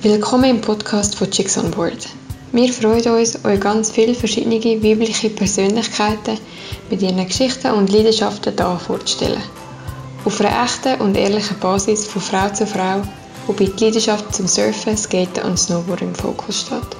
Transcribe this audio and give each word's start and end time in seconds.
Willkommen 0.00 0.44
im 0.44 0.60
Podcast 0.60 1.16
von 1.16 1.28
Chicks 1.28 1.58
on 1.58 1.72
Board. 1.72 2.06
Wir 2.52 2.72
freuen 2.72 3.18
uns, 3.18 3.44
euch 3.44 3.58
ganz 3.58 3.90
viele 3.90 4.14
verschiedene 4.14 4.60
weibliche 4.60 5.28
Persönlichkeiten 5.28 6.38
mit 6.88 7.02
ihren 7.02 7.26
Geschichten 7.26 7.72
und 7.72 7.90
Leidenschaften 7.90 8.54
hier 8.56 8.78
vorzustellen. 8.78 9.42
Auf 10.24 10.40
einer 10.40 10.64
echten 10.64 11.00
und 11.00 11.16
ehrlichen 11.16 11.58
Basis 11.58 12.06
von 12.06 12.22
Frau 12.22 12.48
zu 12.50 12.64
Frau, 12.64 13.02
wobei 13.48 13.64
die 13.64 13.86
Leidenschaft 13.86 14.32
zum 14.32 14.46
Surfen, 14.46 14.96
Skaten 14.96 15.42
und 15.42 15.58
Snowboarden 15.58 16.10
im 16.10 16.14
Fokus 16.14 16.60
steht. 16.60 16.96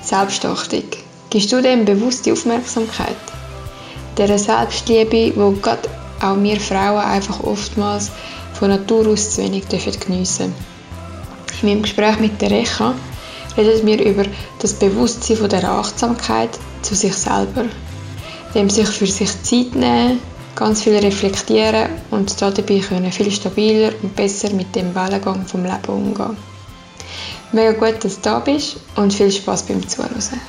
Selbstachtung. 0.00 0.84
Gibst 1.28 1.52
du 1.52 1.60
dem 1.60 1.84
bewusste 1.84 2.32
Aufmerksamkeit? 2.32 3.16
Der 4.16 4.38
Selbstliebe, 4.38 5.34
wo 5.36 5.50
gerade 5.50 5.90
auch 6.22 6.42
wir 6.42 6.58
Frauen 6.58 7.04
einfach 7.04 7.40
oftmals 7.40 8.10
von 8.54 8.70
Natur 8.70 9.08
aus 9.08 9.32
zu 9.34 9.42
wenig 9.42 9.68
geniessen 9.68 10.54
dürfen. 10.54 10.75
In 11.62 11.68
meinem 11.68 11.82
Gespräch 11.82 12.18
mit 12.18 12.40
der 12.40 12.50
Recha 12.50 12.94
redet 13.56 13.86
wir 13.86 14.04
über 14.04 14.24
das 14.60 14.74
Bewusstsein 14.74 15.36
von 15.36 15.48
der 15.48 15.64
Achtsamkeit 15.64 16.50
zu 16.82 16.94
sich 16.94 17.14
selber, 17.14 17.64
dem 18.54 18.68
sich 18.68 18.88
für 18.88 19.06
sich 19.06 19.30
Zeit 19.42 19.74
nehmen, 19.74 20.20
ganz 20.54 20.82
viel 20.82 20.96
reflektieren 20.96 21.90
und 22.10 22.40
dabei 22.40 22.80
können 22.80 23.12
viel 23.12 23.30
stabiler 23.30 23.92
und 24.02 24.14
besser 24.16 24.50
mit 24.50 24.74
dem 24.74 24.94
Wellengang 24.94 25.46
vom 25.46 25.64
Leben 25.64 25.88
umgehen. 25.88 26.36
Mega 27.52 27.72
gut, 27.72 28.04
dass 28.04 28.16
du 28.16 28.22
da 28.22 28.38
bist 28.40 28.76
und 28.96 29.14
viel 29.14 29.30
Spaß 29.30 29.62
beim 29.64 29.86
Zuhören. 29.86 30.40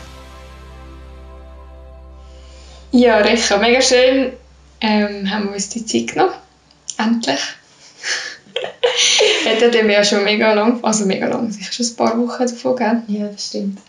Ja, 2.92 3.18
Recha, 3.18 3.58
mega 3.58 3.82
schön 3.82 4.34
ähm, 4.82 5.30
haben 5.30 5.46
wir 5.46 5.54
uns 5.54 5.70
die 5.70 5.86
Zeit 5.86 6.14
genommen. 6.14 6.34
Endlich. 6.98 7.40
Hätten 9.44 9.88
wir 9.88 9.94
ja 9.94 10.04
schon 10.04 10.24
mega 10.24 10.54
lang, 10.54 10.84
also 10.84 11.06
mega 11.06 11.28
lang, 11.28 11.52
sicher 11.52 11.72
schon 11.72 11.86
ein 11.86 11.96
paar 11.96 12.18
Wochen 12.20 12.48
davon, 12.48 12.76
gell? 12.76 13.04
Ja, 13.08 13.28
das 13.28 13.48
stimmt. 13.48 13.80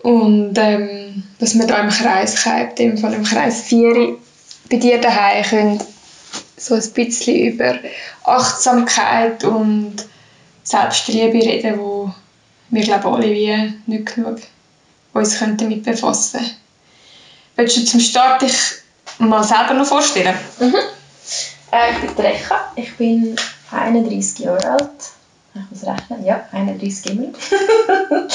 Und 0.00 0.56
ähm, 0.58 1.24
dass 1.38 1.58
wir 1.58 1.66
da 1.66 1.78
im 1.78 1.90
Kreis 1.90 2.42
gehabt, 2.42 2.78
im 2.80 2.98
Fall 2.98 3.14
im 3.14 3.24
Kreis 3.24 3.62
4 3.62 4.16
bei 4.70 4.76
dir 4.76 5.00
daheim 5.00 5.42
können 5.44 5.82
so 6.56 6.74
ein 6.74 6.90
bisschen 6.92 7.52
über 7.52 7.78
Achtsamkeit 8.24 9.44
und 9.44 9.96
Selbstliebe 10.62 11.38
reden, 11.38 11.78
wo 11.78 12.12
wir 12.70 12.82
glaube 12.82 13.08
alle 13.08 13.30
wie 13.30 13.74
nicht 13.86 14.14
genug 14.14 14.38
uns 15.14 15.38
damit 15.38 15.84
befassen. 15.84 16.40
Willst 17.56 17.76
du 17.76 17.84
zum 17.84 18.00
Start 18.00 18.42
dich 18.42 18.54
mal 19.18 19.42
selber 19.42 19.74
noch 19.74 19.86
vorstellen? 19.86 20.34
Mhm. 20.60 20.76
Äh, 21.70 21.92
ich 21.92 22.14
bin 22.14 22.24
Recha, 22.24 22.72
ich 22.76 22.96
bin 22.96 23.36
31 23.70 24.38
Jahre 24.38 24.70
alt. 24.70 24.90
Ich 25.54 25.70
muss 25.70 25.86
rechnen, 25.86 26.24
ja, 26.24 26.46
31 26.52 27.12
immer. 27.12 27.28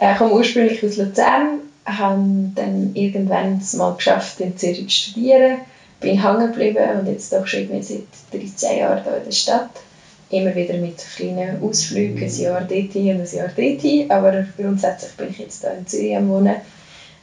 ich 0.00 0.18
komme 0.18 0.34
ursprünglich 0.34 0.84
aus 0.84 0.96
Luzern, 0.96 1.60
habe 1.84 2.50
dann 2.54 2.90
irgendwann 2.94 3.62
mal 3.76 3.94
geschafft, 3.94 4.40
in 4.40 4.56
Zürich 4.56 4.88
zu 4.88 4.90
studieren, 4.90 5.58
bin 6.00 6.22
hängen 6.22 6.52
geblieben 6.52 7.00
und 7.00 7.06
jetzt 7.06 7.32
doch 7.32 7.46
schon 7.46 7.68
seit 7.82 8.02
13 8.32 8.78
Jahren 8.78 9.02
hier 9.02 9.16
in 9.16 9.24
der 9.24 9.32
Stadt. 9.32 9.70
Immer 10.30 10.54
wieder 10.54 10.74
mit 10.74 10.98
kleinen 11.16 11.60
Ausflügen, 11.62 12.22
ein 12.22 12.36
Jahr 12.36 12.60
dort 12.60 12.94
und 12.94 13.20
ein 13.20 13.32
Jahr 13.32 13.50
dort, 13.56 14.10
aber 14.10 14.46
grundsätzlich 14.56 15.12
bin 15.12 15.30
ich 15.30 15.38
jetzt 15.38 15.62
hier 15.62 15.72
in 15.76 15.86
Zürich 15.86 16.16
am 16.16 16.28
Wohnen 16.28 16.56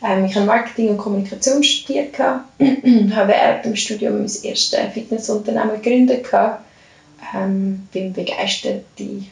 ähm, 0.03 0.25
ich 0.25 0.35
habe 0.35 0.45
Marketing 0.45 0.89
und 0.89 0.97
Kommunikation 0.97 1.63
studiert, 1.63 2.17
habe 2.19 2.43
während 2.59 3.65
dem 3.65 3.75
Studium 3.75 4.13
mein 4.13 4.29
erstes 4.43 4.75
Fitnessunternehmen 4.93 5.81
gegründet, 5.81 6.27
ähm, 7.33 7.87
bin 7.91 8.13
begeisterte 8.13 8.83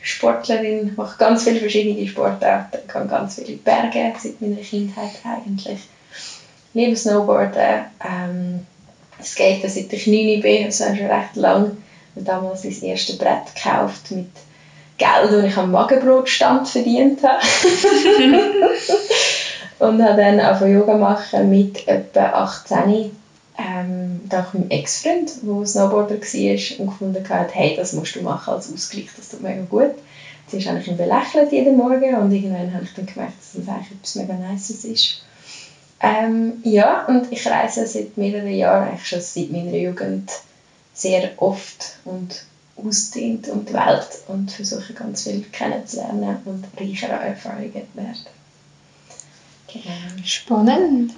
Sportlerin, 0.01 0.93
mache 0.95 1.17
ganz 1.17 1.43
viele 1.43 1.59
verschiedene 1.59 2.07
Sportarten, 2.07 2.87
kann 2.87 3.07
ganz 3.07 3.35
viele 3.35 3.57
Berge 3.57 4.11
seit 4.17 4.41
meiner 4.41 4.55
Kindheit 4.55 5.11
eigentlich. 5.23 5.79
Liebe 6.73 6.95
Snowboarden, 6.95 7.85
ähm, 8.03 8.65
Skaten 9.23 9.69
seit 9.69 9.93
ich 9.93 10.07
9 10.07 10.41
bin, 10.41 10.65
also 10.65 10.83
schon 10.85 11.05
recht 11.05 11.35
lang. 11.35 11.77
Und 12.15 12.27
damals 12.27 12.63
mein 12.63 12.81
erstes 12.81 13.17
Brett 13.17 13.53
gekauft 13.53 14.11
mit 14.11 14.29
Geld, 14.97 15.31
das 15.31 15.43
ich 15.43 15.57
am 15.57 15.71
Magenbrotstand 15.71 16.67
verdient 16.67 17.21
habe. 17.23 17.43
Und 19.79 20.01
habe 20.01 20.21
dann 20.21 20.39
auch 20.39 20.65
Yoga 20.65 20.97
machen 20.97 21.49
mit 21.49 21.87
etwa 21.87 22.27
18 22.27 23.11
ähm, 23.57 24.21
da 24.29 24.49
meinem 24.53 24.69
Ex-Freund, 24.69 25.31
der 25.41 25.65
Snowboarder 25.65 26.15
war 26.15 26.79
und 26.79 26.87
gefunden 26.87 27.29
hat, 27.29 27.55
hey, 27.55 27.75
das 27.75 27.93
musst 27.93 28.15
du 28.15 28.21
machen 28.21 28.53
als 28.53 28.71
Ausgleich, 28.71 29.07
das 29.15 29.29
tut 29.29 29.41
mega 29.41 29.61
gut. 29.61 29.93
Sie 30.47 30.57
ist 30.57 30.67
eigentlich 30.67 30.95
belächelt 30.95 31.51
jeden 31.51 31.77
Morgen 31.77 32.15
und 32.15 32.31
irgendwann 32.31 32.73
habe 32.73 32.83
ich 32.83 32.93
dann 32.93 33.05
gemerkt, 33.05 33.33
dass 33.39 33.53
das 33.53 33.67
eigentlich 33.67 33.91
etwas 33.91 34.15
mega 34.15 34.33
Nices 34.33 34.85
ist. 34.85 35.21
Ähm, 36.01 36.59
ja, 36.63 37.05
und 37.05 37.31
ich 37.31 37.47
reise 37.47 37.87
seit 37.87 38.17
mehreren 38.17 38.51
Jahren, 38.51 38.89
eigentlich 38.89 39.07
schon 39.07 39.21
seit 39.21 39.49
meiner 39.49 39.75
Jugend, 39.75 40.29
sehr 40.93 41.29
oft 41.37 41.97
und 42.05 42.43
ausdehnt 42.77 43.47
um 43.47 43.65
die 43.65 43.73
Welt 43.73 44.19
und 44.27 44.51
versuche 44.51 44.93
ganz 44.93 45.23
viel 45.23 45.41
kennenzulernen 45.51 46.37
und 46.45 46.65
reicher 46.79 47.13
an 47.13 47.27
Erfahrungen 47.27 47.71
zu 47.71 47.97
werden. 47.97 48.25
Genau. 49.71 50.23
Spannend. 50.23 51.13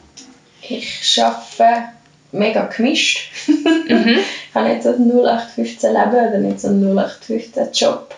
Ich 0.62 1.22
arbeite 1.22 1.90
mega 2.32 2.66
gemischt. 2.66 3.32
mhm. 3.48 4.20
Ich 4.50 4.56
habe 4.56 4.70
nicht 4.70 4.84
so 4.84 4.90
ein 4.90 5.12
0815 5.12 5.94
Leben 5.94 6.10
oder 6.10 6.38
nicht 6.40 6.60
so 6.60 6.70
einen 6.70 6.98
0815 6.98 7.72
Job. 7.74 8.16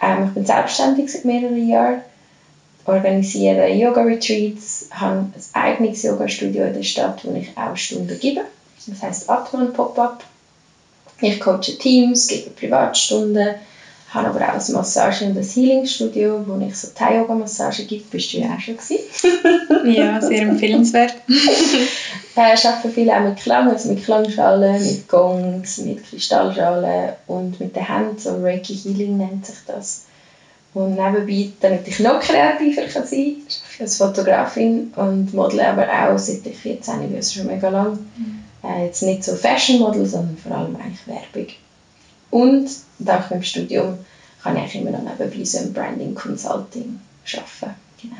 Ähm, 0.00 0.28
ich 0.28 0.34
bin 0.34 0.46
selbstständig 0.46 1.12
seit 1.12 1.26
mehreren 1.26 1.68
Jahren, 1.68 2.00
organisiere 2.86 3.68
Yoga-Retreats, 3.74 4.88
habe 4.90 5.30
ein 5.34 5.34
eigenes 5.52 6.02
Yoga-Studio 6.02 6.64
in 6.64 6.74
der 6.74 6.82
Stadt, 6.82 7.24
wo 7.24 7.34
ich 7.34 7.50
auch 7.58 7.76
Stunden 7.76 8.18
gebe. 8.18 8.42
Das 8.86 9.02
heisst 9.02 9.28
Atman 9.28 9.72
Pop-Up. 9.72 10.24
Ich 11.20 11.40
coache 11.40 11.76
Teams, 11.78 12.28
gebe 12.28 12.50
Privatstunden, 12.50 13.56
habe 14.08 14.28
aber 14.28 14.40
auch 14.40 14.68
ein 14.68 14.72
Massage- 14.72 15.24
und 15.26 15.36
ein 15.36 15.42
Healing-Studio, 15.42 16.44
wo 16.46 16.64
ich 16.64 16.76
so 16.76 16.88
Thai-Yoga-Massage 16.94 17.84
gebe. 17.84 18.04
Bist 18.10 18.32
du 18.32 18.38
ja 18.38 18.54
auch 18.54 18.60
schon 18.60 18.76
gewesen? 18.76 19.04
ja, 19.96 20.20
sehr 20.20 20.42
empfehlenswert. 20.42 21.14
ich 21.28 22.36
äh, 22.36 22.40
arbeite 22.40 22.88
viel 22.90 23.10
auch 23.10 23.24
mit 23.24 23.36
Klang, 23.38 23.68
also 23.68 23.88
mit 23.88 24.04
Klangschalen, 24.04 24.84
mit 24.84 25.08
Gongs, 25.08 25.78
mit 25.78 26.04
Kristallschalen 26.08 27.14
und 27.26 27.58
mit 27.58 27.74
den 27.74 27.86
Händen, 27.86 28.18
so 28.18 28.40
Reiki 28.40 28.74
Healing 28.74 29.16
nennt 29.16 29.46
sich 29.46 29.56
das. 29.66 30.04
Und 30.72 30.94
nebenbei, 30.94 31.50
damit 31.60 31.88
ich 31.88 32.00
noch 32.00 32.20
kreativer 32.20 32.82
kann 32.82 33.06
sein 33.06 33.36
kann, 33.48 33.80
als 33.80 33.96
Fotografin 33.96 34.92
und 34.94 35.32
Model 35.32 35.60
aber 35.60 35.88
auch, 35.88 36.18
seit 36.18 36.46
ich 36.46 36.58
14 36.58 37.00
bin, 37.00 37.16
also 37.16 37.32
schon 37.32 37.46
mega 37.46 37.70
lang. 37.70 37.98
Mhm. 38.16 38.44
Äh, 38.62 38.84
jetzt 38.84 39.02
nicht 39.02 39.24
so 39.24 39.34
Fashion-Model, 39.34 40.04
sondern 40.04 40.36
vor 40.36 40.54
allem 40.54 40.76
eigentlich 40.76 41.06
Werbung. 41.06 41.48
Und 42.30 42.68
dank 42.98 43.30
meinem 43.30 43.42
Studium 43.42 43.98
kann 44.42 44.56
ich 44.56 44.74
immer 44.74 44.90
noch 44.90 45.02
nebenbei 45.02 45.44
so 45.44 45.58
im 45.58 45.72
Branding 45.72 46.14
Consulting 46.14 47.00
arbeiten. 47.34 47.74
Genau. 48.00 48.16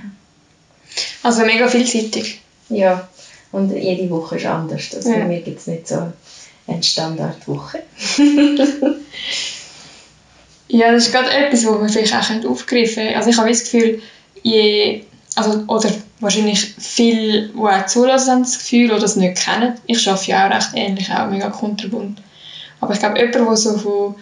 Also 1.22 1.44
mega 1.44 1.68
vielseitig. 1.68 2.40
Ja, 2.68 3.08
und 3.52 3.72
jede 3.72 4.10
Woche 4.10 4.36
ist 4.36 4.46
anders. 4.46 4.94
Also 4.94 5.10
ja. 5.10 5.18
Bei 5.18 5.24
mir 5.24 5.40
gibt 5.40 5.60
es 5.60 5.66
nicht 5.66 5.86
so 5.86 6.12
eine 6.66 6.82
Standardwoche. 6.82 7.82
ja, 10.68 10.92
das 10.92 11.06
ist 11.06 11.12
gerade 11.12 11.30
etwas, 11.30 11.64
was 11.66 11.78
man 11.78 11.88
vielleicht 11.88 12.14
auch 12.14 12.50
aufgreifen 12.50 13.04
könnte. 13.04 13.16
Also 13.16 13.30
ich 13.30 13.38
habe 13.38 13.48
das 13.48 13.64
Gefühl, 13.64 14.02
je, 14.42 15.04
also, 15.36 15.64
oder 15.68 15.90
wahrscheinlich 16.20 16.74
viele, 16.78 17.48
die 17.48 17.58
auch 17.58 17.86
zulassen, 17.86 18.30
haben 18.32 18.42
das 18.42 18.58
Gefühl 18.58 18.90
oder 18.90 19.04
es 19.04 19.16
nicht 19.16 19.36
kennen. 19.36 19.74
Ich 19.86 20.08
arbeite 20.08 20.30
ja 20.30 20.46
auch 20.46 20.54
recht 20.54 20.70
ähnlich, 20.74 21.10
auch 21.12 21.30
mega 21.30 21.50
kunterbunt. 21.50 22.20
Aber 22.80 22.94
ich 22.94 22.98
glaube, 22.98 23.18
jemand, 23.18 23.34
der 23.34 23.56
so 23.56 23.78
von, 23.78 24.14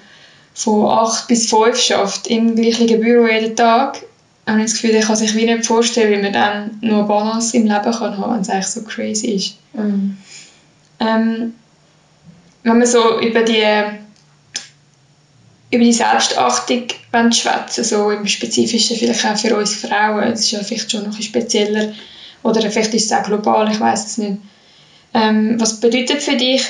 von 0.54 0.86
8 0.86 1.28
bis 1.28 1.50
5 1.50 1.76
schafft, 1.76 2.28
im 2.28 2.54
gleichen 2.54 2.86
Büro 2.86 3.26
jeden 3.26 3.56
Tag, 3.56 4.02
habe 4.46 4.60
ich 4.60 4.66
das 4.66 4.74
Gefühl, 4.74 4.92
der 4.92 5.02
kann 5.02 5.16
sich 5.16 5.34
wie 5.34 5.46
nicht 5.46 5.66
vorstellen, 5.66 6.18
wie 6.18 6.22
man 6.22 6.32
dann 6.32 6.78
nur 6.80 7.04
Balance 7.04 7.56
im 7.56 7.66
Leben 7.66 7.82
kann 7.82 8.18
haben, 8.18 8.34
wenn 8.34 8.40
es 8.40 8.48
eigentlich 8.48 8.66
so 8.66 8.82
crazy 8.82 9.26
ist. 9.28 9.56
Mhm. 9.72 10.16
Ähm, 11.00 11.54
wenn 12.62 12.78
man 12.78 12.86
so 12.86 13.20
über 13.20 13.42
die 13.42 13.64
über 15.70 15.84
die 15.84 15.92
Selbstachtung 15.92 16.84
schwätzen, 17.32 17.84
so 17.84 18.10
im 18.10 18.26
Spezifischen 18.28 18.96
vielleicht 18.96 19.26
auch 19.26 19.36
für 19.36 19.56
uns 19.56 19.74
Frauen, 19.74 20.30
das 20.30 20.40
ist 20.40 20.50
ja 20.52 20.62
vielleicht 20.62 20.90
schon 20.90 21.02
noch 21.02 21.16
ein 21.16 21.22
spezieller, 21.22 21.92
oder 22.44 22.60
vielleicht 22.70 22.94
ist 22.94 23.06
es 23.06 23.12
auch 23.12 23.24
global, 23.24 23.70
ich 23.72 23.80
weiß 23.80 24.06
es 24.06 24.18
nicht. 24.18 24.38
Ähm, 25.14 25.60
was 25.60 25.80
bedeutet 25.80 26.22
für 26.22 26.36
dich 26.36 26.62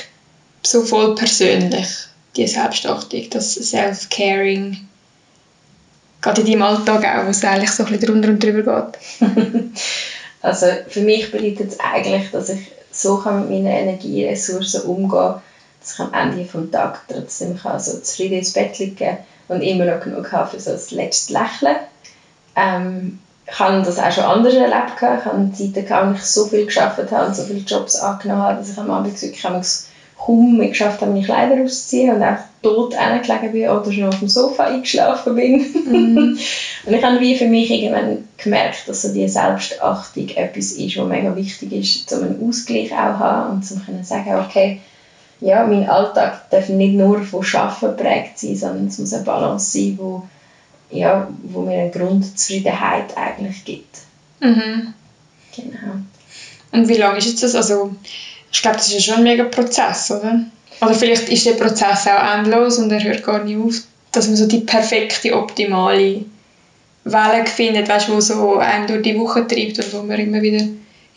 so 0.63 0.81
voll 0.81 1.13
persönlich, 1.13 1.87
die 2.35 2.47
Selbstachtung, 2.47 3.29
das 3.29 3.53
Self-Caring, 3.53 4.87
gerade 6.21 6.41
in 6.41 6.47
deinem 6.47 6.61
Alltag 6.63 7.05
auch, 7.05 7.25
wo 7.25 7.29
es 7.29 7.43
eigentlich 7.43 7.71
so 7.71 7.83
ein 7.83 7.91
bisschen 7.91 8.07
drunter 8.07 8.29
und 8.29 8.43
drüber 8.43 8.91
geht? 9.19 9.29
also 10.41 10.65
für 10.87 11.01
mich 11.01 11.31
bedeutet 11.31 11.71
es 11.71 11.79
eigentlich, 11.79 12.31
dass 12.31 12.49
ich 12.49 12.71
so 12.91 13.17
kann 13.17 13.41
mit 13.41 13.49
meinen 13.49 13.67
Energieressourcen 13.67 14.81
umgehen 14.83 15.09
kann, 15.09 15.41
dass 15.79 15.93
ich 15.93 15.99
am 15.99 16.13
Ende 16.13 16.43
des 16.43 16.71
Tages 16.71 16.99
trotzdem 17.07 17.57
kann 17.57 17.79
so 17.79 17.99
zufrieden 17.99 18.39
ins 18.39 18.53
Bett 18.53 18.77
liegen 18.79 19.17
und 19.47 19.61
immer 19.61 19.85
noch 19.85 20.01
genug 20.01 20.31
habe 20.31 20.49
für 20.49 20.59
so 20.59 20.71
das 20.71 20.91
letzte 20.91 21.33
Lächeln. 21.33 21.77
Ähm, 22.55 23.19
ich 23.47 23.59
habe 23.59 23.83
das 23.83 23.99
auch 23.99 24.11
schon 24.11 24.23
anders 24.23 24.55
erlebt. 24.55 24.93
Ich 24.95 25.01
habe 25.01 25.51
Zeiten 25.53 26.09
wo 26.09 26.15
ich 26.15 26.23
so 26.23 26.45
viel 26.47 26.65
gearbeitet 26.65 27.11
habe 27.11 27.27
und 27.27 27.35
so 27.35 27.43
viele 27.43 27.59
Jobs 27.59 27.95
angenommen 27.97 28.41
habe, 28.41 28.57
dass 28.57 28.71
ich 28.71 28.77
am 28.77 28.89
Abend 28.89 29.21
wirklich 29.21 29.39
kaum 30.25 30.57
mehr 30.57 30.69
geschafft 30.69 31.01
habe, 31.01 31.11
meine 31.11 31.25
Kleider 31.25 31.61
auszuziehen 31.61 32.15
und 32.15 32.23
auch 32.23 32.37
tot 32.61 32.95
gelegen 32.95 33.51
bin 33.51 33.69
oder 33.69 33.91
schon 33.91 34.05
auf 34.05 34.19
dem 34.19 34.27
Sofa 34.27 34.63
eingeschlafen 34.63 35.35
bin. 35.35 35.55
Mm. 35.57 36.37
und 36.85 36.93
ich 36.93 37.03
habe 37.03 37.19
wie 37.19 37.37
für 37.37 37.47
mich 37.47 37.69
irgendwann 37.69 38.27
gemerkt, 38.37 38.87
dass 38.87 39.03
so 39.03 39.13
diese 39.13 39.29
Selbstachtung 39.29 40.29
etwas 40.29 40.71
ist, 40.71 40.97
was 40.97 41.07
mega 41.07 41.35
wichtig 41.35 41.71
ist, 41.73 42.11
um 42.13 42.23
einen 42.23 42.47
Ausgleich 42.47 42.91
auch 42.91 43.17
zu 43.17 43.19
haben 43.19 43.51
und 43.51 43.65
zu 43.65 43.79
können 43.79 44.03
sagen, 44.03 44.35
okay, 44.45 44.81
ja, 45.41 45.65
mein 45.65 45.87
Alltag 45.87 46.49
darf 46.49 46.69
nicht 46.69 46.93
nur 46.93 47.21
von 47.21 47.45
Arbeiten 47.53 47.97
geprägt 47.97 48.39
sein, 48.39 48.55
sondern 48.55 48.87
es 48.87 48.97
muss 48.97 49.13
eine 49.13 49.23
Balance 49.23 49.77
sein, 49.77 49.97
wo, 49.99 50.23
ja, 50.89 51.27
wo 51.43 51.61
mir 51.61 51.77
eine 51.79 51.91
Grundzufriedenheit 51.91 53.15
eigentlich 53.15 53.63
gibt. 53.63 53.97
Mhm. 54.39 54.93
Genau. 55.55 55.95
Und 56.71 56.87
wie 56.87 56.95
lange 56.95 57.17
ist 57.17 57.27
jetzt 57.27 57.43
das? 57.43 57.55
Also, 57.55 57.95
ich 58.55 58.61
glaube, 58.61 58.77
das 58.77 58.87
ist 58.87 58.93
ja 58.93 59.01
schon 59.01 59.15
ein 59.15 59.23
mega 59.23 59.43
Prozess, 59.43 60.09
oder? 60.11 60.39
Oder 60.81 60.93
vielleicht 60.93 61.27
ist 61.27 61.45
der 61.45 61.53
Prozess 61.53 62.07
auch 62.07 62.37
endlos 62.37 62.77
und 62.77 62.89
er 62.89 63.03
hört 63.03 63.23
gar 63.23 63.43
nicht 63.43 63.57
auf, 63.57 63.81
dass 64.13 64.27
man 64.27 64.37
so 64.37 64.47
die 64.47 64.59
perfekte, 64.59 65.35
optimale 65.35 66.23
Welle 67.03 67.45
findet, 67.45 67.89
weißt, 67.89 68.09
wo 68.09 68.21
so 68.21 68.55
einen 68.57 68.87
durch 68.87 69.01
die 69.01 69.19
Woche 69.19 69.45
treibt 69.45 69.77
und 69.79 69.93
wo 69.93 70.03
man 70.03 70.19
immer 70.19 70.41
wieder 70.41 70.65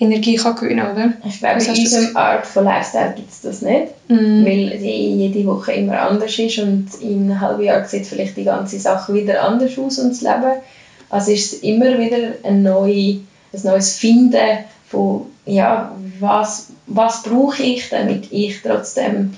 Energie 0.00 0.34
kann 0.34 0.56
gewinnen 0.56 0.84
kann, 0.84 0.96
oder? 0.96 1.12
Ich 1.28 1.38
glaube, 1.38 1.62
in 1.62 1.70
unserem 1.70 2.16
Art 2.16 2.46
von 2.46 2.64
Lifestyle 2.64 3.14
gibt 3.16 3.30
es 3.30 3.40
das 3.40 3.62
nicht, 3.62 3.86
mm. 4.08 4.44
weil 4.44 4.78
die 4.78 5.16
jede 5.16 5.46
Woche 5.46 5.72
immer 5.72 6.00
anders 6.00 6.38
ist 6.38 6.58
und 6.58 6.88
in 7.00 7.30
einem 7.30 7.40
halben 7.40 7.62
Jahr 7.62 7.84
sieht 7.84 8.06
vielleicht 8.06 8.36
die 8.36 8.44
ganze 8.44 8.80
Sache 8.80 9.14
wieder 9.14 9.42
anders 9.42 9.78
aus 9.78 9.98
und 9.98 10.10
das 10.10 10.22
Leben. 10.22 10.60
Also 11.08 11.32
ist 11.32 11.52
es 11.52 11.60
immer 11.60 11.98
wieder 11.98 12.34
ein, 12.42 12.62
neu, 12.62 13.16
ein 13.52 13.62
neues 13.64 13.96
Finden 13.96 14.58
von, 14.88 15.26
ja, 15.48 15.96
was, 16.20 16.66
was 16.86 17.22
brauche 17.22 17.62
ich, 17.62 17.88
damit 17.88 18.30
ich 18.30 18.60
trotzdem 18.62 19.36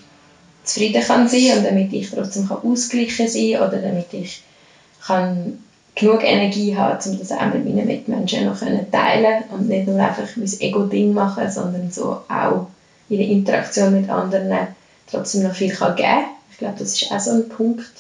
zufrieden 0.65 1.03
kann 1.03 1.29
sein 1.29 1.59
und 1.59 1.65
damit 1.65 1.93
ich 1.93 2.11
trotzdem 2.11 2.49
kann 2.49 2.59
ausgleichen 2.59 3.29
sein 3.29 3.57
oder 3.57 3.79
damit 3.79 4.13
ich 4.13 4.43
kann 5.07 5.59
genug 5.95 6.23
Energie 6.25 6.77
habe, 6.77 6.99
um 7.09 7.19
das 7.19 7.33
auch 7.33 7.47
mit 7.47 7.65
meinen 7.65 7.87
Mitmenschen 7.87 8.45
noch 8.45 8.59
teilen 8.59 9.45
und 9.51 9.69
nicht 9.69 9.87
nur 9.87 9.99
einfach 10.01 10.37
mein 10.37 10.61
Ego-Ding 10.61 11.13
machen, 11.13 11.51
sondern 11.51 11.91
so 11.91 12.21
auch 12.29 12.67
in 13.09 13.19
der 13.19 13.29
Interaktion 13.29 14.01
mit 14.01 14.09
anderen 14.11 14.69
trotzdem 15.11 15.43
noch 15.43 15.55
viel 15.55 15.73
kann 15.73 15.97
geben 15.97 16.27
Ich 16.51 16.59
glaube, 16.59 16.77
das 16.79 16.93
ist 16.93 17.11
auch 17.11 17.21
so 17.21 17.31
ein 17.33 17.49
Punkt. 17.49 17.91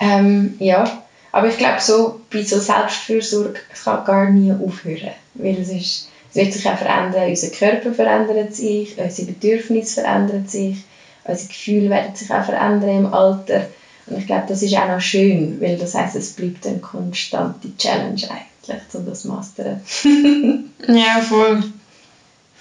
Ähm, 0.00 0.56
ja, 0.58 0.84
aber 1.32 1.48
ich 1.48 1.58
glaube, 1.58 1.80
so, 1.80 2.20
bei 2.30 2.42
so 2.42 2.58
Selbstfürsorge 2.58 3.60
kann 3.82 4.04
gar 4.04 4.30
nie 4.30 4.52
aufhören, 4.52 5.12
weil 5.34 5.58
es 5.58 5.68
ist 5.68 6.08
es 6.32 6.36
wird 6.36 6.52
sich 6.54 6.66
auch 6.66 6.78
verändern, 6.78 7.28
unser 7.28 7.48
Körper 7.48 7.92
verändert 7.92 8.54
sich, 8.54 8.98
unsere 8.98 9.26
Bedürfnisse 9.28 10.00
verändern 10.00 10.46
sich, 10.46 10.78
unsere 11.24 11.48
Gefühle 11.48 11.90
werden 11.90 12.14
sich 12.14 12.30
auch 12.30 12.44
verändern 12.44 13.04
im 13.04 13.12
Alter. 13.12 13.66
Und 14.06 14.18
ich 14.18 14.26
glaube, 14.26 14.44
das 14.48 14.62
ist 14.62 14.74
auch 14.74 14.88
noch 14.88 15.00
schön, 15.00 15.60
weil 15.60 15.76
das 15.76 15.94
heißt, 15.94 16.16
es 16.16 16.30
bleibt 16.30 16.66
eine 16.66 16.78
konstante 16.78 17.76
Challenge 17.76 18.22
eigentlich, 18.30 18.94
um 18.94 19.06
das 19.06 19.22
zu 19.22 19.28
mastern. 19.28 19.80
ja, 20.88 21.20
voll. 21.20 21.62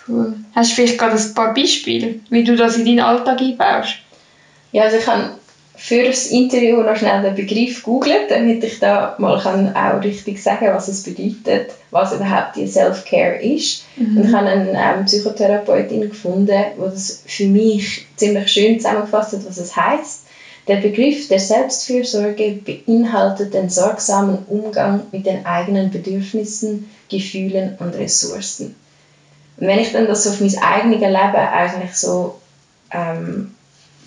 voll. 0.05 0.35
Hast 0.53 0.71
du 0.71 0.75
vielleicht 0.75 0.97
gerade 0.97 1.15
ein 1.15 1.33
paar 1.33 1.53
Beispiele, 1.53 2.19
wie 2.29 2.43
du 2.43 2.57
das 2.57 2.75
in 2.75 2.85
deinen 2.85 2.99
Alltag 2.99 3.39
einbaust? 3.39 3.95
Ja, 4.73 4.83
also 4.83 4.97
ich 4.97 5.07
habe 5.07 5.31
für 5.83 6.03
das 6.03 6.27
Interview 6.27 6.83
noch 6.83 6.95
schnell 6.95 7.23
den 7.23 7.33
Begriff 7.33 7.81
googeln, 7.81 8.27
damit 8.29 8.63
ich 8.63 8.79
da 8.79 9.15
mal 9.17 9.39
kann 9.39 9.75
auch 9.75 10.03
richtig 10.03 10.41
sagen 10.41 10.67
was 10.71 10.87
es 10.87 11.01
bedeutet, 11.01 11.71
was 11.89 12.13
überhaupt 12.13 12.55
die 12.55 12.67
Self-Care 12.67 13.41
ist. 13.41 13.83
Mhm. 13.95 14.17
Und 14.17 14.27
ich 14.27 14.31
habe 14.31 14.47
eine 14.47 14.71
ähm, 14.73 15.05
Psychotherapeutin 15.05 16.01
gefunden, 16.01 16.45
die 16.45 16.79
das 16.79 17.23
für 17.25 17.47
mich 17.47 18.05
ziemlich 18.15 18.47
schön 18.49 18.79
zusammengefasst 18.79 19.33
hat, 19.33 19.45
was 19.47 19.57
es 19.57 19.75
heißt. 19.75 20.27
Der 20.67 20.77
Begriff 20.77 21.27
der 21.29 21.39
Selbstfürsorge 21.39 22.59
beinhaltet 22.63 23.55
den 23.55 23.69
sorgsamen 23.69 24.37
Umgang 24.49 25.07
mit 25.11 25.25
den 25.25 25.47
eigenen 25.47 25.89
Bedürfnissen, 25.89 26.91
Gefühlen 27.09 27.75
und 27.79 27.95
Ressourcen. 27.95 28.75
Und 29.57 29.65
wenn 29.65 29.79
ich 29.79 29.91
dann 29.91 30.05
das 30.05 30.27
auf 30.27 30.41
mein 30.41 30.55
eigenes 30.59 30.99
Leben 30.99 31.15
eigentlich 31.15 31.95
so 31.95 32.39
ähm, 32.91 33.55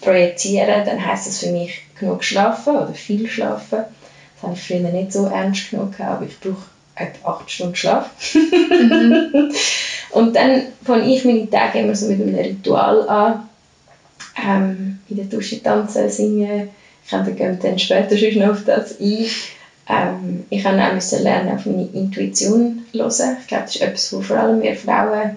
projizieren, 0.05 0.85
dann 0.85 1.05
heißt 1.05 1.27
das 1.27 1.39
für 1.39 1.49
mich 1.49 1.81
genug 1.99 2.23
schlafen 2.25 2.77
oder 2.77 2.95
viel 2.95 3.27
schlafen. 3.27 3.85
Das 4.35 4.43
habe 4.43 4.55
ich 4.55 4.61
früher 4.61 4.81
nicht 4.81 5.13
so 5.13 5.27
ernst 5.27 5.71
genommen, 5.71 5.95
aber 5.99 6.25
ich 6.25 6.39
brauche 6.39 6.67
etwa 6.97 7.33
acht 7.33 7.51
Stunden 7.51 7.75
Schlaf. 7.75 8.11
mhm. 8.35 9.51
Und 10.11 10.37
dann 10.37 10.63
fange 10.85 11.13
ich 11.13 11.25
meine 11.25 11.51
Tage 11.51 11.81
immer 11.81 11.95
so 11.95 12.07
mit 12.07 12.21
einem 12.21 12.35
Ritual 12.35 13.09
an. 13.09 13.49
Ähm, 14.37 14.99
in 15.09 15.17
der 15.17 15.25
Dusche 15.27 15.63
tanzen, 15.63 16.09
singen. 16.09 16.69
Ich 17.05 17.13
habe 17.13 17.33
dann 17.33 17.79
später 17.79 18.17
schon 18.17 18.39
noch 18.39 18.51
auf 18.51 18.65
das 18.65 18.99
ein. 19.01 19.27
Ähm, 19.89 20.45
ich 20.51 20.65
habe 20.65 20.83
auch 20.83 21.19
lernen, 21.19 21.55
auf 21.55 21.67
meine 21.67 21.89
Intuition 21.93 22.85
zu 22.93 22.99
hören. 22.99 23.37
Ich 23.41 23.47
glaube, 23.49 23.65
das 23.65 23.75
ist 23.75 23.83
etwas, 23.83 24.13
was 24.13 24.27
vor 24.27 24.37
allem 24.37 24.63
wir 24.63 24.75
Frauen 24.75 25.37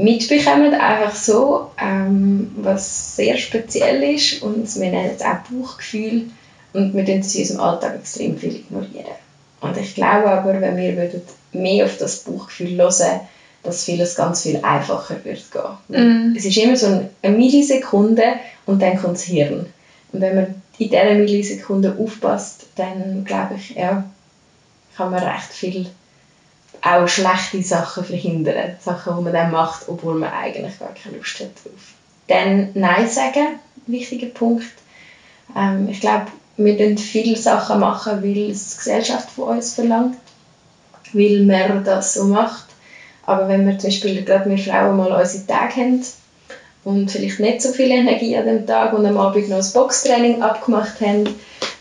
mitbekommen, 0.00 0.74
einfach 0.74 1.14
so, 1.14 1.70
ähm, 1.80 2.52
was 2.56 3.16
sehr 3.16 3.36
speziell 3.36 4.02
ist 4.02 4.42
und 4.42 4.74
wir 4.76 4.90
nennen 4.90 5.12
es 5.14 5.22
auch 5.22 5.38
Bauchgefühl 5.50 6.30
und 6.72 6.94
wir 6.94 7.04
tun 7.04 7.18
es 7.18 7.34
in 7.34 7.42
unserem 7.42 7.60
Alltag 7.60 7.94
extrem 7.96 8.38
viel 8.38 8.56
ignorieren. 8.56 9.14
Und 9.60 9.76
ich 9.76 9.94
glaube 9.94 10.30
aber, 10.30 10.60
wenn 10.60 10.76
wir 10.76 10.96
würden 10.96 11.22
mehr 11.52 11.84
auf 11.84 11.98
das 11.98 12.20
Bauchgefühl 12.20 12.78
hören, 12.78 13.20
dass 13.62 13.84
vieles 13.84 14.14
ganz 14.14 14.42
viel 14.42 14.56
einfacher 14.64 15.16
wird 15.22 15.44
gehen. 15.52 16.32
Mm. 16.32 16.34
Es 16.34 16.46
ist 16.46 16.56
immer 16.56 16.76
so 16.76 16.86
eine 17.20 17.36
Millisekunde 17.36 18.24
und 18.64 18.80
dann 18.80 18.96
kommt 18.96 19.16
das 19.16 19.24
Hirn. 19.24 19.66
Und 20.12 20.20
wenn 20.22 20.34
man 20.34 20.46
in 20.78 20.88
dieser 20.88 21.14
Millisekunde 21.14 21.94
aufpasst, 21.98 22.68
dann 22.76 23.24
glaube 23.26 23.56
ich, 23.56 23.76
ja, 23.76 24.04
kann 24.96 25.10
man 25.10 25.22
recht 25.22 25.52
viel 25.52 25.86
auch 26.82 27.06
schlechte 27.06 27.62
Sachen 27.62 28.04
verhindern. 28.04 28.76
Sachen, 28.80 29.16
die 29.18 29.24
man 29.24 29.32
dann 29.32 29.50
macht, 29.50 29.88
obwohl 29.88 30.14
man 30.14 30.32
eigentlich 30.32 30.78
gar 30.78 30.94
keine 30.94 31.16
Lust 31.16 31.40
hat 31.40 31.48
drauf. 31.62 31.94
Dann 32.28 32.70
Nein 32.74 33.08
sagen, 33.08 33.58
wichtiger 33.86 34.28
Punkt. 34.28 34.72
Ähm, 35.56 35.88
ich 35.88 36.00
glaube, 36.00 36.26
wir 36.56 36.76
machen 36.76 36.98
viele 36.98 37.36
Sachen 37.36 37.80
machen, 37.80 38.22
weil 38.22 38.50
es 38.50 38.70
die 38.70 38.76
Gesellschaft 38.78 39.30
von 39.30 39.56
uns 39.56 39.74
verlangt, 39.74 40.16
weil 41.12 41.44
man 41.44 41.84
das 41.84 42.14
so 42.14 42.24
macht. 42.24 42.66
Aber 43.26 43.48
wenn 43.48 43.66
wir 43.66 43.78
zum 43.78 43.90
Beispiel 43.90 44.24
gerade 44.24 44.48
wir 44.48 44.58
Frauen 44.58 44.96
mal 44.96 45.12
unsere 45.12 45.46
Tage 45.46 45.76
haben 45.76 46.04
und 46.84 47.10
vielleicht 47.10 47.40
nicht 47.40 47.62
so 47.62 47.72
viel 47.72 47.90
Energie 47.90 48.36
an 48.36 48.46
dem 48.46 48.66
Tag 48.66 48.92
und 48.92 49.06
am 49.06 49.18
Abend 49.18 49.48
noch 49.48 49.58
ein 49.58 49.72
Boxtraining 49.72 50.42
abgemacht 50.42 51.00
haben, 51.00 51.34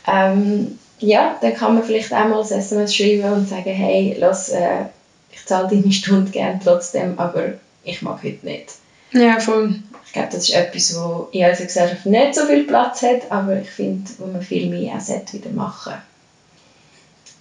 ähm, 0.08 0.80
ja, 1.00 1.38
dann 1.42 1.54
kann 1.54 1.76
man 1.76 1.84
vielleicht 1.84 2.14
auch 2.14 2.28
mal 2.28 2.42
ein 2.42 2.52
SMS 2.52 2.96
schreiben 2.96 3.32
und 3.32 3.48
sagen, 3.48 3.70
hey, 3.70 4.16
lass, 4.18 4.50
äh, 4.50 4.86
ich 5.32 5.46
zahle 5.46 5.68
deine 5.70 5.92
Stunde 5.92 6.32
gerne 6.32 6.60
trotzdem, 6.64 7.18
aber 7.18 7.54
ich 7.84 8.02
mag 8.02 8.24
heute 8.24 8.46
nicht. 8.46 8.76
Ja, 9.12 9.40
voll. 9.40 9.76
Ich 10.06 10.14
glaube, 10.14 10.30
das 10.32 10.50
ist 10.50 10.56
etwas, 10.56 10.96
wo 10.96 11.28
in 11.32 11.48
unserer 11.48 11.66
Gesellschaft 11.66 12.06
nicht 12.06 12.36
so 12.36 12.46
viel 12.46 12.66
Platz 12.66 13.02
hat, 13.02 13.32
aber 13.32 13.58
ich 13.60 13.70
finde, 13.70 14.10
wo 14.18 14.26
man 14.26 14.42
viel 14.42 14.68
mehr 14.68 14.96
auch 14.96 15.34
wieder 15.34 15.50
machen 15.52 15.94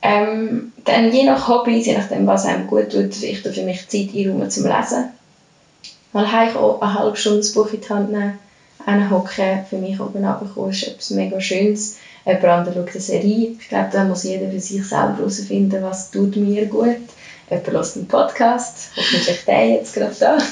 ähm, 0.00 0.72
dann 0.84 1.12
je 1.12 1.24
nach 1.24 1.48
Hobby, 1.48 1.78
je 1.78 1.94
nachdem, 1.94 2.26
was 2.26 2.44
einem 2.44 2.66
gut 2.66 2.90
tut, 2.90 3.22
ich 3.22 3.40
für 3.40 3.62
mich 3.62 3.88
Zeit 3.88 4.10
einräumen 4.14 4.50
zum 4.50 4.66
Lesen. 4.66 5.10
Mal 6.12 6.30
heim 6.30 6.56
auch 6.56 6.80
eine 6.80 6.94
halbe 6.94 7.16
Stunde 7.16 7.38
das 7.38 7.52
Buch 7.52 7.70
in 7.72 7.80
die 7.80 7.88
Hand 7.88 8.10
nehmen, 8.10 8.38
hocken, 8.86 9.64
für 9.68 9.76
mich 9.76 10.00
oben 10.00 10.24
runterkommen, 10.24 10.70
ist 10.70 10.86
etwas 10.86 11.10
mega 11.10 11.40
Schönes 11.40 11.96
jemand 12.28 12.44
anderes 12.44 12.74
schaut 12.74 12.88
eine 12.88 13.00
Serie. 13.00 13.54
Ich 13.58 13.68
glaube, 13.68 13.88
da 13.92 14.04
muss 14.04 14.24
jeder 14.24 14.50
für 14.50 14.60
sich 14.60 14.84
selber 14.84 15.16
herausfinden, 15.16 15.82
was 15.82 16.10
tut 16.10 16.36
mir 16.36 16.66
gut. 16.66 16.98
Jemand 17.50 17.72
hört 17.72 17.96
einen 17.96 18.08
Podcast, 18.08 18.90
hoffentlich 18.96 19.44
der 19.46 19.68
jetzt 19.68 19.94
gerade 19.94 20.14
da. 20.18 20.38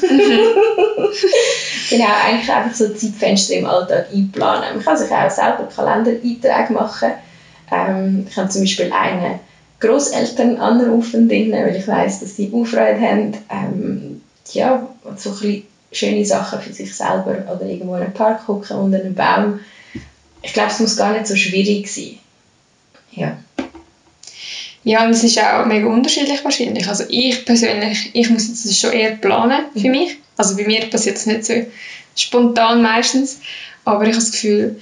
Genau, 1.88 2.08
eigentlich 2.26 2.50
einfach 2.50 2.74
so 2.74 2.88
Zeitfenster 2.88 3.54
im 3.54 3.64
Alltag 3.64 4.06
einplanen. 4.12 4.74
Man 4.74 4.84
kann 4.84 4.96
sich 4.96 5.08
auch 5.08 5.30
selber 5.30 5.68
Kalendereinträge 5.72 6.72
machen. 6.72 7.10
Ähm, 7.70 8.24
ich 8.28 8.34
kann 8.34 8.50
zum 8.50 8.62
Beispiel 8.62 8.90
einen 8.92 9.38
Großeltern 9.78 10.58
anrufen, 10.58 11.30
weil 11.30 11.76
ich 11.76 11.86
weiß, 11.86 12.18
dass 12.20 12.34
sie 12.34 12.50
Aufreude 12.52 13.00
haben. 13.00 13.32
Ähm, 13.50 14.20
ja, 14.52 14.88
so 15.16 15.30
ein 15.30 15.36
bisschen 15.36 15.62
schöne 15.96 16.24
Sachen 16.24 16.60
für 16.60 16.72
sich 16.72 16.94
selber 16.94 17.44
oder 17.52 17.66
irgendwo 17.66 17.96
in 17.96 18.02
einem 18.02 18.14
Park 18.14 18.46
gucken 18.46 18.76
unter 18.76 18.98
einem 18.98 19.14
Baum 19.14 19.60
ich 20.46 20.52
glaube, 20.52 20.70
es 20.70 20.78
muss 20.78 20.96
gar 20.96 21.12
nicht 21.12 21.26
so 21.26 21.34
schwierig 21.34 21.92
sein. 21.92 22.18
Ja. 23.12 23.36
Ja, 24.84 25.04
und 25.04 25.10
es 25.10 25.24
ist 25.24 25.42
auch 25.42 25.66
mega 25.66 25.86
unterschiedlich 25.88 26.44
wahrscheinlich. 26.44 26.86
Also 26.88 27.04
ich 27.08 27.44
persönlich, 27.44 28.10
ich 28.12 28.30
muss 28.30 28.62
das 28.62 28.78
schon 28.78 28.92
eher 28.92 29.16
planen 29.16 29.64
für 29.72 29.88
mhm. 29.88 29.90
mich. 29.90 30.16
Also 30.36 30.56
bei 30.56 30.64
mir 30.64 30.88
passiert 30.88 31.16
es 31.16 31.26
nicht 31.26 31.44
so 31.44 31.54
spontan 32.14 32.82
meistens, 32.82 33.40
aber 33.84 34.04
ich 34.04 34.10
habe 34.10 34.20
das 34.20 34.30
Gefühl, 34.30 34.80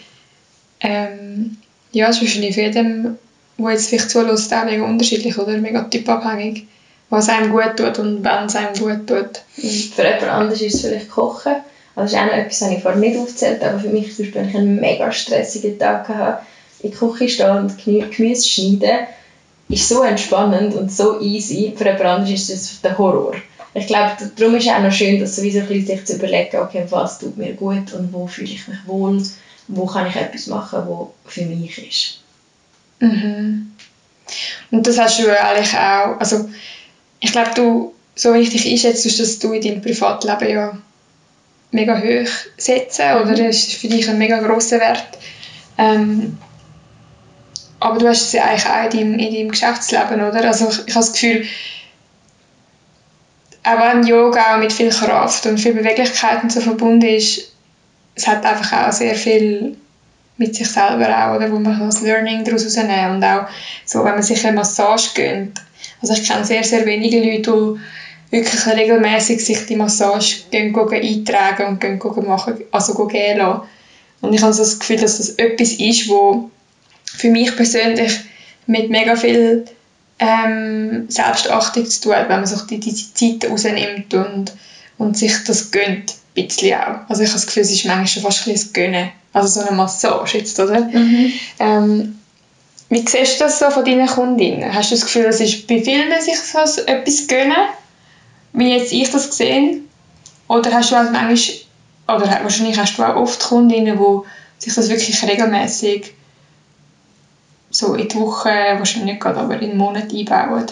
ähm, 0.81 1.57
Ja, 1.93 2.11
es 2.11 2.17
ist 2.17 2.23
wahrscheinlich 2.23 2.55
für 2.55 2.63
jeden, 2.63 3.19
der 3.57 3.71
jetzt 3.71 3.89
vielleicht 3.89 4.11
zulässt, 4.11 4.53
auch 4.53 4.65
mega 4.65 4.85
unterschiedlich 4.85 5.39
oder 5.39 5.57
mega 5.57 5.85
typabhängig, 5.85 6.67
was 7.11 7.29
einem 7.29 7.53
gut 7.53 7.77
tut 7.77 7.99
und 7.99 8.25
wenn 8.25 8.47
es 8.47 8.57
einem 8.57 8.75
gut 8.75 9.07
tut. 9.07 9.41
Für 9.55 10.05
jemand 10.05 10.25
anderes 10.25 10.63
ist 10.63 10.75
es 10.75 10.81
vielleicht 10.83 11.11
Kochen. 11.11 11.57
Also 11.97 12.13
das 12.13 12.13
ist 12.13 12.19
auch 12.19 12.27
noch 12.27 12.33
etwas, 12.33 12.59
das 12.59 12.71
ich 12.71 12.83
vorher 12.83 13.01
nicht 13.01 13.19
aufgezählt 13.19 13.63
aber 13.63 13.79
für 13.79 13.89
mich 13.89 14.15
zum 14.15 14.25
Beispiel, 14.25 14.35
wenn 14.35 14.49
ich 14.49 14.57
einen 14.57 14.81
mega 14.81 15.13
stressigen 15.13 15.79
Tag 15.79 16.09
hatte, 16.09 16.41
in 16.81 16.91
der 16.91 16.99
Küche 16.99 17.29
stehen 17.29 17.57
und 17.57 17.85
Gemüse 17.85 18.49
schneiden, 18.49 19.07
ist 19.69 19.89
so 19.89 20.03
entspannend 20.03 20.75
und 20.75 20.93
so 20.93 21.21
easy. 21.21 21.73
Für 21.77 21.85
jemand 21.85 22.05
anderes 22.05 22.49
ist 22.49 22.51
das 22.51 22.81
der 22.83 22.99
Horror. 22.99 23.35
Ich 23.75 23.87
glaube, 23.87 24.13
darum 24.37 24.55
ist 24.55 24.67
es 24.67 24.73
auch 24.73 24.83
noch 24.83 24.93
schön, 24.93 25.19
dass 25.19 25.37
sowieso 25.37 25.61
ein 25.61 25.67
bisschen 25.67 25.87
sich 25.87 26.05
zu 26.05 26.15
überlegen, 26.17 26.59
okay, 26.59 26.87
was 26.91 27.19
tut 27.19 27.37
mir 27.37 27.55
gut 27.55 27.93
und 27.93 28.13
wo 28.13 28.27
fühle 28.27 28.53
ich 28.53 28.69
mich 28.69 28.79
wohl, 28.87 29.21
wo 29.69 29.87
kann 29.87 30.07
ich 30.07 30.17
etwas 30.17 30.47
machen, 30.47 30.83
was 30.87 31.33
für 31.33 31.45
mich 31.47 31.79
ist. 31.79 32.21
Mhm. 33.01 33.73
Und 34.71 34.87
das 34.87 34.99
hast 34.99 35.21
du 35.21 35.29
eigentlich 35.29 35.75
auch, 35.75 36.21
also 36.21 36.49
ich 37.25 37.33
glaube, 37.33 37.51
du, 37.55 37.95
so 38.15 38.35
wie 38.35 38.41
ich 38.41 38.51
dich 38.51 38.71
einschätze, 38.71 39.09
dass 39.17 39.39
du 39.39 39.53
in 39.53 39.63
deinem 39.63 39.81
Privatleben 39.81 40.49
ja 40.49 40.79
mega 41.71 41.99
hoch 41.99 42.31
setzen 42.59 43.15
mhm. 43.15 43.23
oder 43.23 43.35
das 43.35 43.57
ist 43.57 43.73
für 43.73 43.89
dich 43.89 44.09
ein 44.09 44.19
mega 44.19 44.41
grosser 44.41 44.79
Wert. 44.79 45.03
Ähm, 45.79 46.39
aber 47.81 47.99
du 47.99 48.09
hast 48.09 48.27
es 48.27 48.33
ja 48.33 48.45
eigentlich 48.45 48.67
auch 48.67 48.85
in 48.85 48.91
deinem, 48.91 49.19
in 49.19 49.35
deinem 49.35 49.51
Geschäftsleben, 49.51 50.21
oder? 50.21 50.45
Also 50.45 50.69
ich, 50.69 50.87
ich 50.87 50.95
habe 50.95 51.07
das 51.07 51.13
Gefühl, 51.13 51.47
auch 53.65 53.81
wenn 53.81 54.07
Yoga 54.07 54.55
auch 54.55 54.59
mit 54.59 54.73
viel 54.73 54.91
Kraft 54.91 55.47
und 55.47 55.59
viel 55.59 55.73
Beweglichkeit 55.73 56.53
so 56.53 56.61
verbunden 56.61 57.07
ist, 57.07 57.53
es 58.15 58.27
hat 58.27 58.45
einfach 58.45 58.87
auch 58.87 58.93
sehr 58.93 59.15
viel 59.15 59.79
mit 60.37 60.55
sich 60.55 60.71
selber 60.71 61.09
auch, 61.09 61.37
oder, 61.37 61.51
wo 61.51 61.59
man 61.59 61.81
das 61.81 62.03
Learning 62.03 62.45
daraus 62.45 62.63
herausnehmen 62.63 63.17
und 63.17 63.25
auch 63.25 63.47
so, 63.87 64.05
wenn 64.05 64.15
man 64.15 64.23
sich 64.23 64.47
eine 64.47 64.57
Massage 64.57 65.11
gönnt. 65.15 65.61
Also 66.05 66.21
ich 66.21 66.29
kenne 66.29 66.45
sehr, 66.45 66.63
sehr 66.63 66.85
wenige 66.85 67.19
Leute, 67.19 67.51
die 68.31 68.37
wirklich 68.37 68.67
regelmäßig 68.67 69.43
sich 69.43 69.65
die 69.65 69.77
Massage 69.77 70.43
gehen, 70.51 70.75
gehen 70.75 71.03
eintragen 71.03 71.67
und 71.67 71.81
gehen, 71.81 71.99
gehen 71.99 72.27
machen, 72.27 72.61
also 72.73 73.07
gehen 73.07 73.39
lassen. 73.39 73.63
Und 74.21 74.35
ich 74.35 74.43
habe 74.43 74.53
so 74.53 74.63
das 74.63 74.79
Gefühl, 74.79 74.99
dass 74.99 75.17
das 75.17 75.31
etwas 75.31 75.73
ist, 75.73 76.09
wo 76.11 76.51
für 77.05 77.31
mich 77.31 77.57
persönlich 77.57 78.21
mit 78.67 78.91
mega 78.91 79.17
viel 79.17 79.65
ähm, 80.19 81.07
Selbstachtung 81.09 81.87
zu 81.87 82.03
tun 82.03 82.17
hat, 82.17 82.29
wenn 82.29 82.41
man 82.41 82.47
sich 82.47 82.61
die, 82.63 82.81
die 82.81 82.95
Zeit 82.95 83.51
rausnimmt 83.51 84.13
und, 84.13 84.53
und 84.99 85.17
sich 85.17 85.33
das 85.47 85.71
gönnt, 85.71 86.17
ein 86.37 86.47
bisschen 86.47 86.75
auch. 86.75 87.09
Also 87.09 87.23
ich 87.23 87.29
habe 87.31 87.39
das 87.39 87.47
Gefühl, 87.47 87.63
es 87.63 87.71
ist 87.71 87.87
manchmal 87.87 88.07
schon 88.09 88.23
fast 88.25 88.47
ein 88.47 88.53
bisschen 88.53 88.73
Gönnen. 88.75 89.09
Also 89.33 89.49
so 89.49 89.67
eine 89.67 89.75
Massage 89.75 90.37
jetzt, 90.37 90.61
oder? 90.61 90.81
Mhm. 90.83 91.33
Ähm, 91.59 92.19
wie 92.91 93.07
siehst 93.07 93.41
du 93.41 93.45
das 93.45 93.59
so 93.59 93.71
von 93.71 93.85
deinen 93.85 94.07
Kundinnen? 94.07 94.75
Hast 94.75 94.91
du 94.91 94.95
das 94.95 95.05
Gefühl, 95.05 95.25
es 95.27 95.41
ist 95.41 95.67
bei 95.67 95.83
vielen 95.83 96.21
sich 96.21 96.39
so 96.39 96.83
etwas 96.83 97.27
gönnen, 97.27 97.69
wie 98.53 98.77
jetzt 98.77 98.93
ich 98.93 99.11
das 99.11 99.31
gesehen? 99.31 99.89
Oder 100.49 100.73
hast 100.73 100.93
du 100.93 100.97
halt 100.97 101.13
manchmal, 101.13 102.17
oder 102.17 102.43
wahrscheinlich 102.43 102.79
hast 102.79 102.99
du 102.99 103.03
auch 103.03 103.17
oft 103.17 103.41
Kundinnen, 103.41 103.99
die 103.99 104.65
sich 104.65 104.75
das 104.75 104.89
wirklich 104.91 105.23
regelmäßig 105.23 106.13
so 107.71 107.95
in 107.95 108.09
die 108.09 108.17
Woche, 108.17 108.49
wahrscheinlich 108.49 109.15
nicht 109.15 109.21
gerade, 109.21 109.41
aber 109.41 109.55
in 109.55 109.71
den 109.71 109.79
Monat 109.79 110.13
einbauen? 110.13 110.67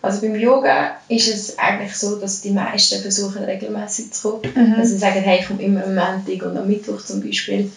Also 0.00 0.20
beim 0.20 0.36
Yoga 0.36 0.96
ist 1.08 1.28
es 1.28 1.58
eigentlich 1.58 1.94
so, 1.96 2.16
dass 2.16 2.40
die 2.40 2.50
meisten 2.50 3.00
versuchen 3.00 3.44
regelmäßig 3.44 4.12
zu 4.12 4.40
kommen. 4.40 4.52
Mhm. 4.54 4.74
Also 4.78 4.94
sie 4.94 4.98
sagen, 4.98 5.20
hey, 5.20 5.40
ich 5.40 5.46
komme 5.46 5.62
immer 5.62 5.84
am 5.84 5.94
Montag 5.94 6.42
und 6.46 6.56
am 6.56 6.68
Mittwoch 6.68 7.04
zum 7.04 7.20
Beispiel. 7.20 7.70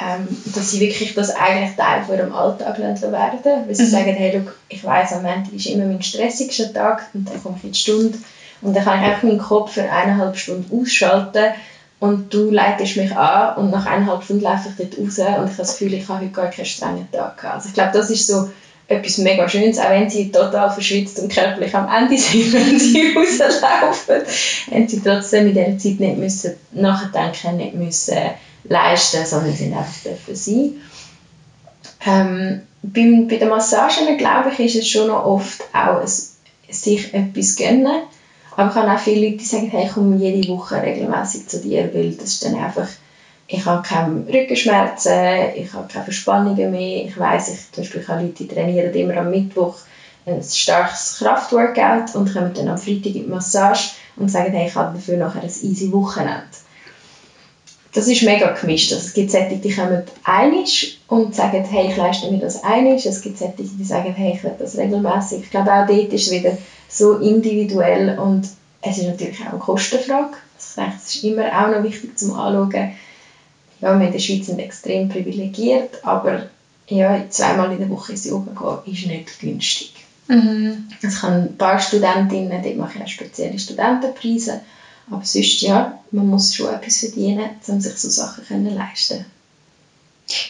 Ähm, 0.00 0.28
dass 0.54 0.70
sie 0.70 0.80
wirklich 0.80 1.14
das 1.14 1.34
eigentlich 1.34 1.74
Teil 1.76 2.04
von 2.04 2.16
ihrem 2.16 2.32
Alltag 2.32 2.78
werden 2.78 2.96
weil 3.02 3.74
sie 3.74 3.82
mhm. 3.82 3.88
sagen, 3.88 4.14
hey, 4.14 4.38
look, 4.38 4.56
ich 4.68 4.84
weiss, 4.84 5.12
am 5.12 5.22
Montag 5.22 5.52
ist 5.52 5.66
immer 5.66 5.84
mein 5.84 6.00
stressigster 6.00 6.72
Tag 6.72 7.08
und 7.12 7.28
dann 7.28 7.42
komme 7.42 7.56
ich 7.58 7.64
in 7.64 7.72
die 7.72 7.78
Stunde 7.78 8.18
und 8.62 8.74
dann 8.74 8.84
kann 8.84 9.00
ich 9.00 9.06
einfach 9.06 9.24
meinen 9.24 9.38
Kopf 9.38 9.72
für 9.72 9.82
eineinhalb 9.82 10.36
Stunden 10.36 10.80
ausschalten 10.80 11.54
und 11.98 12.32
du 12.32 12.50
leitest 12.50 12.96
mich 12.96 13.14
an 13.16 13.56
und 13.56 13.70
nach 13.70 13.84
eineinhalb 13.84 14.22
Stunden 14.22 14.44
laufe 14.44 14.68
ich 14.68 14.76
dort 14.76 14.98
raus 14.98 15.18
und 15.18 15.24
ich 15.24 15.28
habe 15.28 15.56
das 15.56 15.72
Gefühl, 15.72 15.94
ich 15.94 16.08
habe 16.08 16.20
heute 16.20 16.30
gar 16.30 16.50
keinen 16.50 16.66
strengen 16.66 17.08
Tag 17.10 17.36
gehabt. 17.36 17.56
Also 17.56 17.68
ich 17.68 17.74
glaube, 17.74 17.90
das 17.92 18.10
ist 18.10 18.26
so 18.26 18.48
etwas 18.86 19.18
mega 19.18 19.48
Schönes, 19.48 19.78
auch 19.78 19.90
wenn 19.90 20.08
sie 20.08 20.32
total 20.32 20.70
verschwitzt 20.70 21.18
und 21.18 21.32
körperlich 21.32 21.74
am 21.74 21.88
Ende 21.88 22.16
sind, 22.16 22.52
wenn 22.52 22.78
sie 22.78 23.12
rauslaufen, 23.14 24.22
haben 24.70 24.88
sie 24.88 25.00
trotzdem 25.00 25.48
in 25.48 25.54
dieser 25.54 25.78
Zeit 25.78 26.00
nicht 26.00 26.16
müssen 26.16 26.54
nachdenken, 26.72 27.56
nicht 27.56 27.74
müssen 27.74 28.18
leisten, 28.64 29.24
sondern 29.24 29.54
sie 29.54 29.72
einfach 29.72 30.02
dürfen 30.04 30.34
sein. 30.34 30.72
Ähm, 32.06 32.62
beim, 32.82 33.28
bei 33.28 33.36
den 33.36 33.48
Massagen, 33.48 34.16
glaube 34.16 34.50
ich, 34.50 34.60
ist 34.60 34.76
es 34.76 34.88
schon 34.88 35.08
noch 35.08 35.24
oft 35.24 35.62
auch 35.72 36.00
ein, 36.00 36.08
sich 36.72 37.12
etwas 37.12 37.56
gönnen 37.56 38.02
aber 38.60 38.68
ich 38.68 38.74
habe 38.74 38.92
auch 38.92 38.98
viele 38.98 39.26
Leute, 39.26 39.38
die 39.38 39.44
sagen, 39.44 39.70
hey, 39.70 39.86
ich 39.86 39.92
komme 39.92 40.16
jede 40.16 40.48
Woche 40.48 40.82
regelmäßig 40.82 41.46
zu 41.46 41.60
dir, 41.60 41.94
weil 41.94 42.12
das 42.12 42.34
ist 42.34 42.44
dann 42.44 42.56
einfach, 42.56 42.86
ich 43.46 43.64
habe 43.64 43.82
keine 43.82 44.26
Rückenschmerzen, 44.26 45.54
ich 45.54 45.72
habe 45.72 45.88
keine 45.88 46.04
Verspannungen 46.04 46.70
mehr. 46.70 47.04
Ich 47.04 47.18
weiss, 47.18 47.48
ich, 47.48 47.72
zum 47.72 47.82
Beispiel, 47.82 48.00
ich 48.02 48.08
habe 48.08 48.22
Leute, 48.22 48.34
die 48.34 48.48
trainieren 48.48 48.92
immer 48.92 49.16
am 49.16 49.30
Mittwoch 49.30 49.76
ein 50.26 50.42
starkes 50.42 51.16
Kraftworkout 51.18 52.14
und 52.14 52.32
kommen 52.32 52.52
dann 52.52 52.68
am 52.68 52.76
Freitag 52.76 53.06
in 53.06 53.12
die 53.12 53.22
Massage 53.22 53.92
und 54.16 54.30
sagen, 54.30 54.52
hey, 54.52 54.66
ich 54.66 54.74
habe 54.74 54.94
dafür 54.94 55.16
nachher 55.16 55.42
ein 55.42 55.46
easy 55.62 55.90
Wochenende. 55.90 56.44
Das 57.92 58.06
ist 58.06 58.22
mega 58.22 58.52
gemischt. 58.52 58.92
Also 58.92 59.06
es 59.06 59.12
gibt 59.12 59.30
solche, 59.30 59.56
die 59.56 59.72
kommen 59.72 60.02
einig 60.24 61.00
und 61.08 61.34
sagen, 61.34 61.64
hey, 61.64 61.88
ich 61.88 61.96
leiste 61.96 62.30
mir 62.30 62.38
das 62.38 62.62
einig. 62.62 63.04
Es 63.04 63.20
gibt 63.20 63.38
solche, 63.38 63.54
die 63.62 63.84
sagen, 63.84 64.12
hey, 64.14 64.34
ich 64.36 64.44
will 64.44 64.54
das 64.58 64.78
regelmäßig. 64.78 65.42
Ich 65.42 65.50
glaube, 65.50 65.72
auch 65.72 65.86
dort 65.86 66.12
ist 66.12 66.26
es 66.26 66.32
wieder 66.32 66.56
so 66.88 67.14
individuell 67.14 68.16
und 68.18 68.48
es 68.82 68.98
ist 68.98 69.06
natürlich 69.06 69.40
auch 69.40 69.52
eine 69.52 69.58
Kostenfrage. 69.58 70.36
Also 70.56 70.68
ich 70.68 70.74
denke, 70.76 70.96
es 70.96 71.14
ist 71.14 71.24
immer 71.24 71.46
auch 71.46 71.70
noch 71.70 71.82
wichtig 71.82 72.18
zum 72.18 72.32
Anschauen. 72.34 72.92
Ja, 73.80 73.98
wir 73.98 74.06
in 74.06 74.12
der 74.12 74.18
Schweiz 74.18 74.46
sind 74.46 74.58
extrem 74.58 75.08
privilegiert, 75.08 76.04
aber 76.04 76.46
ja, 76.86 77.24
zweimal 77.28 77.72
in 77.72 77.78
der 77.78 77.88
Woche 77.90 78.12
ins 78.12 78.24
Yoga 78.24 78.82
gehen 78.84 78.94
ist 78.94 79.06
nicht 79.06 79.40
günstig. 79.40 79.92
Mhm. 80.28 80.88
Ich 81.02 81.22
habe 81.22 81.34
ein 81.34 81.56
paar 81.56 81.78
Studentinnen, 81.78 82.62
die 82.62 82.74
machen 82.74 83.02
auch 83.02 83.08
spezielle 83.08 83.58
Studentenpreise, 83.58 84.60
aber 85.10 85.24
sonst 85.24 85.60
ja, 85.62 85.98
man 86.10 86.28
muss 86.28 86.54
schon 86.54 86.72
etwas 86.72 86.98
verdienen, 86.98 87.50
um 87.66 87.80
sich 87.80 87.96
so 87.96 88.08
Sachen 88.08 88.44
zu 88.46 88.74
leisten 88.74 89.24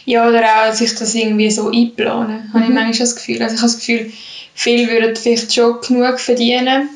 ja, 0.05 0.27
oder 0.27 0.43
auch 0.43 0.73
sich 0.73 0.95
das 0.95 1.15
irgendwie 1.15 1.51
so 1.51 1.69
einplanen, 1.69 2.47
mhm. 2.47 2.53
habe 2.53 2.63
ich 2.63 2.69
mhm. 2.69 2.75
manchmal 2.75 3.07
das 3.07 3.15
Gefühl. 3.15 3.41
Also 3.41 3.55
ich 3.55 3.61
habe 3.61 3.71
das 3.71 3.79
Gefühl, 3.79 4.11
viele 4.53 4.91
würden 4.91 5.15
vielleicht 5.15 5.53
schon 5.53 5.81
genug 5.81 6.19
verdienen, 6.19 6.89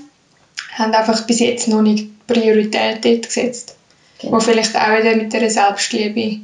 haben 0.73 0.93
einfach 0.93 1.25
bis 1.25 1.39
jetzt 1.39 1.67
noch 1.67 1.81
nicht 1.81 2.07
Priorität 2.27 3.03
dort 3.03 3.23
gesetzt. 3.23 3.75
Genau. 4.19 4.33
Wo 4.33 4.39
vielleicht 4.39 4.75
auch 4.75 4.97
wieder 4.97 5.15
mit 5.15 5.33
dieser 5.33 5.49
Selbstliebe 5.49 6.39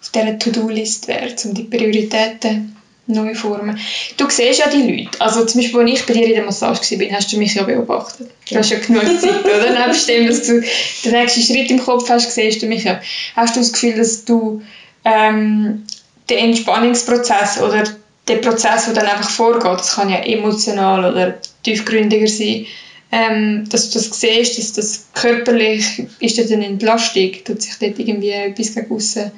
auf 0.00 0.10
dieser 0.10 0.38
To-Do-List 0.38 1.08
wäre, 1.08 1.34
um 1.44 1.54
die 1.54 1.64
Prioritäten 1.64 2.76
neu 3.10 3.32
zu 3.32 3.40
formen. 3.40 3.78
Du 4.16 4.28
siehst 4.28 4.60
ja 4.60 4.68
die 4.68 4.82
Leute. 4.82 5.20
Also 5.20 5.44
zum 5.44 5.60
Beispiel, 5.60 5.80
als 5.80 5.90
ich 5.90 6.06
bei 6.06 6.12
dir 6.14 6.26
in 6.26 6.34
der 6.34 6.44
Massage 6.44 6.98
war, 6.98 7.16
hast 7.16 7.32
du 7.32 7.38
mich 7.38 7.54
ja 7.54 7.62
beobachtet. 7.62 8.30
Du 8.48 8.56
hast 8.56 8.70
ja 8.70 8.78
genug 8.78 9.04
Zeit, 9.20 9.44
oder? 9.44 9.86
Nebst 9.86 10.08
dem, 10.08 10.26
dass 10.26 10.46
du 10.46 10.62
den 11.04 11.12
nächsten 11.12 11.42
Schritt 11.42 11.70
im 11.70 11.80
Kopf 11.80 12.08
hast, 12.08 12.32
siehst 12.32 12.62
du 12.62 12.66
mich 12.66 12.84
ja. 12.84 13.00
Hast 13.36 13.56
du 13.56 13.60
das 13.60 13.72
Gefühl, 13.72 13.94
dass 13.94 14.24
du 14.24 14.62
ähm, 15.04 15.84
der 16.28 16.38
Entspannungsprozess 16.38 17.60
oder 17.60 17.84
der 18.28 18.36
Prozess, 18.36 18.84
der 18.84 18.94
dann 18.94 19.06
einfach 19.06 19.30
vorgeht, 19.30 19.80
das 19.80 19.96
kann 19.96 20.08
ja 20.08 20.18
emotional 20.18 21.10
oder 21.10 21.38
tiefgründiger 21.62 22.28
sein, 22.28 22.66
ähm, 23.12 23.68
dass 23.68 23.90
du 23.90 23.98
das 23.98 24.20
siehst, 24.20 24.56
dass 24.56 24.72
das 24.72 25.06
körperlich 25.14 26.06
ist 26.20 26.38
das 26.38 26.52
eine 26.52 26.66
Entlastung, 26.66 27.32
tut 27.44 27.60
sich 27.60 27.74
dort 27.80 27.98
irgendwie 27.98 28.30
etwas 28.30 28.74
gegen 28.74 28.94
aussen 28.94 29.32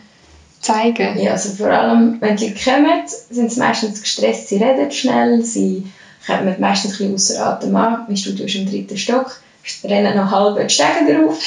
zeigen? 0.62 1.18
Ja, 1.20 1.32
also 1.32 1.50
vor 1.50 1.70
allem, 1.70 2.16
wenn 2.20 2.38
sie 2.38 2.54
kommen, 2.54 3.02
sind 3.06 3.52
sie 3.52 3.60
meistens 3.60 4.00
gestresst, 4.00 4.48
sie 4.48 4.56
reden 4.56 4.90
schnell, 4.90 5.44
sie 5.44 5.86
kommen 6.26 6.54
meistens 6.58 7.00
ein 7.00 7.12
bisschen 7.12 7.42
außer 7.42 7.46
Atem 7.46 7.76
an, 7.76 8.04
mein 8.06 8.16
Studio 8.16 8.46
ist 8.46 8.54
im 8.54 8.66
dritten 8.66 8.96
Stock, 8.96 9.40
rennen 9.84 10.16
noch 10.16 10.30
halb 10.30 10.66
die 10.66 10.72
Stege 10.72 11.12
drauf 11.12 11.38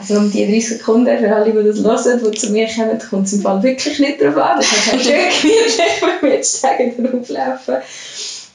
also 0.00 0.16
um 0.16 0.30
die 0.30 0.46
30 0.46 0.78
Sekunden, 0.78 1.18
für 1.18 1.34
alle, 1.34 1.52
die 1.52 1.82
das 1.82 2.06
hören, 2.06 2.20
die 2.24 2.38
zu 2.38 2.50
mir 2.50 2.66
kommen, 2.66 2.98
kommt 2.98 3.26
es 3.26 3.34
im 3.34 3.42
Fall 3.42 3.62
wirklich 3.62 3.98
nicht 3.98 4.20
darauf 4.20 4.38
an. 4.38 4.56
Das 4.56 4.72
ist 4.72 4.92
halt 4.92 5.02
schön 5.02 5.50
wenn 6.22 6.30
wir 6.30 6.36
jetzt 6.36 6.60
sagen, 6.60 6.94
drauflaufen. 6.96 7.76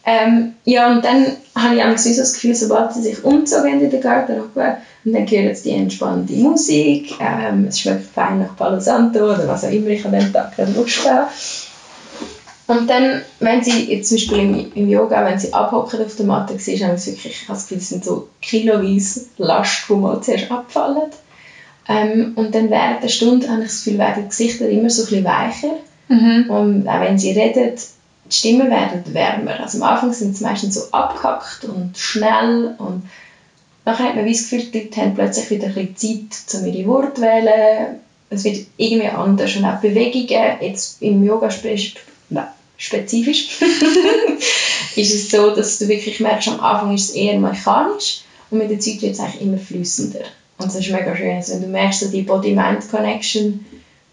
Ähm, 0.08 0.54
ja, 0.66 0.92
und 0.92 1.06
dann 1.06 1.38
habe 1.56 1.76
ich 1.76 1.84
auch 1.84 1.98
so 1.98 2.16
das 2.16 2.34
Gefühl, 2.34 2.56
sobald 2.56 2.94
sie 2.94 3.04
sich 3.04 3.24
umzogen 3.24 3.80
in 3.80 3.90
der 3.92 4.00
Garderobe, 4.00 4.78
und 5.06 5.14
dann 5.14 5.30
hören 5.30 5.54
sie 5.54 5.70
die 5.70 5.76
entspannende 5.76 6.34
Musik, 6.34 7.16
ähm, 7.20 7.66
es 7.68 7.80
schmeckt 7.80 8.08
fein 8.08 8.40
nach 8.40 8.58
Palo 8.58 8.80
Santo 8.80 9.20
oder 9.20 9.48
was 9.48 9.64
auch 9.64 9.72
immer 9.72 9.88
ich 9.88 10.04
an 10.04 10.14
dem 10.14 10.34
Tag 10.34 10.54
Lust 10.76 11.10
habe. 11.10 11.30
Und 12.68 12.90
dann, 12.90 13.22
wenn 13.40 13.64
sie 13.64 13.94
jetzt 13.94 14.10
zum 14.10 14.18
Beispiel 14.18 14.40
im, 14.40 14.74
im 14.74 14.90
Yoga, 14.90 15.24
wenn 15.24 15.38
sie 15.38 15.54
abhocken 15.54 16.04
auf 16.04 16.16
der 16.16 16.26
Matte, 16.26 16.58
siehst 16.58 16.82
du 16.82 16.88
wirklich, 16.88 17.26
ich 17.26 17.42
habe 17.44 17.54
das 17.54 17.64
Gefühl, 17.64 17.78
es 17.78 17.90
sind 17.90 18.04
so 18.04 18.28
kiloweise 18.42 19.28
Last, 19.38 19.84
die 19.88 19.94
mal 19.94 20.20
zuerst 20.22 20.50
abfallen. 20.50 21.12
Ähm, 21.88 22.34
und 22.36 22.56
dann 22.56 22.72
während 22.72 23.04
der 23.04 23.10
Stunde 23.10 23.48
habe 23.48 23.62
ich 23.62 23.68
das 23.68 23.84
Gefühl, 23.84 24.00
werden 24.00 24.24
die 24.24 24.30
Gesichter 24.30 24.68
immer 24.68 24.90
so 24.90 25.04
ein 25.04 25.10
bisschen 25.10 25.26
weicher. 25.26 25.76
Mhm. 26.08 26.50
Und 26.50 26.88
auch 26.88 27.02
wenn 27.02 27.20
sie 27.20 27.32
reden, 27.32 27.76
die 28.26 28.36
Stimmen 28.36 28.72
werden 28.72 29.14
wärmer. 29.14 29.60
Also 29.60 29.78
am 29.78 29.84
Anfang 29.84 30.12
sind 30.12 30.36
sie 30.36 30.44
meistens 30.44 30.74
so 30.74 30.92
abgehackt 30.92 31.66
und 31.66 31.96
schnell 31.96 32.74
und 32.80 33.04
nachher 33.86 34.10
hat 34.10 34.16
man 34.16 34.28
das 34.28 34.50
Gefühl, 34.50 34.66
die 34.72 34.90
haben 34.96 35.16
plötzlich 35.16 35.50
wieder 35.52 35.68
ein 35.68 35.94
bisschen 35.94 36.30
Zeit, 36.30 36.62
um 36.62 36.68
ihre 36.68 36.88
Worte 36.88 37.14
zu 37.16 37.22
wählen. 37.22 38.00
Es 38.30 38.44
wird 38.44 38.66
irgendwie 38.78 39.08
anders 39.08 39.56
und 39.56 39.66
auch 39.66 39.80
Bewegungen, 39.80 40.58
jetzt 40.60 41.02
im 41.02 41.24
Yoga 41.24 41.50
spezifisch, 42.78 43.62
ist 44.96 45.14
es 45.14 45.30
so, 45.30 45.56
dass 45.56 45.78
du 45.78 45.88
wirklich 45.88 46.20
merkst, 46.20 46.50
am 46.50 46.60
Anfang 46.60 46.94
ist 46.96 47.10
es 47.10 47.16
eher 47.16 47.40
mechanisch 47.40 48.22
und 48.50 48.58
mit 48.58 48.72
der 48.72 48.80
Zeit 48.80 49.02
wird 49.02 49.14
es 49.14 49.20
eigentlich 49.20 49.42
immer 49.42 49.58
flüssender. 49.58 50.26
Und 50.58 50.68
das 50.68 50.76
ist 50.76 50.90
mega 50.90 51.16
schön, 51.16 51.36
also 51.36 51.54
wenn 51.54 51.62
du 51.62 51.68
merkst, 51.68 52.02
dass 52.02 52.12
die 52.12 52.24
Body-Mind-Connection 52.24 53.66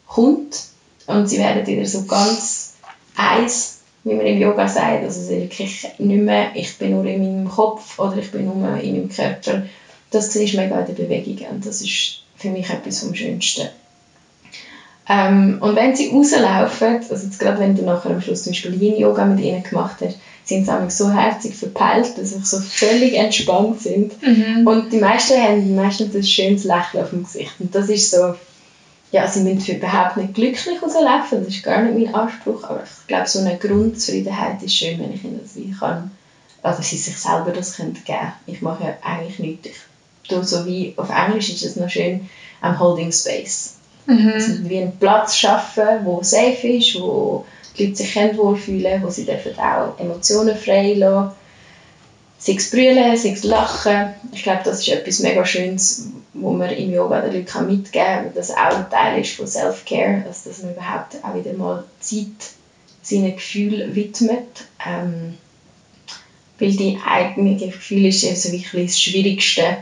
kommt 0.06 0.64
und 1.06 1.26
sie 1.28 1.38
werden 1.38 1.66
wieder 1.66 1.86
so 1.86 2.04
ganz 2.04 2.74
eins 3.16 3.71
wie 4.04 4.14
man 4.14 4.26
im 4.26 4.40
Yoga 4.40 4.68
sagt, 4.68 5.04
also 5.04 5.30
wirklich 5.30 5.86
nicht 5.98 6.22
mehr, 6.22 6.50
ich 6.54 6.76
bin 6.78 6.90
nur 6.90 7.04
in 7.04 7.20
meinem 7.20 7.48
Kopf 7.48 7.98
oder 7.98 8.16
ich 8.16 8.32
bin 8.32 8.46
nur 8.46 8.76
in 8.76 8.92
meinem 8.92 9.08
Körper. 9.08 9.64
Das 10.10 10.34
ist 10.34 10.54
mega 10.54 10.80
in 10.80 10.86
der 10.86 10.92
Bewegung 10.92 11.48
und 11.48 11.66
das 11.66 11.80
ist 11.80 12.22
für 12.36 12.50
mich 12.50 12.68
etwas 12.68 13.00
vom 13.00 13.14
Schönsten. 13.14 13.68
Ähm, 15.08 15.58
und 15.60 15.74
wenn 15.74 15.96
sie 15.96 16.08
rauslaufen, 16.08 17.00
also 17.10 17.26
jetzt 17.26 17.38
gerade 17.38 17.58
wenn 17.58 17.74
du 17.74 17.82
nachher 17.82 18.10
am 18.10 18.20
Schluss 18.20 18.44
zum 18.44 18.52
Beispiel 18.52 18.80
Yin-Yoga 18.80 19.24
mit 19.24 19.40
ihnen 19.40 19.62
gemacht 19.62 19.96
hast, 20.00 20.16
sind 20.44 20.66
sie 20.66 20.90
so 20.90 21.10
herzig 21.12 21.54
verpeilt, 21.54 22.16
dass 22.16 22.30
sie 22.30 22.40
so 22.42 22.58
völlig 22.58 23.14
entspannt 23.14 23.80
sind. 23.80 24.14
Mhm. 24.22 24.66
Und 24.66 24.92
die 24.92 24.98
meisten 24.98 25.40
haben 25.40 25.74
meistens 25.74 26.14
ein 26.14 26.22
schönes 26.22 26.64
Lächeln 26.64 27.02
auf 27.02 27.10
dem 27.10 27.24
Gesicht. 27.24 27.52
Und 27.58 27.74
das 27.74 27.88
ist 27.88 28.10
so, 28.10 28.34
ja, 29.12 29.28
sie 29.28 29.40
müssen 29.40 29.76
überhaupt 29.76 30.16
nicht 30.16 30.34
glücklich 30.34 30.82
rauslaufen, 30.82 31.44
das 31.44 31.54
ist 31.54 31.62
gar 31.62 31.82
nicht 31.82 31.94
mein 31.94 32.14
Anspruch, 32.14 32.64
aber 32.64 32.82
ich 32.82 33.06
glaube, 33.06 33.28
so 33.28 33.40
eine 33.40 33.58
Grundzufriedenheit 33.58 34.62
ist 34.62 34.74
schön, 34.74 34.98
wenn 34.98 35.12
ich 35.12 35.22
ihnen 35.22 35.38
das 35.40 35.54
wie 35.54 35.70
kann, 35.70 36.10
also 36.62 36.80
sie 36.82 36.96
sich 36.96 37.16
selber 37.16 37.52
das 37.52 37.76
können 37.76 37.92
geben 37.92 38.32
Ich 38.46 38.62
mache 38.62 38.84
ja 38.84 38.96
eigentlich 39.02 39.38
nichts. 39.38 39.68
Ich 40.22 40.28
tue 40.28 40.42
so 40.42 40.64
wie, 40.64 40.94
auf 40.96 41.10
Englisch 41.10 41.50
ist 41.50 41.62
es 41.62 41.76
noch 41.76 41.90
schön, 41.90 42.26
I'm 42.62 42.78
holding 42.78 43.12
space. 43.12 43.74
Mhm. 44.06 44.28
Also 44.28 44.68
wie 44.68 44.78
einen 44.78 44.96
Platz 44.96 45.36
schaffen, 45.36 46.04
wo 46.04 46.22
safe 46.22 46.68
ist, 46.68 46.98
wo 46.98 47.44
die 47.76 47.84
Leute 47.84 47.96
sich 47.96 48.16
wohlfühlen, 48.16 49.02
wo 49.02 49.10
sie 49.10 49.26
dürfen 49.26 49.58
auch 49.58 49.98
Emotionen 49.98 50.56
frei 50.56 50.94
lassen 50.94 51.32
sei 52.42 52.54
es 52.54 52.70
brüllen, 52.70 53.16
sei 53.16 53.30
es 53.30 53.44
lachen. 53.44 54.14
Ich 54.32 54.42
glaube, 54.42 54.62
das 54.64 54.80
ist 54.80 54.88
etwas 54.88 55.20
mega 55.20 55.44
Schönes, 55.44 56.08
wo 56.34 56.50
man 56.50 56.70
im 56.70 56.92
Yoga 56.92 57.20
den 57.20 57.34
Leuten 57.34 57.66
mitgeben 57.68 57.92
kann, 57.92 58.24
weil 58.24 58.32
das 58.34 58.50
auch 58.50 58.76
ein 58.76 58.90
Teil 58.90 59.20
ist 59.20 59.36
von 59.36 59.46
Self-Care, 59.46 60.24
also 60.26 60.50
dass 60.50 60.62
man 60.62 60.72
überhaupt 60.72 61.16
auch 61.22 61.36
wieder 61.36 61.52
mal 61.52 61.84
Zeit 62.00 62.26
seinen 63.00 63.36
Gefühlen 63.36 63.94
widmet. 63.94 64.64
Ähm, 64.84 65.38
weil 66.58 66.72
die 66.72 66.98
eigenen 67.06 67.58
Gefühle 67.58 68.08
ist 68.08 68.22
so 68.42 68.50
wirklich 68.50 68.86
das 68.86 69.00
Schwierigste, 69.00 69.76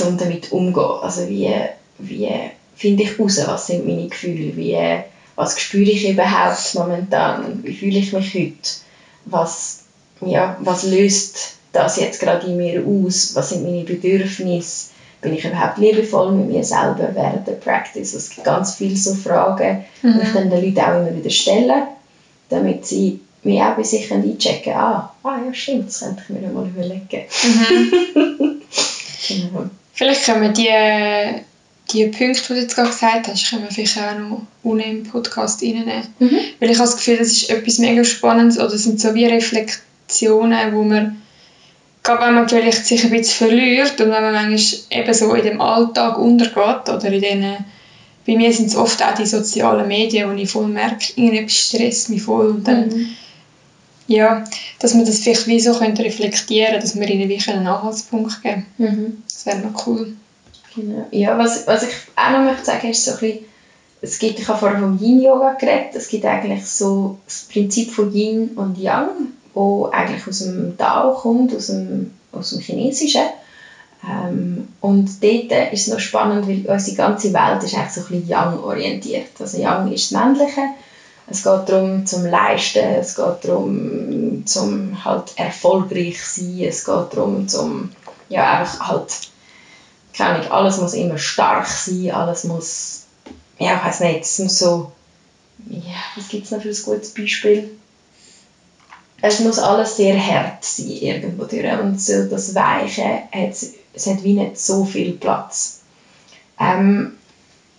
um 0.00 0.18
damit 0.18 0.50
umzugehen. 0.50 1.02
Also 1.02 1.28
wie, 1.28 1.54
wie 1.98 2.30
finde 2.74 3.04
ich 3.04 3.16
heraus, 3.16 3.40
was 3.46 3.68
sind 3.68 3.86
meine 3.86 4.08
Gefühle, 4.08 4.56
wie, 4.56 5.02
was 5.36 5.60
spüre 5.60 5.90
ich 5.90 6.08
überhaupt 6.08 6.74
momentan, 6.74 7.62
wie 7.62 7.74
fühle 7.74 8.00
ich 8.00 8.12
mich 8.12 8.34
heute, 8.34 8.70
was 9.26 9.81
ja, 10.26 10.56
was 10.60 10.84
löst 10.84 11.56
das 11.72 11.96
jetzt 11.96 12.20
gerade 12.20 12.46
in 12.46 12.56
mir 12.56 12.84
aus? 12.86 13.34
Was 13.34 13.50
sind 13.50 13.64
meine 13.64 13.84
Bedürfnisse? 13.84 14.90
Bin 15.20 15.34
ich 15.34 15.44
überhaupt 15.44 15.78
liebevoll 15.78 16.32
mit 16.32 16.48
mir 16.48 16.64
selber 16.64 17.10
während 17.14 17.46
der 17.46 17.52
Practice? 17.52 18.14
Es 18.14 18.30
gibt 18.30 18.44
ganz 18.44 18.74
viele 18.74 18.96
so 18.96 19.14
Fragen, 19.14 19.84
mhm. 20.02 20.14
die 20.14 20.26
ich 20.26 20.32
dann 20.32 20.50
den 20.50 20.64
Leuten 20.64 20.80
auch 20.80 21.00
immer 21.00 21.16
wieder 21.16 21.30
stelle, 21.30 21.86
damit 22.48 22.86
sie 22.86 23.20
mir 23.44 23.66
auch 23.66 23.76
bei 23.76 23.82
sich 23.82 24.12
einchecken 24.12 24.72
ah, 24.72 25.12
ah 25.22 25.38
ja 25.44 25.52
stimmt, 25.52 25.88
das 25.88 26.00
könnte 26.00 26.22
ich 26.22 26.34
mir 26.34 26.48
mal 26.48 26.66
überlegen. 26.66 27.24
Mhm. 27.44 27.92
genau. 29.28 29.70
Vielleicht 29.94 30.24
können 30.24 30.42
wir 30.42 30.48
die, 30.50 31.42
die 31.92 32.06
Punkte, 32.06 32.40
die 32.42 32.54
du 32.54 32.60
jetzt 32.60 32.74
gerade 32.74 32.88
gesagt 32.88 33.28
hast, 33.28 33.50
können 33.50 33.62
wir 33.62 33.70
vielleicht 33.70 33.98
auch 33.98 34.18
noch 34.18 34.42
unten 34.62 34.80
im 34.80 35.02
Podcast 35.04 35.62
reinnehmen. 35.62 36.06
Mhm. 36.18 36.38
Weil 36.60 36.70
ich 36.70 36.78
habe 36.78 36.88
das 36.88 36.96
Gefühl, 36.96 37.18
das 37.18 37.28
ist 37.28 37.50
etwas 37.50 37.78
mega 37.78 38.04
Spannendes 38.04 38.58
oder 38.58 38.76
sind 38.76 39.00
so 39.00 39.14
wie 39.14 39.26
Reflektionen 39.26 39.91
Situationen, 40.12 40.74
wo 40.74 40.82
man, 40.82 41.22
gerade 42.02 42.26
wenn 42.26 42.34
man 42.34 42.48
vielleicht 42.48 42.86
sich 42.86 43.04
ein 43.04 43.10
bisschen 43.10 43.48
verliert 43.48 44.00
und 44.00 44.10
wenn 44.10 44.22
man 44.22 44.32
manchmal 44.32 44.80
eben 44.90 45.14
so 45.14 45.34
in 45.34 45.44
dem 45.44 45.60
Alltag 45.60 46.18
untergeht 46.18 46.88
oder 46.88 47.12
in 47.12 47.20
den, 47.20 47.56
bei 48.26 48.36
mir 48.36 48.52
sind 48.52 48.66
es 48.66 48.76
oft 48.76 49.02
auch 49.02 49.14
die 49.14 49.26
sozialen 49.26 49.88
Medien, 49.88 50.30
wo 50.30 50.34
ich 50.34 50.50
voll 50.50 50.68
merke, 50.68 51.12
irgendetwas 51.16 51.56
stresst 51.56 52.10
mich 52.10 52.22
voll 52.22 52.50
und 52.50 52.68
dann, 52.68 52.88
mhm. 52.88 53.08
ja, 54.06 54.44
dass 54.78 54.94
man 54.94 55.04
das 55.04 55.20
vielleicht 55.20 55.46
wie 55.46 55.60
so 55.60 55.74
könnte 55.74 56.04
reflektieren 56.04 56.80
dass 56.80 56.98
wir 56.98 57.08
ihnen 57.08 57.28
wirklich 57.28 57.48
einen 57.50 57.66
Anhaltspunkt 57.66 58.42
geben. 58.42 58.66
Mhm. 58.78 59.22
Das 59.24 59.46
wäre 59.46 59.58
noch 59.58 59.86
cool. 59.86 60.14
Genau. 60.74 61.06
Ja, 61.10 61.36
was, 61.36 61.66
was 61.66 61.82
ich 61.82 61.94
auch 62.16 62.30
noch 62.30 62.44
möchte 62.44 62.64
sagen, 62.64 62.88
ist 62.88 63.04
so 63.04 63.12
ein 63.12 63.18
bisschen, 63.18 63.44
es 64.00 64.18
gibt, 64.18 64.40
ich 64.40 64.48
habe 64.48 64.58
vorher 64.58 64.80
vom 64.80 64.98
Yin-Yoga 64.98 65.52
geredet, 65.54 65.94
es 65.94 66.08
gibt 66.08 66.24
eigentlich 66.24 66.66
so 66.66 67.18
das 67.24 67.46
Prinzip 67.52 67.92
von 67.92 68.12
Yin 68.12 68.50
und 68.56 68.76
Yang, 68.76 69.08
wo 69.54 69.88
eigentlich 69.90 70.26
aus 70.26 70.38
dem 70.40 70.76
Tao 70.78 71.14
kommt, 71.14 71.54
aus 71.54 71.66
dem, 71.66 72.12
aus 72.32 72.50
dem 72.50 72.60
Chinesischen. 72.60 73.26
Ähm, 74.08 74.68
und 74.80 75.22
dort 75.22 75.72
ist 75.72 75.82
es 75.82 75.86
noch 75.88 76.00
spannend, 76.00 76.48
weil 76.48 76.66
unsere 76.66 76.96
ganze 76.96 77.32
Welt 77.32 77.62
ist 77.62 77.74
eigentlich 77.74 77.92
so 77.92 78.00
ein 78.00 78.06
bisschen 78.06 78.28
Yang-orientiert. 78.28 79.30
Also 79.38 79.58
Yang 79.58 79.92
ist 79.92 80.10
das 80.10 80.18
Männliche. 80.18 80.62
Es 81.28 81.44
geht 81.44 81.68
darum, 81.68 82.04
zum 82.04 82.26
Leisten, 82.26 82.84
es 82.84 83.14
geht 83.14 83.44
darum, 83.44 84.42
zum 84.44 85.04
halt 85.04 85.32
erfolgreich 85.36 86.20
sein, 86.20 86.64
es 86.66 86.84
geht 86.84 87.14
darum, 87.14 87.46
zum, 87.46 87.90
ja, 88.28 88.58
einfach 88.58 88.88
halt, 88.88 89.20
keine 90.16 90.40
Ahnung, 90.40 90.50
alles 90.50 90.78
muss 90.78 90.94
immer 90.94 91.18
stark 91.18 91.66
sein, 91.66 92.10
alles 92.10 92.44
muss, 92.44 93.04
ja, 93.58 93.76
ich 93.76 93.84
weiß 93.84 94.00
nicht, 94.00 94.24
es 94.24 94.38
muss 94.40 94.58
so, 94.58 94.90
ja, 95.70 95.94
was 96.16 96.28
gibt 96.28 96.44
es 96.44 96.50
noch 96.50 96.60
für 96.60 96.70
ein 96.70 96.82
gutes 96.84 97.14
Beispiel? 97.14 97.70
Es 99.22 99.38
muss 99.40 99.58
alles 99.60 99.96
sehr 99.96 100.18
hart 100.18 100.64
sein 100.64 100.88
irgendwo 100.88 101.44
durch. 101.44 101.80
Und 101.80 102.00
so 102.00 102.24
das 102.24 102.54
Weiche 102.54 103.04
hat, 103.30 103.54
es 103.94 104.06
hat 104.06 104.22
wie 104.24 104.34
nicht 104.34 104.58
so 104.58 104.84
viel 104.84 105.12
Platz. 105.12 105.80
Ähm, 106.60 107.12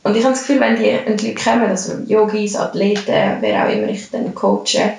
und 0.04 0.16
ich 0.16 0.24
habe 0.24 0.34
das 0.34 0.46
Gefühl, 0.46 0.62
wenn 0.62 0.78
die, 0.78 1.28
Leute 1.28 1.36
kommen, 1.36 1.70
also 1.70 1.94
Yogis, 2.08 2.56
Athleten, 2.56 3.38
wer 3.42 3.66
auch 3.66 3.72
immer 3.72 3.90
ich 3.90 4.10
dann 4.10 4.34
coache, 4.34 4.94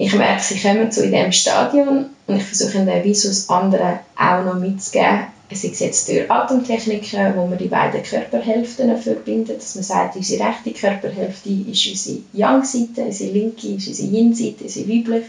ich 0.00 0.14
merke, 0.14 0.42
sie 0.42 0.60
kommen 0.60 0.92
zu 0.92 1.04
in 1.04 1.10
diesem 1.10 1.32
Stadion 1.32 2.06
und 2.28 2.36
ich 2.36 2.44
versuche 2.44 2.78
ihnen 2.78 3.04
wie 3.04 3.14
so 3.14 3.28
das 3.28 3.48
andere 3.48 4.00
auch 4.16 4.44
noch 4.44 4.60
mitzugeben. 4.60 5.26
Es 5.50 5.64
ist 5.64 5.80
jetzt 5.80 6.08
durch 6.08 6.30
Atemtechniken, 6.30 7.34
wo 7.34 7.46
man 7.46 7.58
die 7.58 7.68
beiden 7.68 8.02
Körperhälften 8.02 8.96
verbindet, 8.96 9.58
dass 9.58 9.74
man 9.74 9.84
sagt, 9.84 10.14
unsere 10.14 10.46
rechte 10.46 10.70
Körperhälfte 10.72 11.48
ist 11.48 11.86
unsere 11.86 12.18
Yang-Seite, 12.32 13.02
unsere 13.02 13.32
linke 13.32 13.68
ist 13.68 13.88
unsere 13.88 14.08
Yin-Seite, 14.08 14.64
unsere 14.64 14.88
weibliche. 14.88 15.26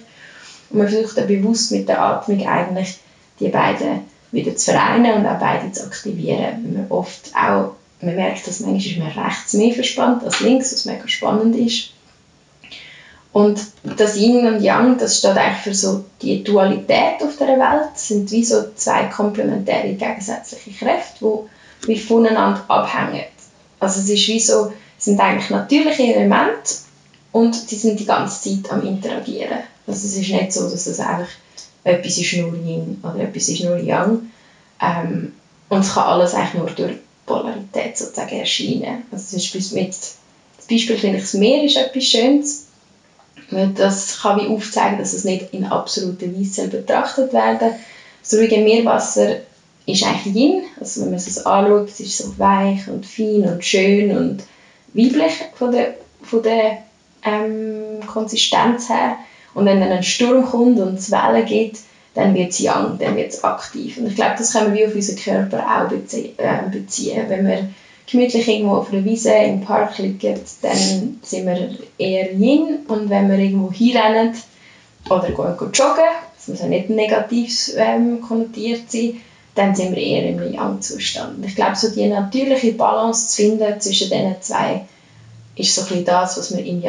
Und 0.70 0.80
man 0.80 0.88
versucht 0.88 1.18
dann 1.18 1.28
bewusst 1.28 1.72
mit 1.72 1.88
der 1.88 2.02
Atmung 2.02 2.46
eigentlich 2.46 3.00
die 3.40 3.50
beiden 3.50 4.02
wieder 4.32 4.56
zu 4.56 4.72
vereinen 4.72 5.14
und 5.14 5.26
auch 5.26 5.40
beide 5.40 5.72
zu 5.72 5.84
aktivieren. 5.84 6.74
Man 6.74 6.86
oft 6.90 7.32
auch, 7.36 7.76
man 8.02 8.16
merkt, 8.16 8.48
dass 8.48 8.60
manchmal 8.60 8.80
ist 8.80 9.16
man 9.16 9.26
rechts 9.26 9.54
mehr 9.54 9.74
verspannt 9.74 10.24
als 10.24 10.40
links, 10.42 10.74
was 10.74 10.86
mega 10.86 11.08
spannend 11.08 11.56
ist. 11.56 11.92
Und 13.32 13.62
das 13.84 14.18
Yin 14.18 14.48
und 14.48 14.62
Yang, 14.62 14.98
das 14.98 15.20
steht 15.20 15.38
eigentlich 15.38 15.64
für 15.64 15.76
so 15.76 16.04
die 16.22 16.44
Dualität 16.44 17.22
auf 17.22 17.38
der 17.38 17.60
Welt. 17.60 17.90
Das 17.94 18.08
sind 18.08 18.32
wie 18.32 18.44
so 18.44 18.66
zwei 18.76 19.04
komplementäre 19.06 19.94
gegensätzliche 19.94 20.72
Kräfte, 20.72 21.26
die 21.84 21.88
wie 21.88 22.00
voneinander 22.00 22.64
abhängen. 22.68 23.26
Also 23.80 24.00
es 24.02 24.10
ist 24.10 24.28
wie 24.28 24.40
so, 24.40 24.74
sind 24.98 25.20
eigentlich 25.20 25.50
natürliche 25.50 26.14
Elemente 26.14 26.76
und 27.32 27.72
die 27.72 27.76
sind 27.76 28.00
die 28.00 28.06
ganze 28.06 28.42
Zeit 28.42 28.72
am 28.72 28.86
interagieren. 28.86 29.60
Also 29.89 30.08
es 30.08 30.17
ist 30.17 30.30
nicht 30.30 30.54
so, 30.54 30.69
dass 30.69 30.86
das 30.86 30.99
einfach 30.99 31.30
etwas 31.84 32.17
ist 32.17 32.34
nur 32.34 32.54
Yin 32.54 33.02
oder 33.04 33.21
etwas 33.21 33.49
ist 33.49 33.62
nur 33.62 33.78
Yang. 33.78 34.32
Ähm, 34.82 35.34
und 35.69 35.80
es 35.80 35.93
kann 35.93 36.04
alles 36.04 36.34
eigentlich 36.34 36.54
nur 36.54 36.69
durch 36.69 36.97
Polarität 37.25 37.97
sozusagen 37.97 38.36
erscheinen. 38.36 39.04
Also 39.12 39.38
zum 39.38 39.39
Beispiel 39.39 39.82
mit, 39.82 39.89
das 39.89 40.67
Beispiel 40.69 40.97
finde 40.97 41.17
ich, 41.17 41.23
das 41.23 41.34
Meer 41.34 41.63
ist 41.63 41.78
etwas 41.78 42.04
Schönes. 42.04 42.65
Das 43.75 44.21
kann 44.21 44.39
wie 44.39 44.47
aufzeigen, 44.47 44.99
dass 44.99 45.13
es 45.13 45.23
nicht 45.23 45.54
in 45.54 45.65
absoluten 45.65 46.39
Weise 46.39 46.67
betrachtet 46.67 47.34
werden 47.34 47.71
Das 48.21 48.34
ruhige 48.34 48.58
Meerwasser 48.58 49.38
ist 49.88 50.04
eigentlich 50.04 50.36
Yin. 50.36 50.63
Also 50.80 51.02
wenn 51.02 51.10
man 51.10 51.17
es 51.17 51.45
anschaut, 51.45 51.89
es 51.89 51.99
ist 51.99 52.17
so 52.17 52.38
weich 52.38 52.88
und 52.88 53.06
fein 53.06 53.47
und 53.47 53.65
schön 53.65 54.15
und 54.15 54.43
weiblich 54.93 55.34
von 55.56 55.71
der, 55.71 55.95
von 56.21 56.43
der 56.43 56.84
ähm, 57.23 58.06
Konsistenz 58.06 58.89
her. 58.89 59.17
Und 59.54 59.66
wenn 59.66 59.80
dann 59.80 59.92
ein 59.92 60.04
Sturm 60.04 60.46
kommt 60.46 60.80
und 60.80 60.96
es 60.96 61.12
Wellen 61.12 61.46
gibt, 61.46 61.80
dann 62.14 62.36
wird 62.36 62.52
es 62.52 62.60
young, 62.60 62.98
dann 63.00 63.16
wird 63.16 63.32
es 63.32 63.44
aktiv. 63.44 63.98
Und 63.98 64.08
ich 64.08 64.16
glaube, 64.16 64.36
das 64.38 64.54
können 64.54 64.74
wir 64.74 64.88
auf 64.88 64.96
unseren 64.96 65.18
Körper 65.18 65.64
auch 65.64 65.90
bezie 65.90 66.34
äh, 66.38 66.70
beziehen. 66.72 67.26
Wenn 67.28 67.48
wir 67.48 67.70
gemütlich 68.12 68.48
irgendwo 68.48 68.76
auf 68.76 68.92
einer 68.92 69.06
Wiese 69.06 69.32
im 69.32 69.62
Park 69.62 69.98
liegen, 70.00 70.40
dann 70.62 71.20
sind 71.22 71.46
wir 71.46 71.78
eher 71.98 72.34
Yin. 72.34 72.80
Und 72.88 73.10
wenn 73.10 73.30
wir 73.30 73.38
irgendwo 73.38 73.72
hinrennen 73.72 74.34
oder 75.10 75.28
gehen 75.28 75.72
joggen, 75.74 76.04
das 76.36 76.48
muss 76.48 76.62
ja 76.62 76.68
nicht 76.68 76.90
negativ 76.90 77.72
ähm, 77.78 78.22
konnotiert 78.22 78.90
sein, 78.92 79.22
dann 79.56 79.76
sind 79.76 79.96
wir 79.96 80.02
eher 80.02 80.30
im 80.30 80.54
Yang-Zustand. 80.54 81.46
Ich 81.46 81.56
glaube, 81.56 81.76
so 81.76 81.90
die 81.90 82.08
natürliche 82.08 82.74
Balance 82.74 83.28
zu 83.28 83.36
finden 83.44 83.80
zwischen 83.80 84.10
diesen 84.10 84.42
zwei 84.42 84.86
ist 85.60 85.76
so 85.76 85.93
ein 85.93 86.06
das, 86.06 86.38
was 86.38 86.52
man 86.52 86.65
im, 86.65 86.82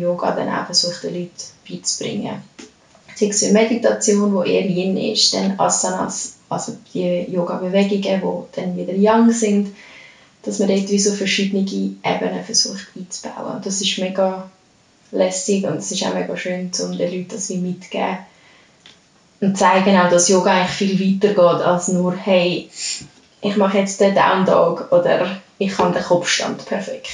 Yoga 0.00 0.32
dann 0.32 0.48
eben 0.48 0.66
versucht, 0.66 1.04
den 1.04 1.14
Leuten 1.14 1.30
beizubringen. 1.68 2.42
Sei 3.14 3.28
es 3.28 3.50
Meditation, 3.50 4.42
die 4.44 4.50
eher 4.50 4.66
Yin 4.66 4.96
ist, 4.96 5.32
dann 5.32 5.58
Asanas, 5.58 6.34
also 6.48 6.76
die 6.92 7.26
Yoga-Bewegungen, 7.30 8.20
die 8.20 8.60
dann 8.60 8.76
wieder 8.76 8.92
Yang 8.92 9.30
sind, 9.30 9.68
dass 10.42 10.58
man 10.58 10.68
dort 10.68 10.90
wie 10.90 10.98
so 10.98 11.12
verschiedene 11.12 11.62
Ebenen 11.64 12.44
versucht 12.44 12.88
einzubauen. 12.94 13.56
Und 13.56 13.66
das 13.66 13.80
ist 13.80 13.98
mega 13.98 14.50
lässig 15.12 15.64
und 15.64 15.76
es 15.76 15.90
ist 15.92 16.04
auch 16.04 16.14
mega 16.14 16.36
schön, 16.36 16.70
um 16.82 16.98
den 16.98 17.10
Leuten 17.10 17.28
das 17.30 17.48
wie 17.48 17.58
mitzugeben. 17.58 18.18
Und 19.40 19.56
zeigen 19.56 19.96
auch, 19.98 20.10
dass 20.10 20.28
Yoga 20.28 20.52
eigentlich 20.52 20.70
viel 20.70 21.00
weiter 21.00 21.28
geht 21.34 21.66
als 21.66 21.88
nur, 21.88 22.14
hey, 22.16 22.70
ich 23.40 23.56
mache 23.56 23.78
jetzt 23.78 24.00
den 24.00 24.14
Down 24.14 24.44
Dog 24.44 24.90
oder 24.92 25.40
ich 25.58 25.74
kann 25.74 25.92
den 25.92 26.02
Kopfstand 26.02 26.66
perfekt. 26.66 27.08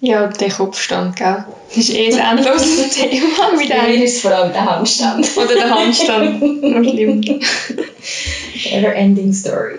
ja, 0.00 0.26
der 0.26 0.50
Kopfstand, 0.50 1.16
gell? 1.16 1.44
Das 1.68 1.76
ist 1.76 1.90
eh 1.90 2.12
ein 2.12 2.38
endloses 2.38 2.90
Thema 2.90 3.52
mit 3.56 3.70
einem. 3.70 4.02
ist 4.02 4.22
vor 4.22 4.32
allem 4.32 4.52
der 4.52 4.64
Handstand. 4.64 5.36
Oder 5.36 5.54
der 5.54 5.70
Handstand. 5.70 6.38
Schlimm. 6.90 7.20
Never 8.70 8.94
ending 8.94 9.32
story. 9.32 9.78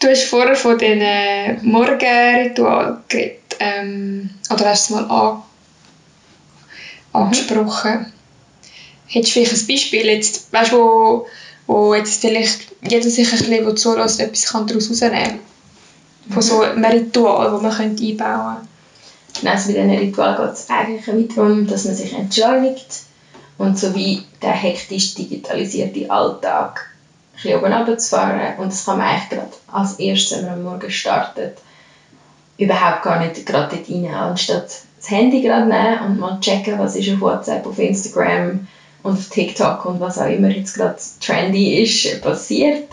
du 0.00 0.08
hast 0.08 0.24
vorher 0.24 0.56
von 0.56 0.78
diesen 0.78 1.58
Morgenritualen 1.62 2.98
geredet. 3.08 3.38
Ähm, 3.60 4.30
oder 4.50 4.70
hast 4.70 4.90
du 4.90 4.94
es 4.94 5.00
mal 5.00 5.10
an, 5.10 5.42
angesprochen? 7.12 8.12
Hättest 9.06 9.36
du 9.36 9.40
vielleicht 9.40 9.62
ein 9.62 9.66
Beispiel, 9.66 10.06
jetzt, 10.06 10.52
weißt, 10.52 10.72
wo, 10.72 11.26
wo 11.68 11.94
jetzt 11.94 12.20
vielleicht 12.20 12.72
jeder 12.82 13.08
sich 13.08 13.30
ein 13.30 13.38
bisschen, 13.38 13.64
der 13.64 13.76
zulässt, 13.76 14.20
etwas 14.20 14.46
kann 14.46 14.66
daraus 14.66 14.86
herausnehmen 14.86 15.24
kann? 15.28 16.32
Von 16.32 16.42
so 16.42 16.62
einem 16.62 16.84
Ritual, 16.84 17.50
das 17.50 17.62
man 17.62 17.72
könnte 17.72 18.04
einbauen 18.04 18.56
könnte? 19.34 19.50
Also 19.50 19.68
bei 19.68 19.74
diesen 19.74 19.90
Ritual 19.90 20.36
geht 20.36 20.54
es 20.54 20.70
eigentlich 20.70 21.34
darum, 21.34 21.66
dass 21.66 21.84
man 21.84 21.94
sich 21.94 22.12
entschleunigt 22.12 23.02
und 23.58 23.78
so 23.78 23.94
wie 23.94 24.22
der 24.40 24.52
hektisch 24.52 25.14
digitalisierte 25.14 26.10
Alltag 26.10 26.90
ein 27.34 27.42
bisschen 27.42 27.58
oben 27.58 27.72
runterzufahren. 27.72 28.58
Und 28.58 28.72
das 28.72 28.84
kann 28.84 28.98
man 28.98 29.08
eigentlich 29.08 29.28
gerade 29.28 29.52
als 29.70 29.98
erstes, 29.98 30.38
wenn 30.38 30.46
man 30.46 30.54
am 30.54 30.62
Morgen 30.64 30.90
startet, 30.90 31.58
überhaupt 32.56 33.02
gar 33.02 33.20
nicht 33.20 33.44
gerade 33.44 33.76
dort 33.76 33.90
rein, 33.90 34.14
anstatt 34.14 34.70
das 34.96 35.10
Handy 35.10 35.42
gerade 35.42 35.66
nehmen 35.66 36.00
und 36.04 36.18
mal 36.18 36.40
checken, 36.40 36.78
was 36.78 36.96
ist 36.96 37.12
auf 37.12 37.20
WhatsApp, 37.20 37.66
auf 37.66 37.78
Instagram, 37.78 38.66
und 39.02 39.30
TikTok 39.30 39.84
und 39.86 40.00
was 40.00 40.18
auch 40.18 40.26
immer 40.26 40.50
jetzt 40.50 40.74
gerade 40.74 40.96
trendy 41.20 41.82
ist, 41.82 42.20
passiert, 42.20 42.88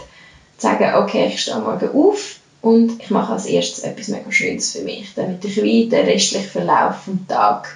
sagen, 0.58 0.96
okay, 0.96 1.26
ich 1.28 1.42
stehe 1.42 1.60
morgen 1.60 1.90
auf 1.94 2.36
und 2.62 3.00
ich 3.00 3.10
mache 3.10 3.34
als 3.34 3.46
erstes 3.46 3.84
etwas 3.84 4.08
mega 4.08 4.32
Schönes 4.32 4.72
für 4.72 4.82
mich, 4.82 5.14
damit 5.16 5.44
ich 5.46 5.56
den 5.56 6.06
restlichen 6.06 6.50
Verlauf 6.50 7.06
des 7.06 7.28
Tages 7.28 7.72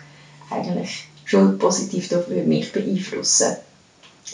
eigentlich 0.49 1.05
schon 1.25 1.57
positiv 1.59 2.11
auf 2.13 2.27
mich 2.27 2.71
beeinflussen 2.71 3.55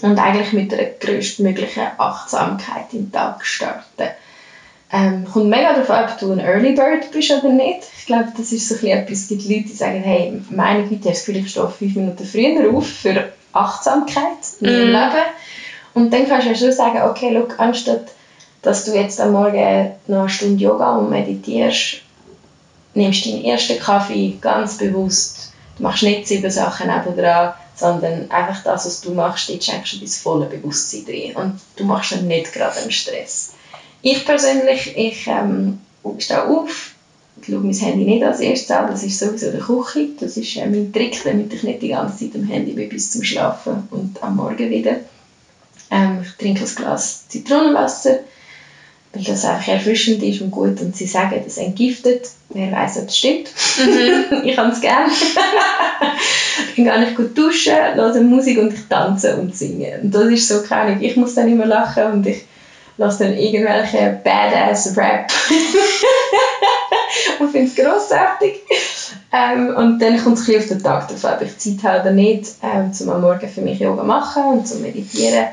und 0.01 0.19
eigentlich 0.19 0.53
mit 0.53 0.71
der 0.71 0.85
größtmöglichen 0.99 1.83
Achtsamkeit 1.97 2.93
in 2.93 3.05
den 3.05 3.11
Tag 3.11 3.45
starten. 3.45 4.09
Ähm, 4.91 5.25
kommt 5.25 5.49
mega 5.49 5.73
darauf 5.73 5.89
an, 5.89 6.09
ob 6.09 6.17
du 6.19 6.31
ein 6.31 6.39
Early 6.39 6.73
Bird 6.73 7.11
bist 7.11 7.31
oder 7.31 7.49
nicht. 7.49 7.87
Ich 7.97 8.05
glaube, 8.05 8.29
das 8.37 8.51
ist 8.51 8.67
so 8.67 8.75
etwas, 8.87 9.17
es 9.17 9.27
gibt 9.27 9.45
Leute, 9.45 9.63
die 9.63 9.73
sagen, 9.73 10.01
hey, 10.01 10.31
meine 10.49 10.83
Güte, 10.83 11.09
ich 11.09 11.21
habe 11.21 11.33
das 11.33 11.45
ich 11.45 11.49
stehe 11.49 11.67
fünf 11.67 11.95
Minuten 11.95 12.23
früher 12.23 12.71
auf 12.71 12.87
für 12.87 13.31
Achtsamkeit 13.55 14.37
in 14.59 14.67
deinem 14.67 14.89
mm. 14.89 14.93
Leben. 14.93 15.25
Und 15.93 16.13
dann 16.13 16.27
kannst 16.27 16.45
du 16.45 16.51
ja 16.51 16.55
schon 16.57 16.71
sagen, 16.71 17.01
okay, 17.09 17.33
look, 17.33 17.59
anstatt 17.59 18.11
dass 18.65 18.83
du 18.83 18.95
jetzt 18.95 19.21
am 19.21 19.31
Morgen 19.31 19.91
noch 20.07 20.21
eine 20.21 20.29
Stunde 20.29 20.63
Yoga 20.63 20.95
und 20.95 21.11
meditierst, 21.11 22.01
nimmst 22.95 23.25
du 23.25 23.31
deinen 23.31 23.45
ersten 23.45 23.79
Kaffee 23.79 24.37
ganz 24.41 24.77
bewusst. 24.77 25.53
Du 25.77 25.83
machst 25.83 26.01
nicht 26.01 26.27
sieben 26.27 26.49
Sachen 26.49 26.87
nebenan, 26.87 27.53
sondern 27.75 28.31
einfach 28.31 28.63
das, 28.63 28.87
was 28.87 29.01
du 29.01 29.13
machst, 29.13 29.49
dort 29.49 29.63
schenkst 29.63 29.93
du 29.93 29.97
dein 29.99 30.07
volle 30.07 30.45
Bewusstsein 30.47 31.05
drin. 31.05 31.35
Und 31.35 31.61
du 31.75 31.83
machst 31.83 32.13
dann 32.13 32.27
nicht 32.27 32.53
gerade 32.53 32.75
einen 32.77 32.91
Stress. 32.91 33.53
Ich 34.01 34.25
persönlich, 34.25 34.97
ich 34.97 35.27
ähm, 35.27 35.79
stehe 36.17 36.47
auf, 36.47 36.94
ich 37.41 37.47
schaue 37.47 37.59
mein 37.59 37.73
Handy 37.73 38.05
nicht 38.05 38.23
als 38.23 38.39
erstes 38.39 38.71
an, 38.71 38.87
das 38.87 39.03
ist 39.03 39.19
sowieso 39.19 39.51
der 39.51 39.59
Küche. 39.59 40.07
Das 40.19 40.37
ist 40.37 40.55
äh, 40.55 40.65
mein 40.65 40.91
Trick, 40.91 41.21
damit 41.23 41.53
ich 41.53 41.63
nicht 41.63 41.81
die 41.81 41.89
ganze 41.89 42.17
Zeit 42.17 42.35
am 42.35 42.47
Handy 42.47 42.73
bin 42.73 42.89
bis 42.89 43.09
zum 43.09 43.23
Schlafen 43.23 43.87
und 43.91 44.21
am 44.23 44.35
Morgen 44.35 44.69
wieder. 44.69 44.97
Ähm, 45.91 46.21
ich 46.21 46.31
trinke 46.37 46.63
ein 46.63 46.75
Glas 46.75 47.27
Zitronenwasser, 47.27 48.19
weil 49.13 49.23
das 49.23 49.45
einfach 49.45 49.67
erfrischend 49.67 50.23
ist 50.23 50.41
und 50.41 50.51
gut. 50.51 50.79
Und 50.81 50.95
sie 50.95 51.05
sagen, 51.05 51.41
das 51.43 51.57
entgiftet. 51.57 52.29
Wer 52.49 52.71
weiß, 52.71 52.97
ob 52.97 53.07
es 53.07 53.17
stimmt. 53.17 53.51
Mhm. 53.77 54.43
ich 54.43 54.55
kann 54.55 54.71
es 54.71 54.79
gerne. 54.79 55.11
ich 56.69 56.75
kann 56.75 56.85
gar 56.85 56.99
nicht 56.99 57.15
gut 57.15 57.37
duschen, 57.37 57.73
höre 57.95 58.21
Musik 58.21 58.57
und 58.57 58.73
ich 58.73 58.81
tanze 58.89 59.35
und 59.35 59.55
singe. 59.55 59.99
Und 60.01 60.15
das 60.15 60.29
ist 60.29 60.47
so 60.47 60.61
keine 60.61 61.01
Ich 61.01 61.15
muss 61.15 61.35
dann 61.35 61.49
immer 61.49 61.65
lachen 61.65 62.05
und 62.05 62.25
ich 62.25 62.43
lasse 62.97 63.25
dann 63.25 63.37
irgendwelche 63.37 64.19
Badass-Rap 64.23 65.31
und 67.39 67.51
finde 67.51 67.67
es 67.67 67.75
grossartig. 67.75 68.61
Ähm, 69.31 69.75
und 69.75 69.99
dann 69.99 70.23
kommt 70.23 70.37
es 70.37 70.55
auf 70.55 70.67
den 70.67 70.81
Tag 70.81 71.07
drauf, 71.07 71.23
ob 71.23 71.41
ich 71.41 71.57
Zeit 71.57 71.83
habe 71.83 72.01
oder 72.01 72.11
nicht, 72.11 72.55
ähm, 72.63 72.91
um 72.99 73.09
am 73.09 73.21
Morgen 73.21 73.49
für 73.49 73.61
mich 73.61 73.79
Yoga 73.79 74.03
machen 74.03 74.43
und 74.45 74.67
zu 74.67 74.77
meditieren. 74.77 75.47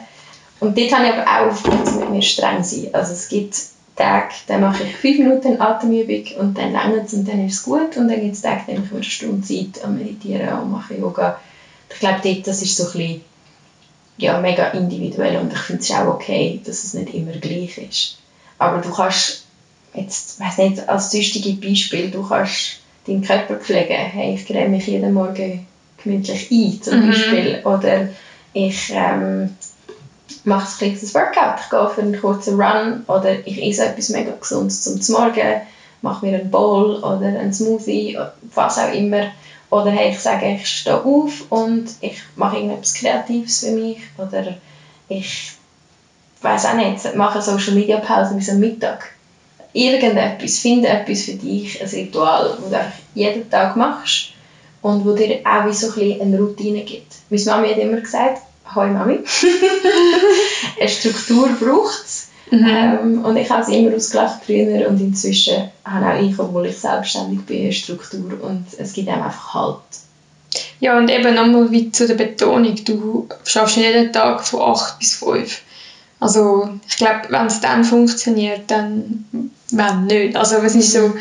Und 0.61 0.79
dort 0.79 0.93
habe 0.93 1.07
ich 1.07 1.13
aber 1.13 1.25
auch 1.25 1.51
aufgehört, 1.51 1.95
mit 1.99 2.11
mir 2.11 2.23
streng 2.23 2.63
zu 2.63 2.77
sein. 2.77 2.95
Also 2.95 3.13
es 3.13 3.29
gibt 3.29 3.57
Tage, 3.97 4.35
da 4.47 4.59
mache 4.59 4.85
ich 4.85 4.95
fünf 4.95 5.19
Minuten 5.19 5.61
Atemübung 5.61 6.25
und 6.39 6.57
dann 6.57 6.73
lange 6.73 7.01
und 7.01 7.29
dann 7.29 7.47
ist 7.47 7.55
es 7.55 7.63
gut. 7.65 7.97
Und 7.97 8.09
dann 8.09 8.21
gibt 8.21 8.37
es 8.37 8.43
Tage, 8.43 8.63
da 8.69 8.73
habe 8.75 8.85
ich 8.87 8.93
eine 8.93 9.03
Stunde 9.03 9.43
Zeit 9.43 9.85
am 9.85 9.99
Meditieren 9.99 10.61
und 10.61 10.71
mache 10.71 10.95
Yoga. 10.95 11.41
Ich 11.93 11.99
glaube, 11.99 12.21
dort, 12.23 12.47
das 12.47 12.63
ist 12.63 12.77
so 12.77 12.85
ein 12.85 12.93
bisschen 12.93 13.21
ja, 14.17 14.41
mega 14.41 14.69
individuell 14.69 15.39
und 15.39 15.53
ich 15.53 15.59
finde 15.59 15.83
es 15.83 15.91
auch 15.91 16.15
okay, 16.15 16.61
dass 16.65 16.85
es 16.85 16.95
nicht 16.95 17.15
immer 17.15 17.33
gleich 17.33 17.79
ist. 17.79 18.19
Aber 18.59 18.79
du 18.79 18.91
kannst 18.91 19.45
jetzt, 19.95 20.39
weiß 20.41 20.59
nicht, 20.59 20.89
als 20.89 21.11
süchtige 21.11 21.67
Beispiel, 21.67 22.11
du 22.11 22.27
kannst 22.27 22.79
deinen 23.07 23.23
Körper 23.23 23.57
pflegen. 23.57 23.97
Hey, 23.97 24.35
ich 24.35 24.47
creme 24.47 24.71
mich 24.71 24.87
jeden 24.87 25.13
Morgen 25.13 25.67
gemütlich 26.03 26.51
ein, 26.51 26.83
zum 26.83 27.01
mhm. 27.01 27.07
Beispiel. 27.09 27.61
Oder 27.65 28.09
ich 28.53 28.93
ähm, 28.95 29.57
mache 30.45 30.69
ein 30.69 30.79
kleines 30.79 31.15
Workout. 31.15 31.61
Ich 31.61 31.71
gehe 31.71 31.89
für 31.89 32.01
einen 32.03 32.21
kurzen 32.21 32.61
Run 32.61 33.05
oder 33.07 33.47
ich 33.47 33.63
esse 33.63 33.87
etwas 33.87 34.11
mega 34.11 34.33
Gesundes 34.33 34.83
zum 34.83 35.17
Morgen, 35.17 35.61
mache 36.03 36.27
mir 36.27 36.39
einen 36.39 36.51
Bowl 36.51 36.97
oder 36.97 37.27
einen 37.27 37.53
Smoothie, 37.53 38.19
was 38.55 38.79
auch 38.79 38.93
immer. 38.93 39.27
Oder 39.73 39.91
hey, 39.91 40.11
ich 40.11 40.21
sage, 40.21 40.53
ich 40.53 40.67
stehe 40.67 41.03
auf 41.03 41.47
und 41.49 41.87
ich 42.03 42.21
mache 42.37 42.57
irgendetwas 42.57 42.93
Kreatives 42.93 43.61
für 43.61 43.71
mich. 43.71 44.01
Oder 44.19 44.57
ich 45.09 45.53
weiß 46.43 46.67
auch 46.67 46.75
nicht, 46.75 47.15
mache 47.15 47.41
Social 47.41 47.73
Media 47.73 47.97
Pause 47.97 48.35
bis 48.35 48.51
am 48.51 48.61
Mittag. 48.61 49.13
Irgendetwas, 49.73 50.59
finde 50.59 50.89
etwas 50.89 51.23
für 51.23 51.33
dich, 51.33 51.81
ein 51.81 51.89
Ritual, 51.89 52.51
das 52.51 52.69
du 52.69 52.77
einfach 52.77 52.99
jeden 53.15 53.49
Tag 53.49 53.75
machst 53.77 54.33
und 54.83 55.07
wo 55.07 55.15
dir 55.15 55.41
auch 55.43 55.65
wie 55.67 55.73
so 55.73 55.87
ein 55.87 55.95
bisschen 55.95 56.21
eine 56.21 56.39
Routine 56.39 56.83
gibt. 56.83 57.15
Meine 57.31 57.45
Mami 57.47 57.69
hat 57.71 57.79
immer 57.79 58.01
gesagt, 58.03 58.43
«Hoi 58.75 58.89
Mami, 58.89 59.21
eine 60.79 60.89
Struktur 60.91 61.49
braucht 61.49 62.05
es. 62.05 62.29
Mhm. 62.53 62.67
Ähm, 62.69 63.25
und 63.25 63.37
ich 63.39 63.49
habe 63.49 63.63
es 63.63 63.69
immer 63.71 63.97
ausgelacht 63.97 64.45
früher 64.45 64.87
und 64.87 65.01
inzwischen 65.01 65.71
habe 65.87 66.07
auch 66.07 66.23
ich, 66.23 66.39
obwohl 66.39 66.67
ich 66.67 66.77
selbstständig 66.77 67.47
bin, 67.47 67.63
eine 67.63 67.73
Struktur 67.73 68.39
und 68.43 68.67
es 68.77 68.93
gibt 68.93 69.09
einem 69.09 69.23
einfach 69.23 69.55
Halt. 69.55 69.79
Ja, 70.79 70.99
und 70.99 71.11
eben 71.11 71.35
nochmal 71.35 71.71
wie 71.71 71.91
zu 71.91 72.07
der 72.07 72.15
Betonung, 72.15 72.77
du 72.85 73.27
schaffst 73.45 73.79
jeden 73.79 74.13
Tag 74.13 74.47
von 74.47 74.61
8 74.61 74.99
bis 74.99 75.15
5. 75.15 75.63
Also 76.21 76.79
ich 76.87 76.97
glaube, 76.97 77.23
wenn 77.31 77.47
es 77.47 77.61
dann 77.61 77.85
funktioniert, 77.85 78.71
dann 78.71 79.25
wenn 79.71 80.07
nicht. 80.07 80.37
Also 80.37 80.57
es 80.57 80.75
ist 80.75 80.93
so, 80.93 81.15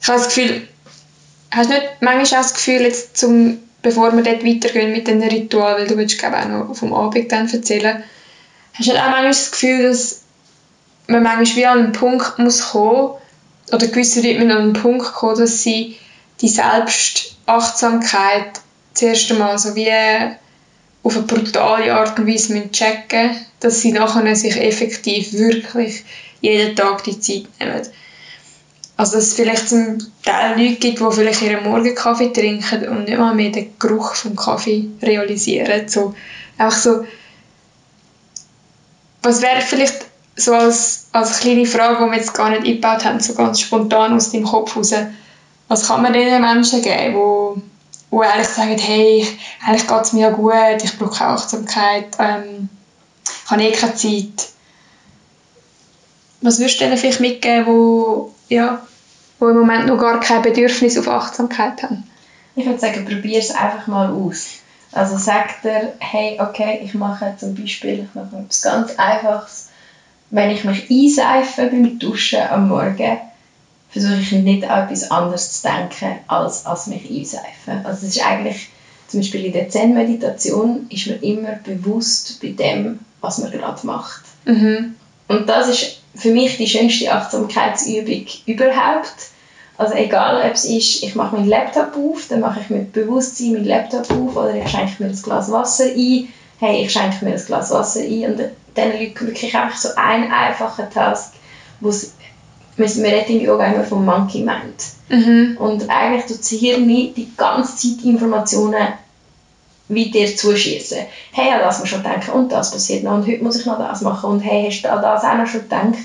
ich 0.00 0.08
habe 0.08 0.18
das 0.18 0.28
Gefühl, 0.28 0.62
hast 1.50 1.70
du 1.70 1.74
nicht 1.74 1.88
manchmal 2.00 2.40
auch 2.40 2.44
das 2.44 2.54
Gefühl, 2.54 2.82
jetzt 2.82 3.16
zum, 3.16 3.58
bevor 3.82 4.12
wir 4.12 4.22
dort 4.22 4.46
weitergehen 4.46 4.92
mit 4.92 5.08
den 5.08 5.24
Ritualen, 5.24 5.78
weil 5.78 5.88
du 5.88 5.96
willst 5.96 6.20
glaube 6.20 6.36
auch 6.36 6.48
noch 6.48 6.74
vom 6.76 6.94
Abend 6.94 7.32
dann 7.32 7.48
erzählen, 7.48 8.04
hast 8.74 8.88
du 8.88 8.92
auch 8.92 9.10
manchmal 9.10 9.28
das 9.28 9.50
Gefühl, 9.50 9.82
dass 9.84 10.22
man 11.06 11.22
manchmal 11.22 11.56
wie 11.56 11.66
an 11.66 11.78
einen 11.78 11.92
Punkt 11.92 12.38
muss 12.38 12.70
kommen 12.70 13.14
oder 13.72 13.86
gewisse 13.86 14.22
Rhythmen 14.22 14.50
an 14.50 14.62
einen 14.62 14.72
Punkt 14.72 15.12
kommen, 15.12 15.38
dass 15.38 15.62
sie 15.62 15.96
die 16.40 16.48
Selbstachtsamkeit 16.48 18.60
zuerst 18.94 19.30
einmal 19.30 19.58
so 19.58 19.74
wie 19.74 19.90
auf 21.02 21.16
eine 21.16 21.26
brutale 21.26 21.94
Art 21.94 22.18
und 22.18 22.26
Weise 22.26 22.70
checken 22.70 23.28
müssen, 23.28 23.46
dass 23.60 23.80
sie 23.80 23.92
nachher 23.92 24.36
sich 24.36 24.56
effektiv 24.56 25.32
wirklich 25.32 26.04
jeden 26.40 26.76
Tag 26.76 27.04
die 27.04 27.18
Zeit 27.18 27.44
nehmen. 27.58 27.82
Also 28.96 29.16
dass 29.16 29.26
es 29.26 29.34
vielleicht 29.34 29.68
zum 29.68 29.98
Teil 30.22 30.58
Leute 30.58 30.76
gibt, 30.76 31.00
die 31.00 31.10
vielleicht 31.10 31.42
ihren 31.42 31.64
Morgenkaffee 31.64 32.32
trinken 32.32 32.88
und 32.88 33.04
nicht 33.04 33.18
mal 33.18 33.34
mehr 33.34 33.50
den 33.50 33.72
Geruch 33.78 34.14
vom 34.14 34.36
Kaffee 34.36 34.88
realisieren. 35.00 35.88
So, 35.88 36.14
einfach 36.58 36.78
so, 36.78 37.04
was 39.22 39.42
wäre 39.42 39.60
vielleicht 39.60 40.06
so 40.36 40.54
als, 40.54 41.06
als 41.12 41.40
kleine 41.40 41.66
Frage, 41.66 42.04
die 42.04 42.10
wir 42.10 42.16
jetzt 42.16 42.34
gar 42.34 42.50
nicht 42.50 42.64
eingebaut 42.64 43.04
haben, 43.04 43.20
so 43.20 43.34
ganz 43.34 43.60
spontan 43.60 44.14
aus 44.14 44.32
deinem 44.32 44.44
Kopf 44.44 44.76
raus, 44.76 44.92
was 45.68 45.88
kann 45.88 46.02
man 46.02 46.12
diesen 46.12 46.40
Menschen 46.40 46.82
geben, 46.82 47.14
die 47.14 47.62
wo 48.12 48.20
eigentlich 48.20 48.48
sagen, 48.48 48.76
hey, 48.76 49.26
eigentlich 49.64 49.88
geht 49.88 50.02
es 50.02 50.12
mir 50.12 50.20
ja 50.20 50.30
gut, 50.30 50.84
ich 50.84 50.98
brauche 50.98 51.18
keine 51.18 51.30
Achtsamkeit, 51.30 52.08
ähm, 52.18 52.68
ich 53.44 53.50
habe 53.50 53.62
eh 53.62 53.72
keine 53.72 53.94
Zeit. 53.94 54.50
Was 56.42 56.58
würdest 56.58 56.78
du 56.78 56.84
denen 56.84 56.98
vielleicht 56.98 57.20
mitgeben, 57.20 57.66
wo, 57.66 58.34
ja, 58.50 58.86
wo 59.38 59.48
im 59.48 59.56
Moment 59.56 59.86
noch 59.86 59.98
gar 59.98 60.20
kein 60.20 60.42
Bedürfnis 60.42 60.98
auf 60.98 61.08
Achtsamkeit 61.08 61.82
haben? 61.82 62.04
Ich 62.54 62.66
würde 62.66 62.78
sagen, 62.78 63.06
probier 63.06 63.38
es 63.38 63.50
einfach 63.50 63.86
mal 63.86 64.10
aus. 64.10 64.61
Also 64.92 65.16
sag 65.16 65.62
dir, 65.62 65.94
hey, 65.98 66.38
okay, 66.40 66.80
ich 66.84 66.94
mache 66.94 67.34
zum 67.38 67.54
Beispiel, 67.54 68.06
ich 68.06 68.14
mache 68.14 68.36
etwas 68.36 68.62
ganz 68.62 68.94
Einfaches. 68.98 69.68
Wenn 70.30 70.50
ich 70.50 70.64
mich 70.64 70.90
einseife 70.90 71.66
beim 71.66 71.98
Duschen 71.98 72.40
am 72.40 72.68
Morgen, 72.68 73.18
versuche 73.90 74.16
ich 74.16 74.32
nicht 74.32 74.64
an 74.64 74.84
etwas 74.84 75.10
anderes 75.10 75.60
zu 75.60 75.68
denken, 75.68 76.18
als 76.26 76.66
als 76.66 76.86
mich 76.86 77.10
einseifen. 77.10 77.84
Also 77.84 78.06
es 78.06 78.16
ist 78.16 78.24
eigentlich, 78.24 78.68
zum 79.08 79.20
Beispiel 79.20 79.46
in 79.46 79.52
der 79.52 79.68
Zen-Meditation 79.68 80.86
ist 80.88 81.06
man 81.06 81.20
immer 81.20 81.52
bewusst 81.64 82.40
bei 82.40 82.48
dem, 82.48 83.00
was 83.20 83.38
man 83.38 83.50
gerade 83.50 83.86
macht. 83.86 84.22
Mhm. 84.46 84.94
Und 85.28 85.48
das 85.48 85.68
ist 85.68 85.98
für 86.14 86.30
mich 86.30 86.56
die 86.56 86.68
schönste 86.68 87.12
Achtsamkeitsübung 87.12 88.26
überhaupt. 88.46 89.31
Also 89.78 89.94
egal, 89.94 90.44
ob 90.46 90.52
es 90.52 90.64
ist, 90.64 91.02
ich 91.02 91.14
mache 91.14 91.36
meinen 91.36 91.48
Laptop 91.48 91.96
auf, 91.96 92.26
dann 92.28 92.40
mache 92.40 92.60
ich 92.60 92.70
mit 92.70 92.92
Bewusstsein 92.92 93.52
meinen 93.52 93.64
Laptop 93.64 94.10
auf 94.10 94.36
oder 94.36 94.54
ich 94.54 94.68
schenke 94.68 95.02
mir 95.02 95.08
ein 95.08 95.22
Glas 95.22 95.50
Wasser 95.50 95.84
ein. 95.84 96.28
Hey, 96.58 96.82
ich 96.82 96.92
schenke 96.92 97.24
mir 97.24 97.32
ein 97.32 97.44
Glas 97.44 97.70
Wasser 97.70 98.00
ein 98.00 98.24
und 98.26 98.40
dann 98.74 98.92
wirklich 98.92 99.56
einfach 99.56 99.76
so 99.76 99.88
ein 99.96 100.30
einfacher 100.30 100.88
Task, 100.88 101.32
wo 101.80 101.88
es 101.88 102.12
wir, 102.76 102.86
reden 102.86 103.38
im 103.38 103.40
Yoga 103.40 103.66
immer 103.66 103.84
vom 103.84 104.04
Monkey 104.04 104.40
Mind. 104.40 104.84
Mhm. 105.08 105.56
Und 105.58 105.90
eigentlich 105.90 106.24
tut 106.24 106.40
das 106.40 106.48
Hirn 106.48 106.86
die 106.86 107.28
ganze 107.36 107.76
Zeit 107.76 108.04
Informationen 108.04 108.88
wie 109.88 110.10
dir 110.10 110.34
zuschießen. 110.34 110.98
Hey, 111.32 111.52
an 111.52 111.60
das 111.60 111.78
muss 111.78 111.88
schon 111.88 112.02
denken 112.02 112.30
und 112.30 112.50
das 112.50 112.70
passiert 112.70 113.02
noch 113.02 113.14
und 113.14 113.26
heute 113.26 113.42
muss 113.42 113.56
ich 113.56 113.66
noch 113.66 113.78
das 113.78 114.00
machen 114.00 114.30
und 114.30 114.40
hey, 114.40 114.64
hast 114.66 114.82
du 114.82 114.90
an 114.90 115.02
das 115.02 115.24
auch 115.24 115.36
noch 115.36 115.46
schon 115.46 115.62
gedacht? 115.62 115.98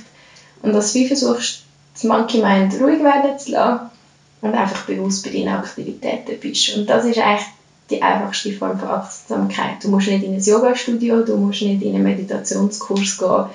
Und 0.62 0.74
dass 0.74 0.92
du 0.92 1.06
versuchst, 1.06 1.64
das 1.98 2.04
Monkey 2.04 2.42
Mind 2.42 2.80
ruhig 2.80 3.04
werden 3.04 3.40
zu 3.40 3.52
lassen 3.52 3.90
und 4.42 4.54
einfach 4.54 4.86
bewusst 4.86 5.26
bei 5.26 5.32
deinen 5.32 5.56
Aktivitäten 5.56 6.40
bist. 6.40 6.78
Und 6.78 6.88
das 6.88 7.06
ist 7.06 7.18
eigentlich 7.18 7.48
die 7.90 8.02
einfachste 8.02 8.54
Form 8.54 8.78
von 8.78 8.90
Achtsamkeit. 8.90 9.84
Du 9.84 9.90
musst 9.90 10.08
nicht 10.08 10.24
in 10.24 10.36
ein 10.36 10.42
Yoga-Studio, 10.42 11.24
du 11.24 11.38
musst 11.38 11.64
nicht 11.64 11.82
in 11.82 11.96
einen 11.96 12.04
Meditationskurs 12.04 13.18
gehen. 13.18 13.46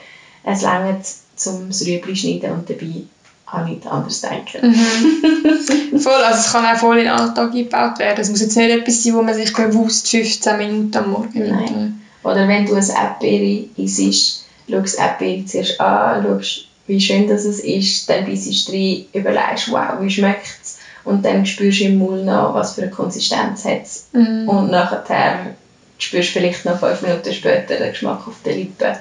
Es 0.42 0.64
reicht 0.64 1.06
zum 1.36 1.70
Rüebli 1.70 2.16
schneiden 2.16 2.52
und 2.52 2.68
dabei 2.68 3.04
an 3.46 3.68
nichts 3.68 3.86
anderes 3.86 4.22
denken. 4.22 4.70
Mhm. 4.70 5.98
voll, 6.00 6.12
also 6.12 6.40
es 6.40 6.52
kann 6.52 6.64
auch 6.64 6.78
voll 6.78 6.98
in 6.98 7.04
den 7.04 7.12
Alltag 7.12 7.52
eingebaut 7.52 7.98
werden. 7.98 8.20
Es 8.20 8.30
muss 8.30 8.40
jetzt 8.40 8.56
nicht 8.56 8.70
etwas 8.70 9.04
sein, 9.04 9.14
wo 9.14 9.22
man 9.22 9.34
sich 9.34 9.52
bewusst 9.52 10.08
15 10.08 10.58
Minuten 10.58 10.96
am 10.96 11.10
Morgen 11.10 11.32
nimmt. 11.32 11.94
Oder 12.24 12.48
wenn 12.48 12.66
du 12.66 12.74
ein 12.74 12.88
Erdbeere 12.88 13.68
isst, 13.76 14.46
schau 14.68 14.80
das 14.80 14.94
Erdbeere 14.94 15.44
zuerst 15.44 15.80
an, 15.80 16.24
schaust, 16.24 16.66
wie 16.86 17.00
schön 17.00 17.28
das 17.28 17.44
ist, 17.44 18.08
dann 18.08 18.24
bist 18.26 18.68
du 18.68 18.72
rein, 18.72 19.06
überlegst, 19.12 19.70
wow, 19.70 20.00
wie 20.00 20.10
schmeckt 20.10 20.58
es 20.62 20.78
und 21.04 21.24
dann 21.24 21.46
spürst 21.46 21.80
du 21.80 21.84
im 21.84 21.98
Mund 21.98 22.24
noch, 22.24 22.54
was 22.54 22.74
für 22.74 22.82
eine 22.82 22.90
Konsistenz 22.90 23.64
hat 23.64 23.82
es 23.82 24.06
mhm. 24.12 24.48
und 24.48 24.70
nachher 24.70 25.54
spürst 25.98 26.30
du 26.30 26.32
vielleicht 26.32 26.64
noch 26.64 26.78
fünf 26.78 27.02
Minuten 27.02 27.32
später 27.32 27.76
den 27.76 27.90
Geschmack 27.90 28.26
auf 28.26 28.42
den 28.44 28.58
Lippen 28.58 28.96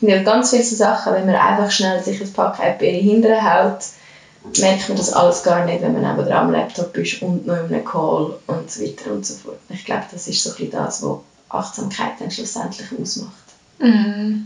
sind 0.00 0.10
ja 0.10 0.22
ganz 0.22 0.50
viele 0.50 0.62
so 0.62 0.76
Sachen, 0.76 1.14
wenn 1.14 1.26
man 1.26 1.36
einfach 1.36 1.70
schnell 1.70 2.02
sich 2.02 2.20
ein 2.20 2.32
Pack 2.32 2.58
Erdbeere 2.60 2.98
hinterher 2.98 3.78
merkt 4.58 4.88
man 4.88 4.96
das 4.96 5.12
alles 5.12 5.42
gar 5.42 5.64
nicht, 5.64 5.82
wenn 5.82 5.92
man 5.92 6.16
neben 6.16 6.32
am 6.32 6.50
Laptop 6.50 6.96
ist 6.96 7.20
und 7.22 7.46
noch 7.46 7.56
in 7.56 7.74
einem 7.74 7.84
Call 7.84 8.38
und 8.46 8.70
so 8.70 8.82
weiter 8.82 9.10
und 9.10 9.26
so 9.26 9.34
fort. 9.34 9.58
Ich 9.70 9.84
glaube, 9.84 10.04
das 10.12 10.28
ist 10.28 10.42
so 10.42 10.50
ein 10.50 10.56
bisschen 10.56 10.70
das, 10.70 11.02
was 11.02 11.18
Achtsamkeit 11.48 12.12
dann 12.20 12.30
schlussendlich 12.30 12.86
ausmacht. 13.00 13.32
Mhm. 13.78 14.45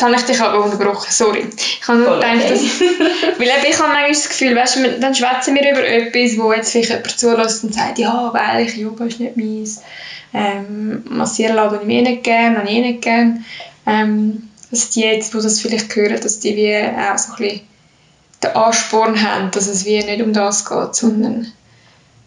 Jetzt 0.00 0.06
habe 0.06 0.16
ich 0.16 0.22
dich 0.22 0.40
aber 0.40 0.64
unterbrochen, 0.64 1.10
sorry. 1.10 1.44
Ich 1.56 1.86
habe 1.86 1.98
nur 1.98 2.14
gedacht, 2.14 2.36
okay. 2.36 2.48
dass, 2.48 2.80
weil 3.38 3.48
ich 3.68 3.78
habe 3.78 3.88
manchmal 3.88 4.08
das 4.08 4.28
Gefühl, 4.30 4.56
weißt, 4.56 4.78
dann 4.98 5.14
schwätzen 5.14 5.54
wir 5.54 5.70
über 5.70 5.86
etwas, 5.86 6.38
wo 6.38 6.54
jetzt 6.54 6.72
vielleicht 6.72 6.88
jemand 6.88 7.18
zulässt 7.18 7.64
und 7.64 7.74
sagt, 7.74 7.98
ja, 7.98 8.30
weil 8.32 8.66
ich 8.66 8.76
Yoga 8.76 9.04
ist 9.04 9.20
nicht 9.20 9.36
meins, 9.36 9.82
ähm, 10.32 11.04
massieren 11.06 11.56
lassen 11.56 11.80
ich 11.82 11.86
mir 11.86 12.00
nicht 12.00 12.24
gerne, 12.24 12.58
habe 12.58 12.70
ich 12.70 12.80
nicht 12.80 13.02
gerne 13.02 13.44
ähm, 13.86 14.48
dass 14.70 14.88
die 14.88 15.02
jetzt, 15.02 15.34
die 15.34 15.38
das 15.38 15.60
vielleicht 15.60 15.94
hören, 15.94 16.20
dass 16.20 16.38
die 16.38 16.56
wie 16.56 16.76
auch 16.76 17.18
so 17.18 17.32
ein 17.32 17.38
bisschen 17.38 17.60
den 18.42 18.56
Ansporn 18.56 19.22
haben, 19.22 19.50
dass 19.50 19.66
es 19.66 19.84
wie 19.84 20.02
nicht 20.02 20.22
um 20.22 20.32
das 20.32 20.64
geht, 20.64 20.94
sondern 20.94 21.52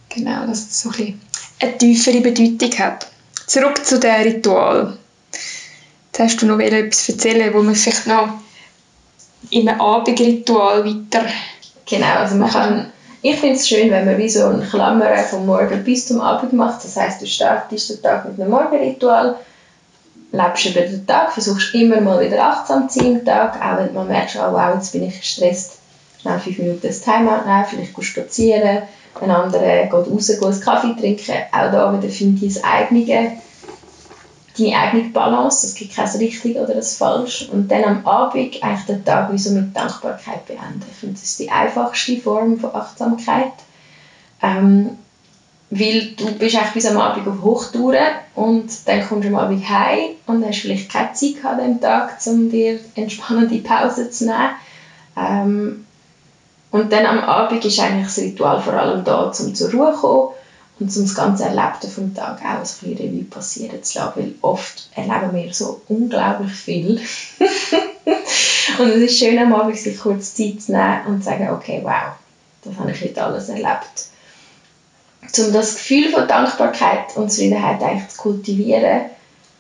genau, 0.10 0.46
dass 0.46 0.60
es 0.60 0.82
so 0.82 0.90
ein 0.90 0.96
bisschen 0.96 1.22
eine 1.60 1.78
tiefere 1.78 2.22
Bedeutung 2.22 2.78
hat. 2.78 3.08
Zurück 3.48 3.84
zu 3.84 4.00
dem 4.00 4.22
Ritual. 4.22 4.98
Hast 6.18 6.42
du 6.42 6.46
noch 6.46 6.60
etwas 6.60 7.10
erzählen, 7.10 7.54
wo 7.54 7.62
man 7.62 7.76
vielleicht 7.76 8.08
noch 8.08 8.30
in 9.50 9.68
einem 9.68 9.82
Abendritual 9.82 10.86
weiter... 10.86 11.26
Genau, 11.86 12.16
also 12.20 12.36
man 12.36 12.50
kann... 12.50 12.92
Ich 13.22 13.38
finde 13.38 13.56
es 13.56 13.68
schön, 13.68 13.90
wenn 13.90 14.06
man 14.06 14.18
wie 14.18 14.30
so 14.30 14.46
eine 14.46 14.66
Klammer 14.66 15.16
vom 15.18 15.46
Morgen 15.46 15.84
bis 15.84 16.08
zum 16.08 16.20
Abend 16.20 16.52
macht. 16.54 16.84
Das 16.84 16.98
heißt, 16.98 17.22
du 17.22 17.26
startest 17.26 17.90
den 17.90 18.02
Tag 18.02 18.26
mit 18.26 18.40
einem 18.40 18.50
Morgenritual 18.50 19.38
lebst 20.34 20.66
über 20.66 20.82
den 20.82 21.06
Tag, 21.06 21.32
versuchst 21.32 21.74
immer 21.76 22.02
mal 22.02 22.20
wieder 22.20 22.44
achtsam 22.44 22.90
zu 22.90 23.00
sein 23.00 23.20
am 23.20 23.26
Tag, 23.26 23.56
auch 23.62 23.78
wenn 23.78 23.94
man 23.94 24.08
merkt, 24.08 24.36
oh 24.36 24.52
wow, 24.52 24.74
jetzt 24.76 24.92
bin 24.92 25.04
ich 25.04 25.20
gestresst, 25.20 25.78
schnell 26.20 26.40
fünf 26.40 26.58
Minuten 26.58 26.88
das 26.88 27.02
Timeout 27.02 27.46
nehmen, 27.46 27.66
vielleicht 27.70 27.96
gehst 27.96 28.08
spazieren, 28.10 28.82
ein 29.22 29.32
anderer 29.32 29.84
geht 29.84 29.94
raus, 29.94 30.28
geht 30.28 30.44
einen 30.44 30.60
Kaffee 30.60 30.96
trinken, 31.00 31.36
auch 31.52 31.72
da 31.72 31.94
wieder 31.96 32.12
finde 32.12 32.46
ich 32.46 32.56
das 32.56 32.64
eigene, 32.64 33.38
deine 34.58 34.78
eigene 34.78 35.10
Balance, 35.10 35.66
es 35.66 35.76
gibt 35.76 35.96
kein 35.96 36.08
richtig 36.08 36.58
oder 36.58 36.76
ein 36.76 36.84
falsch 36.84 37.48
und 37.52 37.72
dann 37.72 37.84
am 37.84 38.06
Abend 38.06 38.64
eigentlich 38.64 38.86
den 38.86 39.04
Tag 39.04 39.32
wie 39.32 39.38
so 39.38 39.52
mit 39.52 39.76
Dankbarkeit 39.76 40.46
beenden. 40.46 40.84
Ich 40.90 40.98
finde, 40.98 41.16
das 41.16 41.24
ist 41.24 41.40
die 41.40 41.50
einfachste 41.50 42.18
Form 42.18 42.58
von 42.58 42.76
Achtsamkeit. 42.76 43.52
Ähm, 44.42 44.98
weil 45.76 46.12
du 46.16 46.32
bist 46.34 46.56
eigentlich 46.56 46.74
bis 46.74 46.86
am 46.86 46.98
Abend 46.98 47.28
auf 47.28 47.42
Hochtouren 47.42 48.14
und 48.36 48.88
dann 48.88 49.02
kommst 49.02 49.28
du 49.28 49.30
am 49.30 49.36
Abend 49.36 49.68
heim 49.68 50.12
und 50.28 50.46
hast 50.46 50.60
vielleicht 50.60 50.92
keine 50.92 51.14
Zeit 51.14 51.44
an 51.44 51.58
dem 51.58 51.82
Tag, 51.82 52.18
um 52.28 52.52
dir 52.52 52.80
entspannende 52.94 53.58
Pause 53.58 54.12
zu 54.12 54.26
nehmen. 54.26 54.52
Ähm, 55.18 55.86
und 56.70 56.92
dann 56.92 57.06
am 57.06 57.20
Abend 57.20 57.66
ist 57.66 57.80
eigentlich 57.80 58.06
das 58.06 58.18
Ritual 58.20 58.62
vor 58.62 58.74
allem 58.74 59.04
da, 59.04 59.24
um 59.24 59.56
zur 59.56 59.72
Ruhe 59.72 59.94
zu 59.94 60.00
kommen 60.00 60.33
und 60.80 60.96
um 60.96 61.04
das 61.04 61.16
ganze 61.16 61.44
Erlebte 61.44 61.88
vom 61.88 62.14
Tag 62.14 62.42
auch 62.42 62.46
ein 62.46 62.62
bisschen 62.62 62.98
Revue 62.98 63.24
passieren 63.24 63.84
zu 63.84 64.00
lassen, 64.00 64.14
weil 64.16 64.36
oft 64.42 64.90
erleben 64.96 65.34
wir 65.34 65.54
so 65.54 65.82
unglaublich 65.88 66.52
viel. 66.52 67.00
und 68.80 68.90
es 68.90 69.02
ist 69.02 69.20
schön 69.20 69.38
am 69.38 69.54
Abend 69.54 69.78
sich 69.78 70.00
kurz 70.00 70.34
Zeit 70.34 70.62
zu 70.62 70.72
nehmen 70.72 71.06
und 71.08 71.20
zu 71.20 71.30
sagen, 71.30 71.50
okay, 71.52 71.82
wow, 71.84 72.14
das 72.64 72.78
habe 72.78 72.92
ich 72.92 73.02
heute 73.02 73.24
alles 73.24 73.50
erlebt 73.50 74.08
um 75.40 75.54
das 75.54 75.76
Gefühl 75.76 76.10
von 76.10 76.28
Dankbarkeit 76.28 77.16
und 77.16 77.32
Zufriedenheit 77.32 77.82
eigentlich 77.82 78.10
zu 78.10 78.22
kultivieren, 78.22 79.02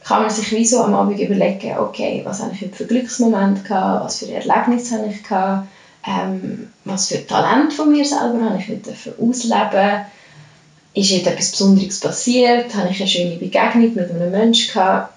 kann 0.03 0.21
man 0.21 0.29
sich 0.29 0.51
wie 0.51 0.65
so 0.65 0.81
am 0.81 0.93
Abend 0.93 1.19
überlegen, 1.19 1.77
okay, 1.77 2.21
was 2.25 2.41
habe 2.41 2.51
ich 2.53 2.61
heute 2.61 2.75
für 2.75 2.85
Glücksmomente 2.85 3.63
gehabt, 3.63 4.05
was 4.05 4.19
für 4.19 4.31
Erlebnisse 4.31 4.97
habe 4.97 5.07
ich 5.07 5.23
gehabt, 5.23 5.67
ähm, 6.05 6.69
was 6.83 7.07
für 7.07 7.25
Talent 7.25 7.73
von 7.73 7.91
mir 7.91 8.03
selber 8.03 8.43
habe 8.43 8.57
ich 8.59 8.67
heute 8.67 8.93
ausleben 9.19 10.05
ist 10.93 11.11
etwas 11.11 11.51
Besonderes 11.51 11.99
passiert, 11.99 12.73
habe 12.75 12.89
ich 12.89 12.99
eine 12.99 13.09
schöne 13.09 13.35
Begegnung 13.35 13.93
mit 13.95 14.11
einem 14.11 14.31
Menschen 14.31 14.73
gehabt. 14.73 15.13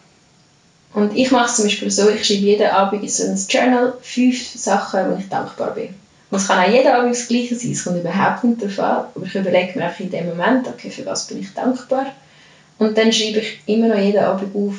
Und 0.95 1.15
ich 1.15 1.31
mache 1.31 1.47
es 1.47 1.57
zum 1.57 1.67
Beispiel 1.67 1.91
so, 1.91 2.09
ich 2.09 2.25
schreibe 2.25 2.41
jeden 2.41 2.71
Abend 2.71 3.03
in 3.03 3.09
so 3.09 3.25
ein 3.25 3.39
Journal 3.49 3.95
fünf 4.01 4.55
Sachen, 4.55 5.11
wo 5.11 5.17
ich 5.19 5.29
dankbar 5.29 5.73
bin. 5.75 5.95
Und 6.31 6.39
es 6.39 6.49
kann 6.49 6.65
auch 6.65 6.73
jeder 6.73 6.99
Abend 6.99 7.15
das 7.15 7.29
Gleiche 7.29 7.55
sein, 7.55 7.73
es 7.73 7.85
kommt 7.85 7.99
überhaupt 7.99 8.45
nicht 8.45 8.63
darauf 8.63 8.79
an. 8.79 9.05
Aber 9.15 9.27
ich 9.27 9.35
überlege 9.35 9.79
mir 9.79 9.85
einfach 9.85 10.01
in 10.01 10.11
dem 10.11 10.29
Moment, 10.31 10.67
okay, 10.67 10.91
für 10.91 11.05
was 11.05 11.27
bin 11.27 11.41
ich 11.41 11.53
dankbar? 11.53 12.07
Und 12.79 12.97
dann 12.97 13.13
schreibe 13.13 13.41
ich 13.41 13.61
immer 13.67 13.89
noch 13.89 13.99
jeden 13.99 14.25
Abend 14.25 14.55
auf, 14.55 14.75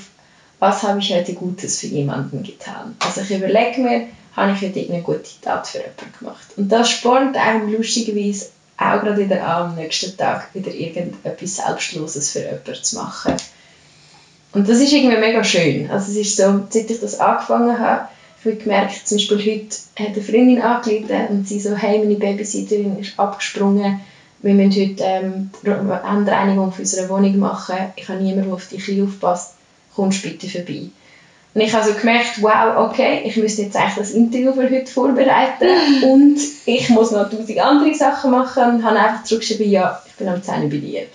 was 0.59 0.83
habe 0.83 0.99
ich 0.99 1.13
heute 1.13 1.33
Gutes 1.33 1.79
für 1.79 1.87
jemanden 1.87 2.41
getan. 2.41 2.95
Also 2.99 3.21
ich 3.21 3.31
überlege 3.31 3.81
mir, 3.81 4.07
habe 4.35 4.53
ich 4.53 4.61
heute 4.61 4.91
eine 4.91 5.03
gute 5.03 5.29
Tat 5.41 5.67
für 5.67 5.77
jemanden 5.77 6.13
gemacht. 6.17 6.47
Und 6.57 6.71
das 6.71 6.89
spornt 6.89 7.37
einem 7.37 7.71
lustigerweise 7.71 8.47
auch 8.77 9.01
gerade 9.01 9.17
wieder 9.17 9.45
an, 9.45 9.71
am 9.71 9.75
nächsten 9.75 10.15
Tag 10.15 10.53
wieder 10.53 10.71
irgendetwas 10.71 11.55
Selbstloses 11.55 12.31
für 12.31 12.39
jemanden 12.39 12.83
zu 12.83 12.95
machen. 12.95 13.33
Und 14.53 14.69
das 14.69 14.79
ist 14.79 14.93
irgendwie 14.93 15.17
mega 15.17 15.43
schön. 15.43 15.89
Also 15.89 16.11
es 16.11 16.17
ist 16.17 16.37
so, 16.37 16.63
seit 16.69 16.89
ich 16.89 16.99
das 16.99 17.19
angefangen 17.19 17.77
habe, 17.79 18.07
ich 18.39 18.45
habe 18.45 18.55
gemerkt, 18.55 19.07
zum 19.07 19.17
Beispiel 19.17 19.37
heute 19.39 19.75
hat 19.99 20.15
eine 20.15 20.21
Freundin 20.21 20.61
angerufen 20.61 21.27
und 21.29 21.47
sie 21.47 21.59
so, 21.59 21.75
hey, 21.75 21.99
meine 21.99 22.15
Babysitterin 22.15 22.99
ist 22.99 23.19
abgesprungen, 23.19 23.99
wir 24.41 24.53
müssen 24.53 24.79
heute 24.79 25.03
ähm, 25.03 25.49
eine 25.65 26.01
Endreinigung 26.01 26.71
für 26.71 26.83
unsere 26.83 27.09
Wohnung 27.09 27.39
machen, 27.39 27.77
ich 27.95 28.07
habe 28.07 28.21
niemanden, 28.21 28.45
der 28.45 28.53
auf 28.53 28.69
Kinder 28.69 29.05
aufpasst, 29.05 29.55
kommst 29.95 30.21
bitte 30.21 30.47
vorbei. 30.47 30.89
Und 31.57 31.63
ich 31.63 31.73
habe 31.73 31.91
so 31.91 31.95
gemerkt, 31.95 32.39
wow, 32.43 32.87
okay, 32.87 33.23
ich 33.25 33.35
müsste 33.35 33.63
jetzt 33.63 33.75
eigentlich 33.75 33.95
das 33.95 34.11
Interview 34.11 34.53
für 34.53 34.69
heute 34.69 34.91
vorbereiten 34.91 35.67
und 36.03 36.37
ich 36.67 36.89
muss 36.89 37.09
noch 37.09 37.31
tausend 37.31 37.59
andere 37.59 37.95
Sachen 37.95 38.29
machen 38.29 38.75
und 38.75 38.83
habe 38.83 38.99
einfach 38.99 39.23
zurückgeschrieben, 39.23 39.71
ja, 39.71 39.99
ich 40.05 40.13
bin 40.13 40.27
am 40.27 40.43
10 40.43 40.69
bei 40.69 40.77
dir. 40.77 41.07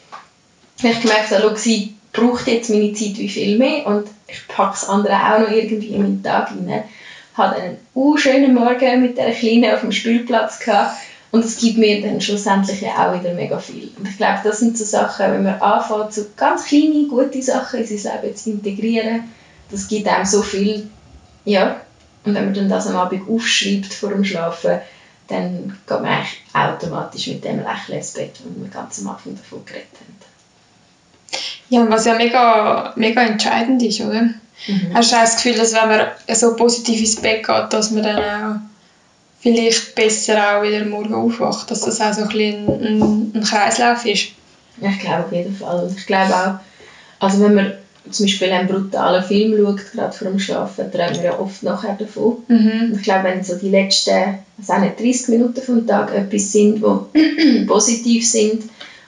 Ich 0.79 0.85
habe 0.85 1.01
gemerkt, 1.01 1.29
so, 1.29 1.55
sie 1.55 1.95
braucht 2.13 2.49
jetzt 2.49 2.71
meine 2.71 2.93
Zeit 2.93 3.19
wie 3.19 3.29
viel 3.29 3.57
mehr 3.57 3.87
und 3.87 4.09
ich 4.27 4.49
packe 4.49 4.73
das 4.73 4.89
andere 4.89 5.15
auch 5.15 5.39
noch 5.39 5.51
irgendwie 5.53 5.95
in 5.95 6.03
meinen 6.03 6.23
Tag 6.25 6.51
rein. 6.51 6.83
Ich 7.31 7.39
hatte 7.39 7.63
einen 7.63 8.19
schönen 8.19 8.53
Morgen 8.53 9.01
mit 9.01 9.19
der 9.19 9.31
Kleinen 9.31 9.73
auf 9.73 9.83
dem 9.83 9.93
Spielplatz 9.93 10.59
gehabt 10.59 10.97
und 11.31 11.45
es 11.45 11.59
gibt 11.59 11.79
mir 11.79 12.03
dann 12.03 12.21
schlussendlich 12.21 12.85
auch 12.89 13.17
wieder 13.17 13.33
mega 13.35 13.61
viel. 13.61 13.93
Und 13.97 14.09
ich 14.09 14.17
glaube, 14.17 14.41
das 14.43 14.59
sind 14.59 14.77
so 14.77 14.85
Sachen, 14.85 15.35
wenn 15.35 15.45
man 15.45 15.61
anfängt, 15.61 16.13
so 16.13 16.23
ganz 16.37 16.65
kleine, 16.65 17.07
gute 17.07 17.41
Sachen 17.41 17.79
in 17.79 17.87
sein 17.97 18.21
Leben 18.21 18.37
zu 18.37 18.51
integrieren, 18.51 19.23
das 19.73 19.89
gibt 19.89 20.07
einem 20.07 20.25
so 20.25 20.43
viel, 20.43 20.89
ja. 21.45 21.81
Und 22.25 22.35
wenn 22.35 22.45
man 22.45 22.55
dann 22.55 22.69
das 22.69 22.87
am 22.87 22.97
Abend 22.97 23.29
aufschreibt 23.29 23.93
vor 23.93 24.11
dem 24.11 24.25
Schlafen, 24.25 24.79
dann 25.29 25.77
geht 25.87 26.01
man 26.01 26.05
eigentlich 26.05 26.39
automatisch 26.53 27.27
mit 27.29 27.45
dem 27.45 27.59
Lächeln 27.59 27.99
ins 27.99 28.13
Bett, 28.13 28.35
wo 28.45 28.63
wir 28.63 28.71
ganz 28.71 29.01
am 29.01 29.09
Anfang 29.09 29.35
davon 29.35 29.65
geredet 29.65 29.89
haben. 29.95 30.17
Ja, 31.69 31.89
was 31.89 32.05
ja 32.05 32.15
mega, 32.15 32.93
mega 32.97 33.23
entscheidend 33.23 33.83
ist, 33.83 34.01
oder? 34.01 34.23
Mhm. 34.67 34.95
Hast 34.95 35.11
du 35.11 35.17
das 35.17 35.37
Gefühl, 35.37 35.55
dass 35.55 35.73
wenn 35.73 35.89
man 35.89 36.07
so 36.29 36.55
positiv 36.55 37.01
ins 37.01 37.17
Bett 37.17 37.47
geht, 37.47 37.73
dass 37.73 37.91
man 37.91 38.03
dann 38.03 38.19
auch 38.19 38.61
vielleicht 39.41 39.95
besser 39.95 40.59
auch 40.59 40.63
wieder 40.63 40.85
morgen 40.85 41.15
aufwacht, 41.15 41.71
dass 41.71 41.81
das 41.81 42.01
auch 42.01 42.13
so 42.13 42.23
ein, 42.23 42.29
bisschen 42.29 42.69
ein, 42.69 43.33
ein 43.35 43.43
Kreislauf 43.43 44.05
ist? 44.05 44.29
Ja, 44.81 44.91
ich 44.91 45.01
glaube 45.01 45.25
auf 45.25 45.33
jeden 45.33 45.57
Fall. 45.57 45.91
Ich 45.97 46.07
glaube 46.07 46.35
auch, 46.35 47.25
also 47.25 47.41
wenn 47.41 47.55
man 47.55 47.73
zum 48.11 48.27
Beispiel 48.27 48.51
einen 48.51 48.69
brutalen 48.69 49.23
Film 49.23 49.57
schaut, 49.57 49.93
gerade 49.93 50.13
vor 50.13 50.29
dem 50.29 50.39
Schlafen, 50.39 50.91
träumt 50.91 51.17
man 51.17 51.25
ja 51.25 51.39
oft 51.39 51.63
nachher 51.63 51.95
davon. 51.95 52.39
Mhm. 52.49 52.95
Ich 52.97 53.03
glaube, 53.03 53.25
wenn 53.25 53.45
so 53.45 53.57
die 53.57 53.69
letzten, 53.69 54.39
also 54.59 54.73
auch 54.73 54.81
nicht 54.81 54.99
30 54.99 55.29
Minuten 55.29 55.63
vom 55.63 55.87
Tag 55.87 56.15
etwas 56.15 56.53
sind, 56.53 56.83
die 56.83 57.65
positiv 57.67 58.27
sind, 58.27 58.65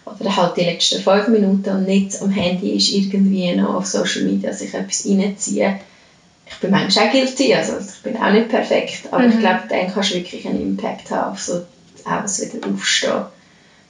oder 0.07 0.37
halt 0.37 0.57
die 0.57 0.65
letzten 0.65 1.01
5 1.01 1.29
Minuten 1.29 1.71
und 1.71 1.87
nicht 1.87 2.21
am 2.21 2.31
Handy 2.31 2.77
ist 2.77 2.93
irgendwie 2.93 3.55
noch 3.55 3.75
auf 3.75 3.87
Social 3.87 4.23
Media 4.23 4.53
sich 4.53 4.75
etwas 4.75 5.07
reinziehen. 5.07 5.77
Ich 6.47 6.57
bin 6.59 6.71
manchmal 6.71 7.09
auch 7.09 7.13
guilty, 7.13 7.55
also 7.55 7.73
ich 7.79 8.03
bin 8.03 8.17
auch 8.19 8.31
nicht 8.31 8.51
perfekt, 8.51 9.09
aber 9.11 9.25
mhm. 9.25 9.31
ich 9.31 9.39
glaube, 9.39 9.63
dann 9.69 9.93
kannst 9.93 10.11
du 10.11 10.17
wirklich 10.17 10.47
einen 10.47 10.61
Impact 10.61 11.11
haben 11.11 11.33
auf 11.33 11.41
so 11.41 11.63
auch 12.05 12.23
das 12.23 12.41
wieder 12.41 12.69
aufstehen 12.69 13.25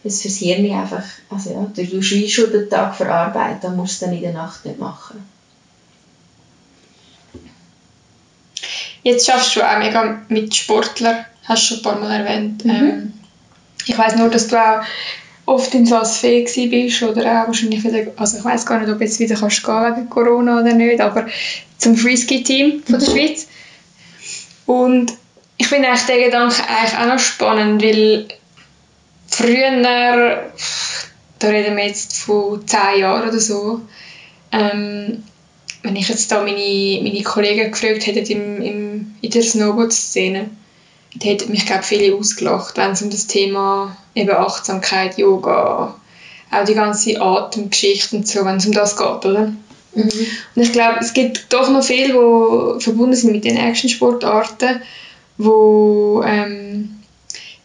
das 0.05 0.21
fürs 0.21 0.37
Hirn 0.37 0.71
einfach, 0.71 1.03
also 1.31 1.51
ja, 1.51 1.67
du 1.75 1.90
tust 1.90 2.11
wie 2.12 2.29
schon 2.29 2.53
den 2.53 2.69
Tag 2.69 2.95
verarbeiten, 2.95 3.59
dann 3.62 3.77
musst 3.77 4.01
du 4.01 4.07
dann 4.07 4.14
in 4.14 4.23
der 4.23 4.35
Nacht 4.35 4.64
nicht 4.67 4.79
machen. 4.79 5.27
Jetzt 9.03 9.27
schaffst 9.27 9.57
du 9.57 9.62
auch 9.62 9.79
mega 9.79 10.23
mit 10.29 10.55
Sportlern, 10.55 11.25
hast 11.45 11.62
du 11.62 11.67
schon 11.67 11.79
ein 11.79 11.83
paar 11.83 11.99
Mal 11.99 12.21
erwähnt. 12.21 12.64
Mhm. 12.64 12.71
Ähm, 12.71 13.12
ich 13.87 13.97
weiß 13.97 14.17
nur, 14.17 14.29
dass 14.29 14.49
du 14.49 14.57
auch 14.57 14.83
oft 15.47 15.75
in 15.75 15.87
Salzfee 15.87 16.69
bist 16.69 17.03
oder 17.03 17.23
auch 17.23 17.47
wahrscheinlich 17.49 17.85
wieder, 17.85 18.12
also 18.17 18.38
ich 18.38 18.45
weiß 18.45 18.64
gar 18.64 18.81
nicht, 18.81 18.90
ob 18.90 18.99
du 18.99 19.05
jetzt 19.05 19.21
wieder 19.21 19.37
kannst 19.37 19.64
gehen 19.64 19.97
wegen 19.97 20.11
Corona 20.11 20.61
oder 20.61 20.73
nicht, 20.73 21.01
aber 21.01 21.27
zum 21.79 21.97
Freeski-Team 21.97 22.83
von 22.83 22.99
der 22.99 23.09
mhm. 23.09 23.12
Schweiz. 23.12 23.49
Und 24.67 25.12
ich 25.57 25.67
finde 25.67 25.88
eigentlich 25.88 26.07
den 26.07 26.25
Gedanken 26.25 26.62
eigentlich 26.62 26.99
auch 26.99 27.07
noch 27.07 27.19
spannend, 27.19 27.83
weil 27.83 28.29
früher, 29.35 29.83
da 31.38 31.49
reden 31.49 31.77
wir 31.77 31.87
jetzt 31.87 32.18
von 32.18 32.66
zehn 32.66 33.01
Jahren 33.01 33.29
oder 33.29 33.38
so, 33.38 33.81
ähm, 34.53 35.23
wenn 35.83 35.97
ich 35.97 36.09
jetzt 36.09 36.33
da 36.33 36.42
meine, 36.42 37.01
meine 37.03 37.23
Kollegen 37.23 37.70
gefragt 37.70 38.07
hätte 38.07 38.33
im, 38.33 38.62
im, 38.62 39.14
in 39.20 39.31
der 39.31 39.42
Snowboard-Szene, 39.42 40.49
die 41.14 41.29
hätten 41.29 41.51
mich, 41.51 41.66
glaube 41.66 41.83
viele 41.83 42.16
ausgelacht, 42.16 42.77
wenn 42.77 42.92
es 42.92 43.03
um 43.03 43.11
das 43.11 43.27
Thema 43.27 43.97
eben 44.14 44.31
Achtsamkeit, 44.31 45.18
Yoga, 45.18 45.94
auch 46.51 46.64
die 46.64 46.75
ganze 46.75 47.20
Atemgeschichte 47.20 48.16
und 48.16 48.27
so, 48.27 48.44
wenn 48.44 48.57
es 48.57 48.66
um 48.66 48.73
das 48.73 48.97
geht, 48.97 49.25
oder? 49.25 49.53
Mhm. 49.94 50.11
Und 50.55 50.62
ich 50.62 50.73
glaube, 50.73 50.99
es 51.01 51.12
gibt 51.12 51.53
doch 51.53 51.70
noch 51.70 51.85
viele, 51.85 52.09
die 52.09 52.83
verbunden 52.83 53.14
sind 53.14 53.33
mit 53.33 53.44
den 53.44 53.57
Action-Sportarten, 53.57 54.81
wo 55.37 56.23
ähm, 56.27 56.93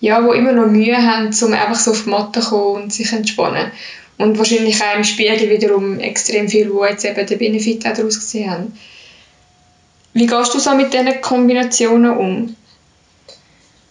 ja, 0.01 0.23
wo 0.23 0.31
immer 0.31 0.53
noch 0.53 0.67
Mühe 0.67 0.97
haben, 0.97 1.35
um 1.41 1.53
einfach 1.53 1.79
so 1.79 1.91
auf 1.91 2.03
die 2.03 2.09
Matte 2.09 2.39
zu 2.39 2.49
kommen 2.49 2.83
und 2.83 2.93
sich 2.93 3.12
entspannen. 3.12 3.71
Und 4.17 4.38
wahrscheinlich 4.38 4.81
auch 4.81 4.95
im 4.95 5.03
Spiegel 5.03 5.49
wiederum 5.49 5.99
extrem 5.99 6.49
viel, 6.49 6.73
wo 6.73 6.85
jetzt 6.85 7.05
eben 7.05 7.25
der 7.25 7.38
Benefit 7.38 7.85
auch 7.85 7.93
daraus 7.93 8.19
gesehen 8.19 8.51
haben. 8.51 8.73
Wie 10.13 10.25
gehst 10.25 10.53
du 10.53 10.59
so 10.59 10.75
mit 10.75 10.93
diesen 10.93 11.21
Kombinationen 11.21 12.17
um? 12.17 12.55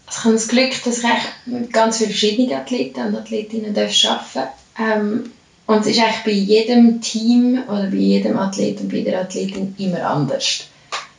Also 0.06 0.18
ich 0.18 0.24
habe 0.24 0.34
das 0.34 0.48
Glück, 0.48 0.84
dass 0.84 0.98
ich 0.98 1.04
mit 1.46 1.72
ganz 1.72 1.98
vielen 1.98 2.10
verschiedenen 2.10 2.52
Athleten 2.54 3.00
und 3.00 3.16
Athletinnen 3.16 3.76
arbeiten. 3.76 4.48
Ähm, 4.78 5.30
und 5.66 5.80
es 5.80 5.86
ist 5.86 6.00
eigentlich 6.00 6.24
bei 6.24 6.30
jedem 6.30 7.00
Team 7.02 7.62
oder 7.68 7.88
bei 7.90 7.96
jedem 7.96 8.38
Athleten 8.38 8.84
und 8.84 8.88
bei 8.88 8.98
jeder 8.98 9.20
Athletin 9.20 9.74
immer 9.78 10.02
anders. 10.02 10.64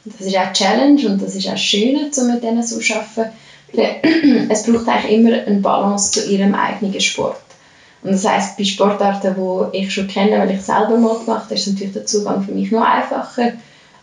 das 0.06 0.28
ist 0.28 0.36
auch 0.36 0.42
eine 0.42 0.54
Challenge 0.54 1.08
und 1.08 1.22
das 1.22 1.36
ist 1.36 1.48
auch 1.48 1.58
schön, 1.58 2.12
um 2.16 2.34
mit 2.34 2.44
denen 2.44 2.64
so 2.64 2.80
zu 2.80 2.96
arbeiten 2.96 3.32
es 4.50 4.64
braucht 4.64 4.88
eigentlich 4.88 5.12
immer 5.12 5.34
eine 5.34 5.60
Balance 5.60 6.12
zu 6.12 6.30
ihrem 6.30 6.56
eigenen 6.56 7.00
Sport. 7.00 7.38
Und 8.02 8.12
das 8.12 8.26
heißt, 8.26 8.58
bei 8.58 8.64
Sportarten, 8.64 9.36
die 9.36 9.78
ich 9.78 9.94
schon 9.94 10.08
kenne, 10.08 10.40
weil 10.40 10.52
ich 10.52 10.62
selber 10.62 10.98
mal 10.98 11.20
gemacht 11.20 11.46
habe, 11.46 11.56
ist 11.56 11.68
natürlich 11.68 11.94
der 11.94 12.06
Zugang 12.06 12.42
für 12.42 12.52
mich 12.52 12.72
noch 12.72 12.84
einfacher. 12.84 13.54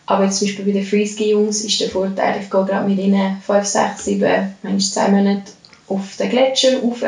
Aber 0.05 0.23
jetzt 0.23 0.37
zum 0.37 0.47
Beispiel 0.47 0.65
bei 0.65 0.71
den 0.71 0.85
Freeski-Jungs 0.85 1.61
ist 1.61 1.81
der 1.81 1.89
Vorteil, 1.89 2.39
ich 2.41 2.49
gehe 2.49 2.63
gerade 2.63 2.87
mit 2.87 2.97
ihnen 2.97 3.37
5, 3.45 3.65
6, 3.65 4.05
7, 4.05 4.55
manchmal 4.61 4.79
zwei 4.79 5.09
Monate 5.09 5.51
auf 5.89 6.15
den 6.17 6.29
Gletscher 6.29 6.81
rauf 6.81 7.03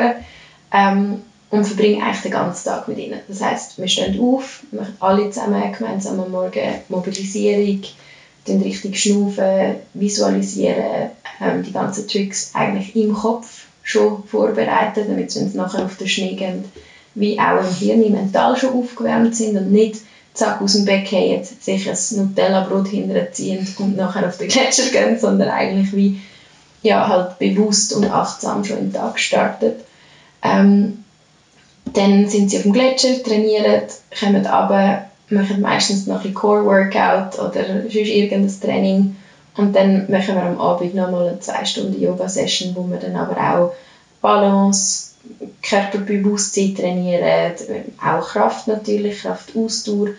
ähm, 0.72 1.22
und 1.50 1.64
verbringe 1.64 2.04
eigentlich 2.04 2.22
den 2.22 2.32
ganzen 2.32 2.64
Tag 2.68 2.88
mit 2.88 2.98
ihnen. 2.98 3.20
Das 3.26 3.40
heißt, 3.40 3.78
wir 3.78 3.88
stehen 3.88 4.20
auf, 4.20 4.64
machen 4.72 4.96
alle 5.00 5.30
zusammen 5.30 5.72
gemeinsam 5.72 6.20
am 6.20 6.30
Morgen 6.30 6.74
Mobilisierung, 6.88 7.80
dann 8.46 8.60
richtig 8.62 8.98
schnaufen, 8.98 9.76
visualisieren, 9.94 11.10
ähm, 11.40 11.62
die 11.62 11.72
ganzen 11.72 12.08
Tricks 12.08 12.50
eigentlich 12.54 12.96
im 12.96 13.12
Kopf 13.12 13.66
schon 13.82 14.22
vorbereiten, 14.24 15.04
damit 15.08 15.30
sie 15.30 15.44
nachher 15.54 15.84
auf 15.84 15.96
den 15.96 16.08
Schnee 16.08 16.34
gehen, 16.34 16.64
wie 17.14 17.38
auch 17.38 17.60
im 17.60 17.72
Hirn 17.72 18.12
mental 18.12 18.56
schon 18.56 18.74
aufgewärmt 18.74 19.34
sind 19.34 19.56
und 19.56 19.72
nicht 19.72 20.00
zack 20.32 20.60
aus 20.62 20.74
dem 20.74 20.84
Bett 20.84 21.08
gehen, 21.08 21.42
sich 21.42 21.88
ein 21.88 21.96
Nutella-Brot 22.16 22.88
hinterziehen 22.88 23.66
und 23.78 23.96
nachher 23.96 24.26
auf 24.26 24.38
den 24.38 24.48
Gletscher 24.48 24.90
gehen, 24.90 25.18
sondern 25.18 25.48
eigentlich 25.48 25.94
wie 25.94 26.20
ja, 26.82 27.08
halt 27.08 27.38
bewusst 27.38 27.92
und 27.92 28.10
achtsam 28.10 28.64
schon 28.64 28.78
im 28.78 28.92
Tag 28.92 29.18
startet. 29.18 29.84
Ähm, 30.42 31.04
dann 31.92 32.28
sind 32.28 32.50
sie 32.50 32.56
auf 32.56 32.62
dem 32.62 32.72
Gletscher, 32.72 33.22
trainieren, 33.22 33.82
kommen 34.18 34.46
runter, 34.46 35.09
machen 35.30 35.60
meistens 35.60 36.06
noch 36.06 36.24
ein 36.24 36.34
Core-Workout 36.34 37.38
oder 37.38 37.66
sonst 37.66 37.94
irgendein 37.94 38.60
Training 38.60 39.16
und 39.56 39.74
dann 39.74 40.10
machen 40.10 40.34
wir 40.34 40.42
am 40.42 40.60
Abend 40.60 40.94
nochmal 40.94 41.28
eine 41.28 41.40
zwei 41.40 41.64
Stunden 41.64 42.00
Yoga-Session, 42.00 42.74
wo 42.74 42.84
wir 42.88 42.98
dann 42.98 43.16
aber 43.16 43.36
auch 43.36 43.74
Balance, 44.20 45.10
Körperbewusstsein 45.62 46.74
trainieren, 46.74 47.52
auch 48.02 48.28
Kraft 48.28 48.68
natürlich, 48.68 49.20
Kraftausdauer 49.20 50.10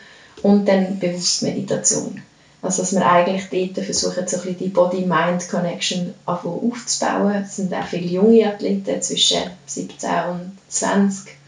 und 0.44 0.68
dann 0.68 1.00
bewusst 1.00 1.44
Meditation. 1.44 2.22
Also 2.62 2.84
dass 2.84 2.94
wir 2.94 3.06
eigentlich 3.06 3.74
dort 3.74 3.84
versuchen, 3.84 4.28
so 4.28 4.38
ein 4.38 4.44
bisschen 4.44 4.58
die 4.58 4.68
Body-Mind-Connection 4.70 6.14
aufzubauen. 6.26 7.42
Es 7.44 7.56
sind 7.56 7.74
auch 7.74 7.84
viele 7.84 8.06
junge 8.06 8.48
Athleten 8.48 9.02
zwischen 9.02 9.50
17 9.66 10.10
und 10.30 10.58
20 10.68 11.41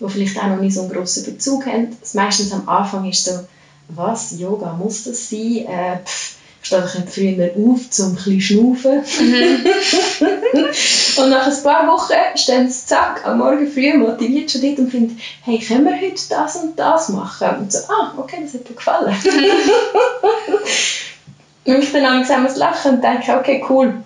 die 0.00 0.08
vielleicht 0.08 0.38
auch 0.38 0.48
noch 0.48 0.60
nicht 0.60 0.74
so 0.74 0.82
einen 0.82 0.92
grossen 0.92 1.24
Bezug 1.24 1.66
haben. 1.66 1.96
Das 2.00 2.14
meistens 2.14 2.52
am 2.52 2.68
Anfang 2.68 3.08
ist 3.08 3.24
so, 3.24 3.32
was, 3.88 4.38
Yoga, 4.38 4.72
muss 4.72 5.04
das 5.04 5.30
sein? 5.30 5.66
Äh, 5.66 5.98
pff, 6.04 6.36
ich 6.60 6.68
stehe 6.68 6.80
doch 6.80 6.94
nicht 6.94 7.10
früher 7.10 7.50
auf, 7.50 7.80
um 7.98 8.06
ein 8.06 8.14
bisschen 8.14 8.40
schnaufen. 8.40 9.04
Mhm. 9.20 9.66
und 11.22 11.30
nach 11.30 11.46
ein 11.46 11.62
paar 11.62 11.86
Wochen 11.86 12.14
stehen 12.36 12.70
sie 12.70 12.86
zack, 12.86 13.26
am 13.26 13.38
Morgen 13.38 13.70
früh 13.70 13.92
motiviert 13.98 14.50
schon 14.50 14.62
dort 14.62 14.78
und 14.78 14.90
finden, 14.90 15.20
hey, 15.42 15.58
können 15.58 15.84
wir 15.84 16.00
heute 16.00 16.22
das 16.30 16.56
und 16.56 16.78
das 16.78 17.10
machen? 17.10 17.48
Und 17.58 17.70
so, 17.70 17.80
ah, 17.88 18.14
okay, 18.16 18.38
das 18.42 18.54
hat 18.54 18.68
mir 18.68 18.76
gefallen. 18.76 19.14
und 21.66 21.82
ich 21.82 21.92
dann 21.92 22.02
langsam 22.02 22.48
lachen 22.56 22.94
und 22.94 23.04
denke, 23.04 23.36
okay, 23.38 23.62
cool, 23.68 24.02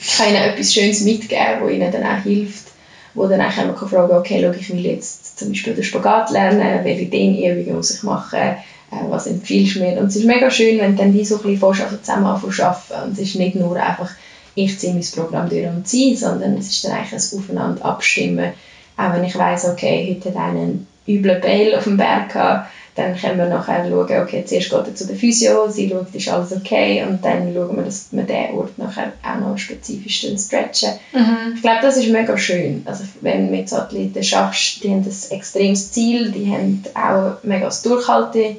ich 0.00 0.16
kann 0.16 0.30
ihnen 0.30 0.42
etwas 0.42 0.74
Schönes 0.74 1.02
mitgeben, 1.02 1.60
das 1.62 1.70
ihnen 1.70 1.92
dann 1.92 2.02
auch 2.02 2.22
hilft 2.24 2.73
wo 3.14 3.26
dann 3.26 3.40
auch 3.40 3.52
fragen 3.52 3.74
kann 3.74 4.10
okay, 4.12 4.40
schau, 4.42 4.58
ich 4.58 4.70
will 4.70 4.84
jetzt 4.84 5.38
zum 5.38 5.48
Beispiel 5.48 5.74
den 5.74 5.84
Spagat 5.84 6.30
lernen, 6.30 6.84
welche 6.84 7.06
Dehnübungen 7.06 7.76
muss 7.76 7.90
ich 7.90 8.02
machen, 8.02 8.38
äh, 8.38 9.08
was 9.08 9.26
empfiehlst 9.26 9.76
du 9.76 9.80
mir? 9.80 9.98
Und 9.98 10.06
es 10.06 10.16
ist 10.16 10.24
mega 10.24 10.50
schön, 10.50 10.78
wenn 10.78 10.96
dann 10.96 11.14
wie 11.14 11.24
so 11.24 11.36
ein 11.36 11.42
bisschen 11.42 12.02
zusammen 12.02 12.26
anfängst 12.26 12.56
zu 12.56 12.66
arbeiten. 12.66 13.08
Und 13.08 13.12
es 13.12 13.20
ist 13.20 13.36
nicht 13.36 13.56
nur 13.56 13.76
einfach, 13.76 14.10
ich 14.54 14.78
ziehe 14.78 14.94
mein 14.94 15.04
Programm 15.14 15.48
durch 15.48 15.66
und 15.66 15.86
ziehe, 15.86 16.16
sondern 16.16 16.56
es 16.56 16.68
ist 16.68 16.84
dann 16.84 16.92
eigentlich 16.92 17.12
ein 17.12 17.38
Aufeinander 17.38 17.84
abstimmen. 17.84 18.52
Auch 18.96 19.12
wenn 19.12 19.24
ich 19.24 19.36
weiss, 19.36 19.64
okay, 19.64 20.16
heute 20.16 20.30
hat 20.30 20.36
einer 20.36 20.60
einen 20.60 20.86
üblen 21.06 21.40
Bail 21.40 21.74
auf 21.74 21.84
dem 21.84 21.96
Berg 21.96 22.32
gehabt, 22.32 22.70
dann 22.94 23.16
können 23.16 23.38
wir 23.38 23.46
nachher 23.46 23.88
schauen, 23.88 24.22
okay, 24.22 24.44
zuerst 24.46 24.70
geht 24.70 24.86
er 24.86 24.94
zu 24.94 25.06
der 25.06 25.16
Physio, 25.16 25.68
sie 25.68 25.88
schaut, 25.88 26.14
ist 26.14 26.28
alles 26.28 26.52
okay 26.52 27.02
und 27.02 27.24
dann 27.24 27.52
schauen 27.52 27.76
wir, 27.76 27.82
dass 27.82 28.08
wir 28.12 28.22
diesen 28.22 28.54
Ort 28.54 28.78
nachher 28.78 29.12
auch 29.22 29.40
noch 29.40 29.58
spezifisch 29.58 30.20
stretchen. 30.20 30.90
Mhm. 31.12 31.54
Ich 31.56 31.62
glaube, 31.62 31.80
das 31.82 31.96
ist 31.96 32.10
mega 32.10 32.38
schön. 32.38 32.82
Also 32.84 33.04
wenn 33.20 33.46
du 33.46 33.56
mit 33.56 33.68
so 33.68 33.76
Athleten 33.76 34.22
schaffst, 34.22 34.84
die 34.84 34.90
haben 34.90 35.02
ein 35.02 35.30
extremes 35.36 35.90
Ziel, 35.90 36.30
die 36.30 36.48
haben 36.52 36.84
auch 36.94 37.42
mega 37.42 37.64
das 37.64 37.82
Durchhalte, 37.82 38.56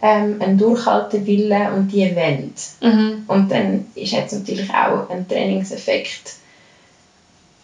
ähm, 0.00 0.36
einen 0.40 0.58
Durchhaltewillen 0.58 1.72
und 1.72 1.88
die 1.88 2.14
wollen. 2.14 2.54
Mhm. 2.80 3.24
Und 3.26 3.50
dann 3.50 3.86
ist 3.96 4.12
jetzt 4.12 4.32
natürlich 4.32 4.70
auch 4.70 5.10
ein 5.10 5.26
Trainingseffekt, 5.26 6.34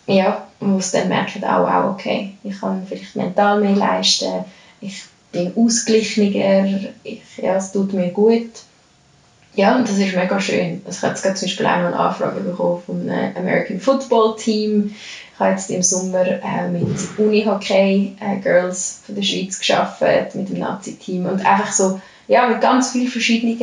ja, 0.08 0.48
wo 0.58 0.78
es 0.78 0.90
dann 0.90 1.08
merkt, 1.08 1.44
auch, 1.44 1.68
auch 1.68 1.92
okay, 1.92 2.34
ich 2.42 2.58
kann 2.58 2.84
vielleicht 2.88 3.14
mental 3.14 3.60
mehr 3.60 3.76
leisten, 3.76 4.44
ich 4.80 5.04
bin 5.32 5.52
ausgeglichener, 5.56 6.90
ich, 7.02 7.22
ja, 7.36 7.56
es 7.56 7.72
tut 7.72 7.92
mir 7.92 8.10
gut. 8.10 8.48
Ja, 9.54 9.76
und 9.76 9.88
das 9.88 9.98
ist 9.98 10.14
mega 10.14 10.40
schön. 10.40 10.82
Ich 10.88 11.02
habe 11.02 11.14
jetzt 11.14 11.22
zum 11.22 11.48
Beispiel 11.48 11.66
auch 11.66 11.78
noch 11.78 11.86
eine 11.86 11.96
Anfrage 11.96 12.40
bekommen 12.40 12.82
vom 12.84 13.08
American 13.08 13.80
Football 13.80 14.36
Team. 14.36 14.94
Ich 15.34 15.40
habe 15.40 15.50
jetzt 15.50 15.70
im 15.70 15.82
Sommer 15.82 16.24
äh, 16.26 16.68
mit 16.68 16.86
Unihockey 17.18 18.16
äh, 18.20 18.36
Girls 18.36 19.00
von 19.04 19.14
der 19.14 19.22
Schweiz 19.22 19.58
geschafft 19.58 20.02
mit 20.34 20.48
dem 20.48 20.58
Nazi-Team 20.58 21.26
und 21.26 21.44
einfach 21.44 21.72
so, 21.72 22.00
ja, 22.28 22.46
mit 22.48 22.60
ganz 22.60 22.90
vielen 22.90 23.08
verschiedenen 23.08 23.58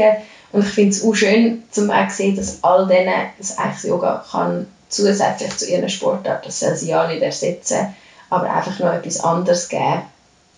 und 0.52 0.62
ich 0.62 0.70
finde 0.70 0.92
es 0.92 1.04
auch 1.04 1.14
schön, 1.14 1.64
zum 1.70 1.90
zu 1.90 2.16
sehen, 2.16 2.36
dass 2.38 2.64
all 2.64 2.88
denen 2.88 3.14
das 3.38 3.58
eigentlich 3.58 3.84
Yoga 3.84 4.24
kann 4.32 4.68
zusätzlich 4.88 5.58
zu 5.58 5.70
ihren 5.70 5.90
Sportart, 5.90 6.46
das 6.46 6.62
soll 6.62 6.76
sie 6.76 6.90
ja 6.90 7.06
nicht 7.08 7.22
ersetzen, 7.22 7.94
aber 8.30 8.50
einfach 8.50 8.80
noch 8.80 8.94
etwas 8.94 9.20
anderes 9.20 9.68
geben 9.68 10.04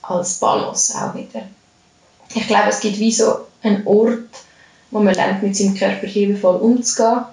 als 0.08 0.36
Balance 0.36 0.96
auch 0.96 1.14
wieder. 1.16 1.44
Ich 2.34 2.48
glaube, 2.48 2.70
es 2.70 2.80
gibt 2.80 3.00
wie 3.00 3.12
so 3.12 3.40
einen 3.64 3.86
Ort, 3.86 4.30
wo 4.92 5.00
man 5.00 5.14
lernt, 5.14 5.44
mit 5.44 5.56
seinem 5.56 5.76
Körper 5.76 6.08
liebevoll 6.08 6.56
umzugehen. 6.56 7.26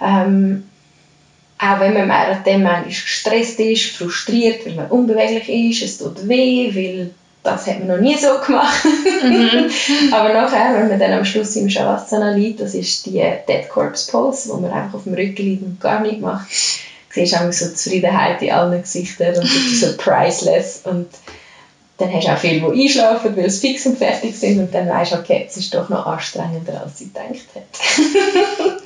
Ähm, 0.00 0.64
auch 1.58 1.80
wenn 1.80 1.94
man 1.94 2.08
während 2.08 2.46
dem 2.46 2.62
manchmal 2.62 2.84
gestresst 2.84 3.58
ist, 3.60 3.96
frustriert, 3.96 4.66
weil 4.66 4.74
man 4.74 4.88
unbeweglich 4.88 5.48
ist, 5.48 5.82
es 5.82 5.98
tut 5.98 6.28
weh, 6.28 6.70
weil 6.74 7.10
das 7.42 7.66
hat 7.66 7.78
man 7.78 7.88
noch 7.88 7.98
nie 7.98 8.16
so 8.16 8.38
gemacht. 8.44 8.84
Mhm. 8.84 9.70
Aber 10.12 10.32
nachher, 10.32 10.74
wenn 10.74 10.88
man 10.88 10.98
dann 10.98 11.12
am 11.12 11.24
Schluss 11.24 11.56
im 11.56 11.70
Shavasana 11.70 12.32
liegt, 12.32 12.60
das 12.60 12.74
ist 12.74 13.06
die 13.06 13.22
Dead 13.48 13.68
Corpse 13.68 14.10
Pose, 14.10 14.50
wo 14.50 14.56
man 14.56 14.72
einfach 14.72 14.94
auf 14.94 15.04
dem 15.04 15.14
Rücken 15.14 15.42
liegt 15.42 15.62
und 15.62 15.80
gar 15.80 16.00
nichts 16.00 16.20
macht, 16.20 16.46
siehst 17.10 17.40
du 17.40 17.52
so 17.52 17.72
Zufriedenheit 17.72 18.42
in 18.42 18.50
allen 18.50 18.82
Gesichtern 18.82 19.36
und 19.36 19.46
so 19.46 19.96
priceless 19.96 20.82
und 20.84 21.08
dann 21.98 22.12
hast 22.12 22.26
du 22.26 22.32
auch 22.32 22.38
viele, 22.38 22.72
die 22.72 22.82
einschlafen, 22.82 23.36
weil 23.36 23.48
sie 23.48 23.68
fix 23.68 23.86
und 23.86 23.98
fertig 23.98 24.36
sind 24.36 24.58
und 24.58 24.74
dann 24.74 24.88
weißt 24.88 25.12
du, 25.12 25.16
okay, 25.16 25.46
es 25.48 25.56
ist 25.56 25.74
doch 25.74 25.88
noch 25.88 26.06
anstrengender, 26.06 26.82
als 26.82 26.98
sie 26.98 27.06
gedacht 27.06 27.46
hat. 27.54 28.82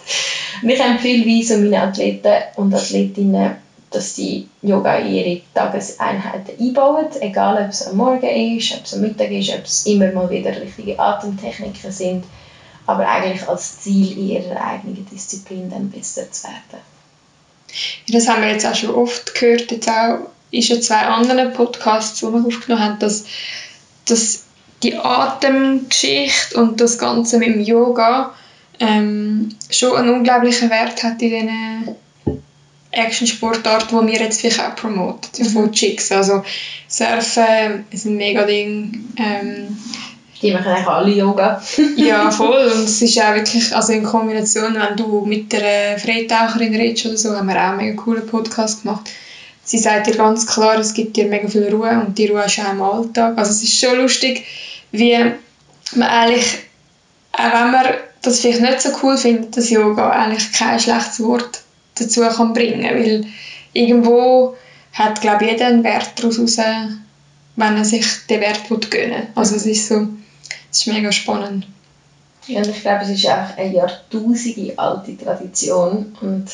ich 0.62 0.80
empfehle 0.80 1.42
so 1.42 1.56
meine 1.56 1.82
Athleten 1.82 2.32
und 2.56 2.74
Athletinnen, 2.74 3.56
dass 3.90 4.14
sie 4.14 4.48
Yoga 4.62 4.96
in 4.98 5.12
ihre 5.12 5.40
Tageseinheiten 5.52 6.54
einbauen, 6.60 7.06
egal 7.20 7.64
ob 7.64 7.70
es 7.70 7.88
am 7.88 7.96
Morgen 7.96 8.56
ist, 8.56 8.72
ob 8.74 8.84
es 8.84 8.94
am 8.94 9.00
Mittag 9.00 9.30
ist, 9.32 9.50
ob 9.50 9.64
es 9.64 9.86
immer 9.86 10.12
mal 10.12 10.30
wieder 10.30 10.60
richtige 10.60 10.96
Atemtechniken 10.98 11.90
sind, 11.90 12.24
aber 12.86 13.08
eigentlich 13.08 13.48
als 13.48 13.80
Ziel 13.80 14.16
in 14.16 14.28
ihrer 14.28 14.64
eigenen 14.64 15.04
Disziplin 15.10 15.68
dann 15.68 15.90
besser 15.90 16.30
zu 16.30 16.44
werden. 16.44 16.82
das 18.08 18.28
haben 18.28 18.42
wir 18.42 18.50
jetzt 18.50 18.66
auch 18.66 18.74
schon 18.74 18.94
oft 18.94 19.34
gehört, 19.34 19.72
jetzt 19.72 19.88
auch 19.88 20.29
ist 20.50 20.70
in 20.70 20.82
zwei 20.82 21.02
anderen 21.02 21.52
Podcasts, 21.52 22.20
die 22.20 22.26
wir 22.26 22.44
aufgenommen 22.44 22.84
haben, 22.84 22.98
dass, 22.98 23.24
dass 24.06 24.44
die 24.82 24.96
Atemgeschichte 24.96 26.60
und 26.60 26.80
das 26.80 26.98
Ganze 26.98 27.38
mit 27.38 27.48
dem 27.48 27.60
Yoga 27.60 28.34
ähm, 28.78 29.54
schon 29.70 29.96
einen 29.96 30.10
unglaublichen 30.10 30.70
Wert 30.70 31.02
hat 31.02 31.20
in 31.22 31.30
diesen 31.30 31.96
Action-Sportarten, 32.92 34.06
die 34.06 34.12
wir 34.12 34.20
jetzt 34.20 34.40
vielleicht 34.40 34.60
auch 34.60 34.74
promoten, 34.74 35.44
mhm. 35.44 35.48
von 35.48 35.72
Chicks. 35.72 36.10
Also 36.10 36.42
Surfen 36.88 37.84
ist 37.90 38.06
ein 38.06 38.16
mega 38.16 38.44
Ding. 38.44 39.12
Ähm, 39.16 39.78
die 40.42 40.52
machen 40.52 40.68
eigentlich 40.68 40.86
alle 40.86 41.10
Yoga. 41.10 41.62
ja, 41.96 42.30
voll. 42.30 42.72
Und 42.74 42.84
es 42.84 43.02
ist 43.02 43.20
auch 43.20 43.34
wirklich, 43.34 43.76
also 43.76 43.92
in 43.92 44.02
Kombination, 44.02 44.74
wenn 44.74 44.96
du 44.96 45.24
mit 45.26 45.52
der 45.52 45.98
Freitaucherin 45.98 46.74
redest 46.74 47.06
oder 47.06 47.16
so, 47.18 47.36
haben 47.36 47.48
wir 47.48 47.56
auch 47.56 47.68
einen 47.68 47.76
mega 47.76 48.02
coolen 48.02 48.26
Podcast 48.26 48.82
gemacht 48.82 49.10
sie 49.70 49.78
sagt 49.78 50.08
dir 50.08 50.16
ganz 50.16 50.48
klar, 50.48 50.80
es 50.80 50.94
gibt 50.94 51.16
dir 51.16 51.26
mega 51.26 51.46
viel 51.46 51.72
Ruhe 51.72 51.90
und 52.04 52.18
die 52.18 52.26
Ruhe 52.26 52.44
ist 52.44 52.58
auch 52.58 52.72
im 52.72 52.82
Alltag. 52.82 53.38
Also 53.38 53.52
es 53.52 53.62
ist 53.62 53.78
schon 53.78 53.98
lustig, 53.98 54.44
wie 54.90 55.16
man 55.94 56.08
eigentlich, 56.08 56.58
auch 57.30 57.52
wenn 57.52 57.70
man 57.70 57.86
das 58.20 58.40
vielleicht 58.40 58.62
nicht 58.62 58.80
so 58.80 58.88
cool 59.00 59.16
findet, 59.16 59.56
dass 59.56 59.70
Yoga 59.70 60.10
eigentlich 60.10 60.50
kein 60.52 60.80
schlechtes 60.80 61.22
Wort 61.22 61.62
dazu 61.94 62.22
kann 62.22 62.52
bringen 62.52 62.82
weil 62.82 63.26
irgendwo 63.72 64.56
hat, 64.92 65.20
glaube 65.20 65.44
ich, 65.44 65.52
jeder 65.52 65.68
einen 65.68 65.84
Wert 65.84 66.10
daraus 66.16 66.58
wenn 67.56 67.76
er 67.76 67.84
sich 67.84 68.06
den 68.28 68.40
Wert 68.40 68.68
gönnen 68.68 68.90
will. 68.90 69.26
Also 69.36 69.54
es 69.54 69.66
ist 69.66 69.86
so, 69.86 70.08
es 70.72 70.78
ist 70.80 70.86
mega 70.88 71.12
spannend. 71.12 71.68
Ja, 72.48 72.58
und 72.58 72.68
ich 72.68 72.80
glaube, 72.80 73.04
es 73.04 73.10
ist 73.10 73.28
auch 73.28 73.56
eine 73.56 73.72
jahrtausende 73.72 74.76
alte 74.76 75.16
Tradition 75.16 76.16
und 76.20 76.50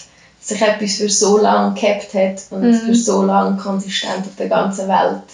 sich 0.47 0.63
etwas 0.63 0.95
für 0.95 1.09
so 1.09 1.39
lange 1.39 1.75
gehabt 1.75 2.15
hat 2.15 2.43
und 2.51 2.63
mhm. 2.63 2.75
für 2.75 2.95
so 2.95 3.25
lange 3.25 3.57
konsistent 3.57 4.21
auf 4.21 4.37
der 4.39 4.49
ganzen 4.49 4.87
Welt 4.87 5.25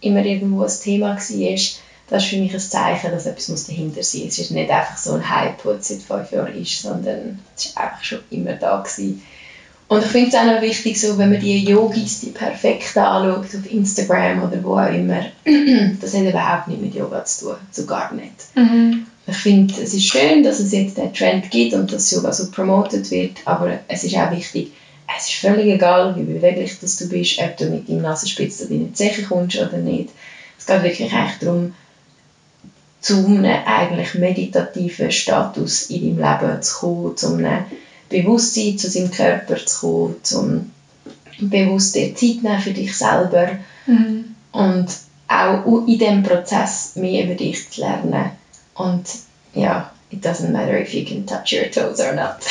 immer 0.00 0.24
irgendwo 0.24 0.62
ein 0.62 0.72
Thema 0.82 1.08
war, 1.08 1.16
das 1.16 2.24
ist 2.24 2.30
für 2.30 2.36
mich 2.36 2.52
ein 2.52 2.60
Zeichen, 2.60 3.10
dass 3.10 3.26
etwas 3.26 3.66
dahinter 3.66 4.02
sein 4.02 4.22
muss. 4.22 4.32
Es 4.32 4.38
ist 4.38 4.50
nicht 4.50 4.70
einfach 4.70 4.96
so 4.96 5.12
ein 5.12 5.28
Hype, 5.28 5.62
der 5.62 5.76
seit 5.80 6.02
fünf 6.02 6.32
Jahren 6.32 6.60
ist, 6.60 6.82
sondern 6.82 7.38
es 7.56 7.76
war 7.76 7.84
einfach 7.84 8.04
schon 8.04 8.20
immer 8.30 8.54
da. 8.54 8.78
Gewesen. 8.80 9.22
Und 9.88 10.02
ich 10.02 10.10
finde 10.10 10.28
es 10.28 10.34
auch 10.34 10.46
noch 10.46 10.62
wichtig, 10.62 10.98
so, 10.98 11.18
wenn 11.18 11.30
man 11.30 11.40
die 11.40 11.64
Yogis, 11.64 12.20
die 12.20 12.30
perfekt 12.30 12.96
anschaut, 12.96 13.44
auf 13.44 13.70
Instagram 13.70 14.42
oder 14.42 14.62
wo 14.64 14.78
auch 14.78 14.90
immer, 14.90 15.26
das 16.00 16.14
hat 16.14 16.22
überhaupt 16.22 16.68
nichts 16.68 16.82
mit 16.82 16.94
Yoga 16.94 17.24
zu 17.24 17.46
tun, 17.46 17.56
so 17.70 17.84
gar 17.84 18.12
nicht. 18.14 18.32
Mhm. 18.54 19.06
Ich 19.26 19.36
finde, 19.36 19.74
es 19.80 19.94
ist 19.94 20.08
schön, 20.08 20.42
dass 20.42 20.58
es 20.58 20.72
jetzt 20.72 20.98
den 20.98 21.14
Trend 21.14 21.50
gibt 21.50 21.74
und 21.74 21.92
dass 21.92 22.10
Yoga 22.10 22.32
so 22.32 22.50
promotet 22.50 23.10
wird, 23.10 23.38
aber 23.44 23.78
es 23.88 24.04
ist 24.04 24.16
auch 24.16 24.32
wichtig, 24.32 24.72
es 25.16 25.28
ist 25.28 25.34
völlig 25.34 25.66
egal, 25.66 26.16
wie 26.16 26.22
beweglich 26.22 26.78
dass 26.80 26.96
du 26.96 27.08
bist, 27.08 27.38
ob 27.38 27.56
du 27.56 27.66
mit 27.66 27.88
deinem 27.88 28.02
Nasenspitze 28.02 28.64
in 28.64 28.80
deine 28.80 28.92
Zeche 28.94 29.22
kommst 29.22 29.56
oder 29.56 29.78
nicht. 29.78 30.10
Es 30.58 30.66
geht 30.66 30.82
wirklich 30.82 31.12
eigentlich 31.12 31.38
darum, 31.38 31.74
zu 33.00 33.26
einem 33.26 33.44
eigentlich 33.44 34.14
meditativen 34.14 35.10
Status 35.10 35.90
in 35.90 36.16
deinem 36.16 36.40
Leben 36.40 36.62
zu 36.62 36.74
kommen, 36.78 37.16
zu 37.16 37.34
einem 37.34 37.64
Bewusstsein 38.08 38.78
zu 38.78 38.88
seinem 38.88 39.10
Körper 39.10 39.56
zu 39.56 39.80
kommen, 39.80 40.16
zum 40.22 40.70
bewusst 41.38 41.94
dir 41.94 42.14
Zeit 42.14 42.42
nehmen 42.42 42.60
für 42.60 42.72
dich 42.72 42.96
selber 42.96 43.58
mhm. 43.86 44.34
und 44.52 44.86
auch 45.28 45.86
in 45.86 45.98
diesem 45.98 46.22
Prozess 46.22 46.96
mehr 46.96 47.24
über 47.24 47.34
dich 47.34 47.70
zu 47.70 47.80
lernen 47.80 48.32
und 48.74 49.04
ja, 49.54 49.92
it 50.10 50.20
doesn't 50.22 50.50
matter 50.50 50.76
if 50.76 50.94
you 50.94 51.04
can 51.04 51.26
touch 51.26 51.52
your 51.52 51.70
toes 51.70 52.00
or 52.00 52.14
not. 52.14 52.36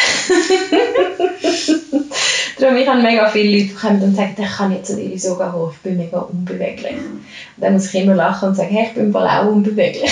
Darum, 2.59 2.77
ich 2.77 2.87
habe 2.87 3.01
mega 3.01 3.27
viele 3.29 3.57
Leute, 3.57 3.69
die 3.69 3.73
kommen 3.73 4.03
und 4.03 4.15
sagen, 4.15 4.35
ich 4.37 4.45
kann 4.47 4.71
jetzt 4.71 4.87
zu 4.87 4.95
dir 4.95 5.15
Yoga 5.15 5.51
hoch, 5.51 5.71
ich 5.73 5.79
bin 5.79 5.97
mega 5.97 6.19
unbeweglich. 6.19 6.95
Und 6.95 7.23
dann 7.57 7.73
muss 7.73 7.91
ich 7.91 8.01
immer 8.01 8.13
lachen 8.13 8.49
und 8.49 8.55
sagen, 8.55 8.69
hey, 8.69 8.87
ich 8.87 8.93
bin 8.93 9.11
voll 9.11 9.25
auch 9.25 9.47
unbeweglich. 9.47 10.11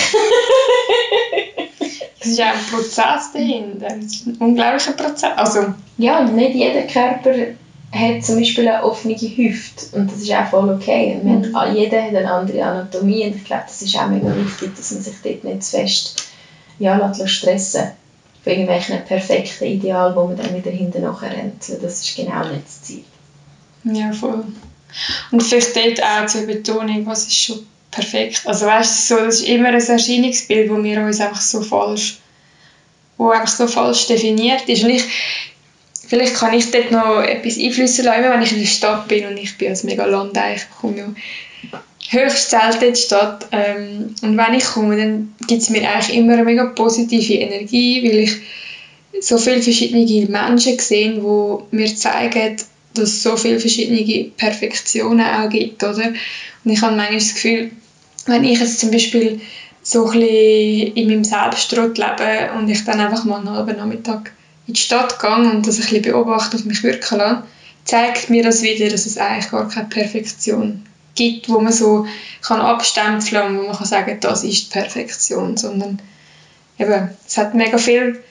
das 2.18 2.26
ist 2.26 2.38
ja 2.38 2.46
ein 2.50 2.58
Prozess 2.70 3.30
dahinter, 3.32 3.88
das 3.88 4.04
ist 4.04 4.26
ein 4.26 4.36
unglaublicher 4.40 4.92
Prozess. 4.92 5.30
Also, 5.36 5.74
ja, 5.96 6.18
und 6.18 6.34
nicht 6.34 6.54
jeder 6.56 6.82
Körper 6.82 7.32
hat 7.92 8.24
zum 8.24 8.38
Beispiel 8.38 8.68
eine 8.68 8.84
offene 8.84 9.16
Hüfte 9.16 9.96
und 9.96 10.10
das 10.10 10.22
ist 10.22 10.32
auch 10.32 10.48
voll 10.48 10.70
okay. 10.70 11.18
Und 11.22 11.24
mhm. 11.24 11.56
jeder 11.74 12.02
hat 12.02 12.14
eine 12.14 12.30
andere 12.30 12.62
Anatomie 12.62 13.26
und 13.26 13.36
ich 13.36 13.44
glaube, 13.44 13.64
das 13.66 13.82
ist 13.82 13.96
auch 13.96 14.08
mega 14.08 14.34
wichtig, 14.36 14.76
dass 14.76 14.92
man 14.92 15.02
sich 15.02 15.14
dort 15.22 15.44
nicht 15.44 15.64
zu 15.64 15.76
fest 15.76 16.30
ja, 16.80 16.96
lässt 16.96 17.28
stressen 17.28 17.92
von 18.42 18.52
irgendwelchen 18.52 19.04
perfekten 19.04 19.66
Idealen, 19.66 20.16
wo 20.16 20.26
man 20.26 20.36
dann 20.36 20.54
wieder 20.56 20.70
hinten 20.70 21.04
rennt. 21.04 21.68
Das 21.82 22.00
ist 22.00 22.16
genau 22.16 22.42
nicht 22.48 22.64
das 22.64 22.82
Ziel. 22.82 23.04
Ja, 23.84 24.12
voll. 24.12 24.44
Und 25.30 25.42
vielleicht 25.42 25.76
dort 25.76 26.02
auch 26.02 26.26
zur 26.26 26.46
Betonung, 26.46 27.06
was 27.06 27.26
ist 27.26 27.36
schon 27.36 27.66
perfekt. 27.90 28.42
Also 28.46 28.66
weißt 28.66 29.10
du, 29.10 29.14
so, 29.14 29.24
das 29.24 29.40
ist 29.40 29.48
immer 29.48 29.68
ein 29.68 29.74
Erscheinungsbild, 29.74 30.70
wo 30.70 30.82
wir 30.82 31.00
uns 31.02 31.20
einfach 31.20 31.40
so 31.40 31.60
falsch, 31.60 32.18
wo 33.18 33.30
einfach 33.30 33.48
so 33.48 33.66
falsch 33.66 34.06
definiert 34.06 34.66
ist. 34.68 34.82
Und 34.82 34.90
ich, 34.90 35.04
vielleicht 36.10 36.34
kann 36.34 36.52
ich 36.52 36.70
dort 36.72 36.90
noch 36.90 37.22
etwas 37.22 37.56
einflüssen 37.56 38.04
lassen, 38.04 38.24
wenn 38.24 38.42
ich 38.42 38.52
in 38.52 38.58
der 38.58 38.66
Stadt 38.66 39.08
bin 39.08 39.26
und 39.26 39.36
ich 39.36 39.56
bin 39.56 39.68
als 39.68 39.84
mega 39.84 40.04
Landeich, 40.04 40.66
ich 40.68 40.76
komme 40.80 40.98
ja 40.98 41.06
höchst 42.10 42.50
selten 42.50 42.84
in 42.84 42.94
die 42.94 43.00
Stadt. 43.00 43.46
Ähm, 43.52 44.14
und 44.22 44.36
wenn 44.36 44.54
ich 44.54 44.64
komme, 44.64 44.96
dann 44.96 45.34
gibt 45.46 45.62
es 45.62 45.70
mir 45.70 45.88
eigentlich 45.88 46.16
immer 46.16 46.32
eine 46.32 46.44
mega 46.44 46.64
positive 46.64 47.34
Energie, 47.34 48.02
weil 48.02 48.18
ich 48.18 48.32
so 49.20 49.38
viele 49.38 49.62
verschiedene 49.62 50.26
Menschen 50.26 50.78
sehe, 50.80 51.12
die 51.12 51.76
mir 51.76 51.94
zeigen, 51.94 52.56
dass 52.94 53.08
es 53.08 53.22
so 53.22 53.36
viele 53.36 53.60
verschiedene 53.60 54.30
Perfektionen 54.36 55.24
auch 55.24 55.48
gibt, 55.48 55.82
oder? 55.84 56.12
Und 56.64 56.70
ich 56.72 56.82
habe 56.82 56.96
manchmal 56.96 57.18
das 57.18 57.34
Gefühl, 57.34 57.70
wenn 58.26 58.44
ich 58.44 58.58
jetzt 58.58 58.80
zum 58.80 58.90
Beispiel 58.90 59.40
so 59.82 60.06
ein 60.06 60.18
bisschen 60.18 60.94
in 60.96 61.08
meinem 61.08 61.24
Selbsttrott 61.24 61.96
lebe 61.96 62.50
und 62.58 62.68
ich 62.68 62.84
dann 62.84 63.00
einfach 63.00 63.24
mal 63.24 63.38
einen 63.38 63.50
halben 63.50 63.76
Nachmittag 63.76 64.32
in 64.70 64.74
die 64.74 64.80
Stadt 64.80 65.18
gehe 65.18 65.34
und 65.34 65.66
das 65.66 65.78
ein 65.78 65.82
bisschen 65.82 66.02
beobachte 66.02 66.56
und 66.56 66.66
mich 66.66 66.84
wirken 66.84 67.18
lasse, 67.18 67.42
zeigt 67.84 68.30
mir 68.30 68.44
das 68.44 68.62
wieder, 68.62 68.88
dass 68.88 69.04
es 69.04 69.18
eigentlich 69.18 69.50
gar 69.50 69.68
keine 69.68 69.88
Perfektion 69.88 70.86
gibt, 71.16 71.48
wo 71.48 71.58
man 71.58 71.72
so 71.72 72.06
kann 72.40 72.60
abstempeln 72.60 73.42
kann, 73.42 73.58
wo 73.58 73.62
man 73.62 73.76
kann 73.76 73.86
sagen, 73.86 74.18
das 74.20 74.44
ist 74.44 74.66
die 74.66 74.78
Perfektion, 74.78 75.56
sondern 75.56 76.00
eben, 76.78 77.10
es 77.26 77.36
hat 77.36 77.56
mega 77.56 77.78
viel, 77.78 78.22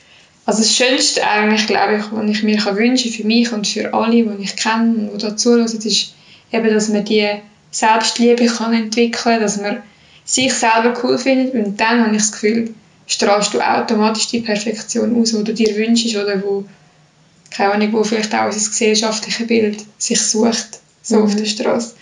also 0.45 0.59
das 0.59 0.73
Schönste 0.73 1.27
eigentlich, 1.27 1.67
glaube 1.67 1.97
ich, 1.97 2.03
was 2.09 2.29
ich 2.29 2.43
mir 2.43 2.57
kann 2.57 2.77
wünschen 2.77 3.11
für 3.11 3.25
mich 3.25 3.51
und 3.51 3.67
für 3.67 3.93
alle, 3.93 4.23
die 4.23 4.43
ich 4.43 4.55
kenne 4.55 5.09
und 5.11 5.21
die 5.21 5.25
dazu 5.25 5.51
hören, 5.51 5.65
ist 5.65 6.13
eben, 6.53 6.73
dass 6.73 6.87
man 6.87 7.03
die 7.03 7.27
Selbstliebe 7.69 8.45
kann 8.45 8.73
entwickeln 8.73 9.11
kann, 9.11 9.41
dass 9.41 9.59
man 9.59 9.83
sich 10.23 10.53
selber 10.53 10.93
cool 11.03 11.17
findet 11.17 11.53
und 11.53 11.77
dann 11.81 12.05
habe 12.05 12.15
ich 12.15 12.21
das 12.21 12.31
Gefühl, 12.31 12.73
strahlst 13.10 13.53
du 13.53 13.60
automatisch 13.60 14.28
die 14.28 14.39
Perfektion 14.39 15.20
aus, 15.20 15.32
die 15.32 15.43
du 15.43 15.53
dir 15.53 15.76
wünschst 15.76 16.16
oder 16.16 16.41
wo, 16.41 16.64
keine 17.49 17.74
Ahnung, 17.74 17.91
wo 17.93 18.03
vielleicht 18.03 18.34
auch 18.34 18.45
unser 18.45 18.70
gesellschaftliches 18.70 19.47
Bild 19.47 19.84
sich 19.97 20.22
sucht, 20.22 20.80
so 21.01 21.18
mhm. 21.18 21.24
auf 21.24 21.36
der 21.36 21.45
Straße. 21.45 21.95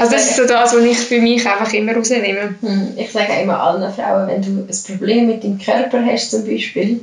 Also 0.00 0.10
das 0.10 0.30
ist 0.30 0.36
so 0.36 0.46
das, 0.46 0.74
was 0.74 0.82
ich 0.82 0.98
für 0.98 1.20
mich 1.20 1.46
einfach 1.46 1.72
immer 1.72 1.94
rausnehme. 1.94 2.54
Mhm. 2.60 2.94
Ich 2.96 3.12
sage 3.12 3.34
immer 3.42 3.60
allen 3.60 3.92
Frauen, 3.92 4.26
wenn 4.26 4.42
du 4.42 4.66
ein 4.66 4.96
Problem 4.98 5.26
mit 5.26 5.44
deinem 5.44 5.58
Körper 5.58 6.04
hast 6.04 6.30
zum 6.30 6.46
Beispiel, 6.46 7.02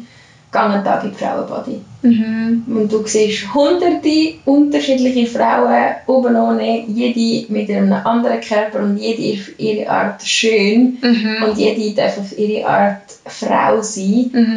geh 0.55 0.61
einen 0.61 0.83
Tag 0.83 1.03
in 1.03 1.11
die 1.11 1.17
Frauenbody. 1.17 1.81
Mhm. 2.01 2.63
Und 2.67 2.91
du 2.91 3.05
siehst 3.05 3.53
hunderte 3.53 4.35
unterschiedliche 4.45 5.27
Frauen, 5.27 5.95
oben 6.07 6.35
ohne, 6.35 6.85
jede 6.87 7.51
mit 7.51 7.69
einem 7.69 7.91
anderen 7.91 8.39
Körper 8.41 8.79
und 8.79 8.97
jede 8.97 9.39
auf 9.39 9.59
ihre 9.59 9.89
Art 9.89 10.23
schön 10.23 10.97
mhm. 11.01 11.43
und 11.43 11.57
jede 11.57 11.95
darf 11.95 12.17
auf 12.17 12.37
ihre 12.37 12.67
Art 12.67 13.01
Frau 13.25 13.81
sein. 13.81 14.29
Mhm. 14.31 14.55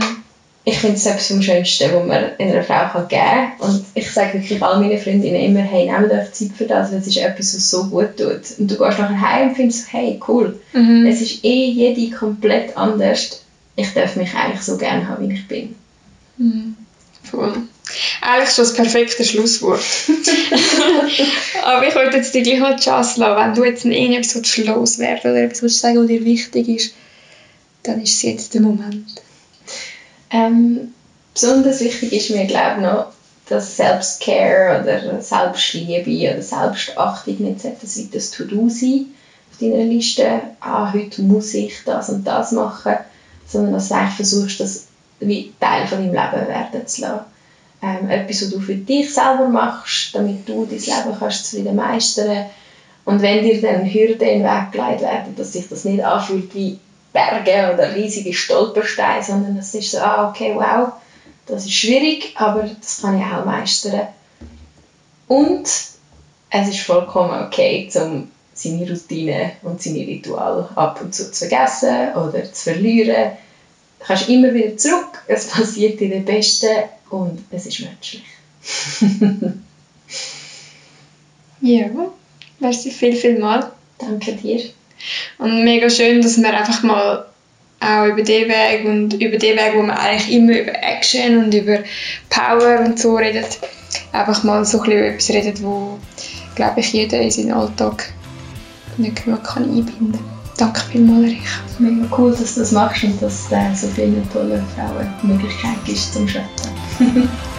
Ich 0.65 0.79
finde 0.79 0.97
es 0.97 1.07
etwas 1.07 1.29
vom 1.29 1.41
Schönsten, 1.41 1.91
was 1.95 2.07
man 2.07 2.25
einer 2.39 2.63
Frau 2.63 2.89
kann 2.93 3.09
geben 3.09 3.23
kann. 3.59 3.71
Und 3.71 3.85
ich 3.95 4.11
sage 4.11 4.35
wirklich 4.35 4.63
all 4.63 4.79
meinen 4.79 4.99
Freundinnen 4.99 5.41
immer, 5.41 5.61
hey, 5.61 5.91
nehmt 5.91 6.13
euch 6.13 6.33
Zeit 6.33 6.51
für 6.55 6.67
das, 6.67 6.93
weil 6.93 6.99
es 6.99 7.07
ist 7.07 7.17
etwas, 7.17 7.55
was 7.55 7.71
so 7.71 7.85
gut 7.87 8.19
tut. 8.19 8.59
Und 8.59 8.71
du 8.71 8.77
gehst 8.77 8.99
nachher 8.99 9.21
heim 9.21 9.49
und 9.49 9.57
findest, 9.57 9.91
hey, 9.91 10.21
cool. 10.29 10.61
Mhm. 10.75 11.07
Es 11.07 11.23
ist 11.23 11.43
eh 11.43 11.71
jede 11.71 12.15
komplett 12.15 12.77
anders. 12.77 13.43
Ich 13.77 13.95
darf 13.95 14.17
mich 14.17 14.35
eigentlich 14.35 14.61
so 14.61 14.77
gerne 14.77 15.09
haben, 15.09 15.27
wie 15.27 15.33
ich 15.33 15.49
bin. 15.49 15.75
Mhm. 16.39 16.77
Voll. 17.25 17.69
Eigentlich 18.21 18.55
schon 18.55 18.65
das 18.65 18.75
perfekte 18.75 19.25
Schlusswort. 19.25 19.81
Aber 21.65 21.87
ich 21.87 21.95
wollte 21.95 22.19
jetzt 22.19 22.35
dir 22.35 22.43
gleich 22.43 22.61
mal 22.61 22.77
die 22.77 22.83
Chance 22.83 23.21
lassen, 23.21 23.41
wenn 23.41 23.55
du 23.55 23.65
jetzt 23.65 23.85
noch 23.85 23.93
irgendetwas 23.93 24.57
loswerden 24.59 25.31
oder 25.31 25.43
etwas 25.43 25.79
sagen 25.79 25.99
was 25.99 26.07
dir 26.07 26.25
wichtig 26.25 26.69
ist, 26.69 26.95
dann 27.83 28.03
ist 28.03 28.15
es 28.15 28.23
jetzt 28.23 28.55
der 28.55 28.61
Moment. 28.61 29.23
Ähm, 30.31 30.93
besonders 31.33 31.81
wichtig 31.81 32.13
ist 32.13 32.31
mir, 32.31 32.47
glaube 32.47 32.77
ich, 32.77 32.83
noch, 32.83 33.13
dass 33.49 33.77
Selbstcare 33.77 34.83
oder 34.83 35.23
Selbstliebe 35.23 36.33
oder 36.33 36.43
Selbstachtung 36.43 37.37
nicht 37.39 37.61
sein 37.61 37.77
das 38.13 38.31
To-Do 38.31 38.69
sein 38.69 39.07
auf 39.51 39.59
deiner 39.59 39.85
Liste. 39.85 40.41
Ah, 40.61 40.93
heute 40.93 41.23
muss 41.23 41.55
ich 41.55 41.73
das 41.87 42.11
und 42.11 42.25
das 42.25 42.53
machen. 42.53 42.97
Sondern 43.47 43.73
dass 43.73 43.89
du 43.89 43.95
eigentlich 43.95 44.17
versuchst, 44.17 44.61
das 44.61 44.88
wie 45.21 45.53
Teil 45.61 45.87
von 45.87 45.99
deinem 45.99 46.13
Leben 46.13 46.49
werden 46.49 46.87
zu 46.87 47.03
lassen. 47.03 47.25
Ähm, 47.81 48.11
etwas, 48.11 48.43
was 48.43 48.51
du 48.51 48.61
für 48.61 48.75
dich 48.75 49.13
selber 49.13 49.49
machst, 49.49 50.15
damit 50.15 50.49
du 50.49 50.67
dein 50.67 50.79
Leben 50.79 51.19
kannst 51.19 51.47
zufrieden 51.47 51.77
meistern 51.77 52.47
Und 53.05 53.23
wenn 53.23 53.45
dir 53.45 53.61
dann 53.61 53.85
Hürden 53.85 54.29
in 54.29 54.43
den 54.43 54.45
Weg 54.45 54.73
gelegt 54.73 55.01
werden, 55.01 55.37
dass 55.37 55.53
sich 55.53 55.69
das 55.69 55.85
nicht 55.85 56.03
anfühlt 56.03 56.55
wie 56.55 56.79
Berge 57.13 57.73
oder 57.73 57.95
riesige 57.95 58.33
Stolpersteine, 58.33 59.23
sondern 59.23 59.57
es 59.57 59.75
ist 59.75 59.93
so, 59.93 59.99
ah, 59.99 60.29
okay, 60.29 60.55
wow, 60.55 60.93
das 61.47 61.65
ist 61.65 61.75
schwierig, 61.75 62.35
aber 62.37 62.65
das 62.65 63.01
kann 63.01 63.19
ich 63.19 63.25
auch 63.25 63.45
meistern. 63.45 64.09
Und 65.29 65.67
es 66.51 66.69
ist 66.69 66.81
vollkommen 66.81 67.47
okay, 67.47 67.89
um 67.95 68.31
seine 68.55 68.91
Routine 68.91 69.53
und 69.63 69.81
seine 69.81 70.01
Rituale 70.01 70.69
ab 70.75 71.01
und 71.01 71.15
zu 71.15 71.31
zu 71.31 71.47
vergessen 71.47 72.15
oder 72.15 72.45
zu 72.53 72.73
verlieren 72.73 73.33
kannst 74.01 74.29
immer 74.29 74.53
wieder 74.55 74.77
zurück, 74.77 75.23
es 75.27 75.49
passiert 75.49 76.01
dir 76.01 76.09
der 76.09 76.21
Beste 76.21 76.69
und 77.11 77.45
es 77.51 77.67
ist 77.67 77.81
menschlich. 77.81 78.25
ja, 81.61 81.87
merci 82.59 82.91
viel, 82.91 83.15
viel 83.15 83.39
mal. 83.39 83.73
Danke 83.99 84.33
dir. 84.33 84.63
Und 85.39 85.65
mega 85.65 85.89
schön, 85.91 86.21
dass 86.23 86.39
wir 86.39 86.53
einfach 86.57 86.83
mal 86.83 87.27
auch 87.81 88.07
über 88.07 88.23
den 88.23 88.49
Weg 88.49 88.85
und 88.85 89.15
über 89.15 89.39
den 89.39 89.57
Weg, 89.57 89.73
wo 89.75 89.83
man 89.83 89.97
eigentlich 89.97 90.33
immer 90.33 90.59
über 90.59 90.73
Action 90.83 91.45
und 91.45 91.55
über 91.55 91.79
Power 92.29 92.81
und 92.81 92.99
so 92.99 93.17
redet, 93.17 93.59
einfach 94.13 94.43
mal 94.43 94.65
so 94.65 94.81
ein 94.81 94.85
bisschen 94.91 95.05
etwas 95.05 95.31
redet, 95.31 95.63
wo, 95.63 95.99
glaube 96.55 96.81
ich, 96.81 96.93
jeder 96.93 97.21
in 97.21 97.31
seinen 97.31 97.53
Alltag 97.53 98.13
nicht 98.97 99.25
genug 99.25 99.45
kann 99.45 99.65
einbinden 99.65 100.13
kann. 100.13 100.38
Danke 100.59 100.81
vielmals, 100.81 101.23
Erich. 101.23 101.41
Mega 101.79 102.05
cool, 102.19 102.33
dass 102.33 102.55
du 102.55 102.61
das 102.61 102.73
machst 102.73 103.05
und 103.05 103.23
dass 103.23 103.47
es 103.51 103.81
so 103.81 103.87
vielen 103.87 104.29
tollen 104.33 104.65
Frauen 104.75 105.07
die 105.23 105.29
Möglichkeit 105.29 105.85
gibt 105.85 105.99
zum 105.99 106.27
Schöpfen. 106.27 106.69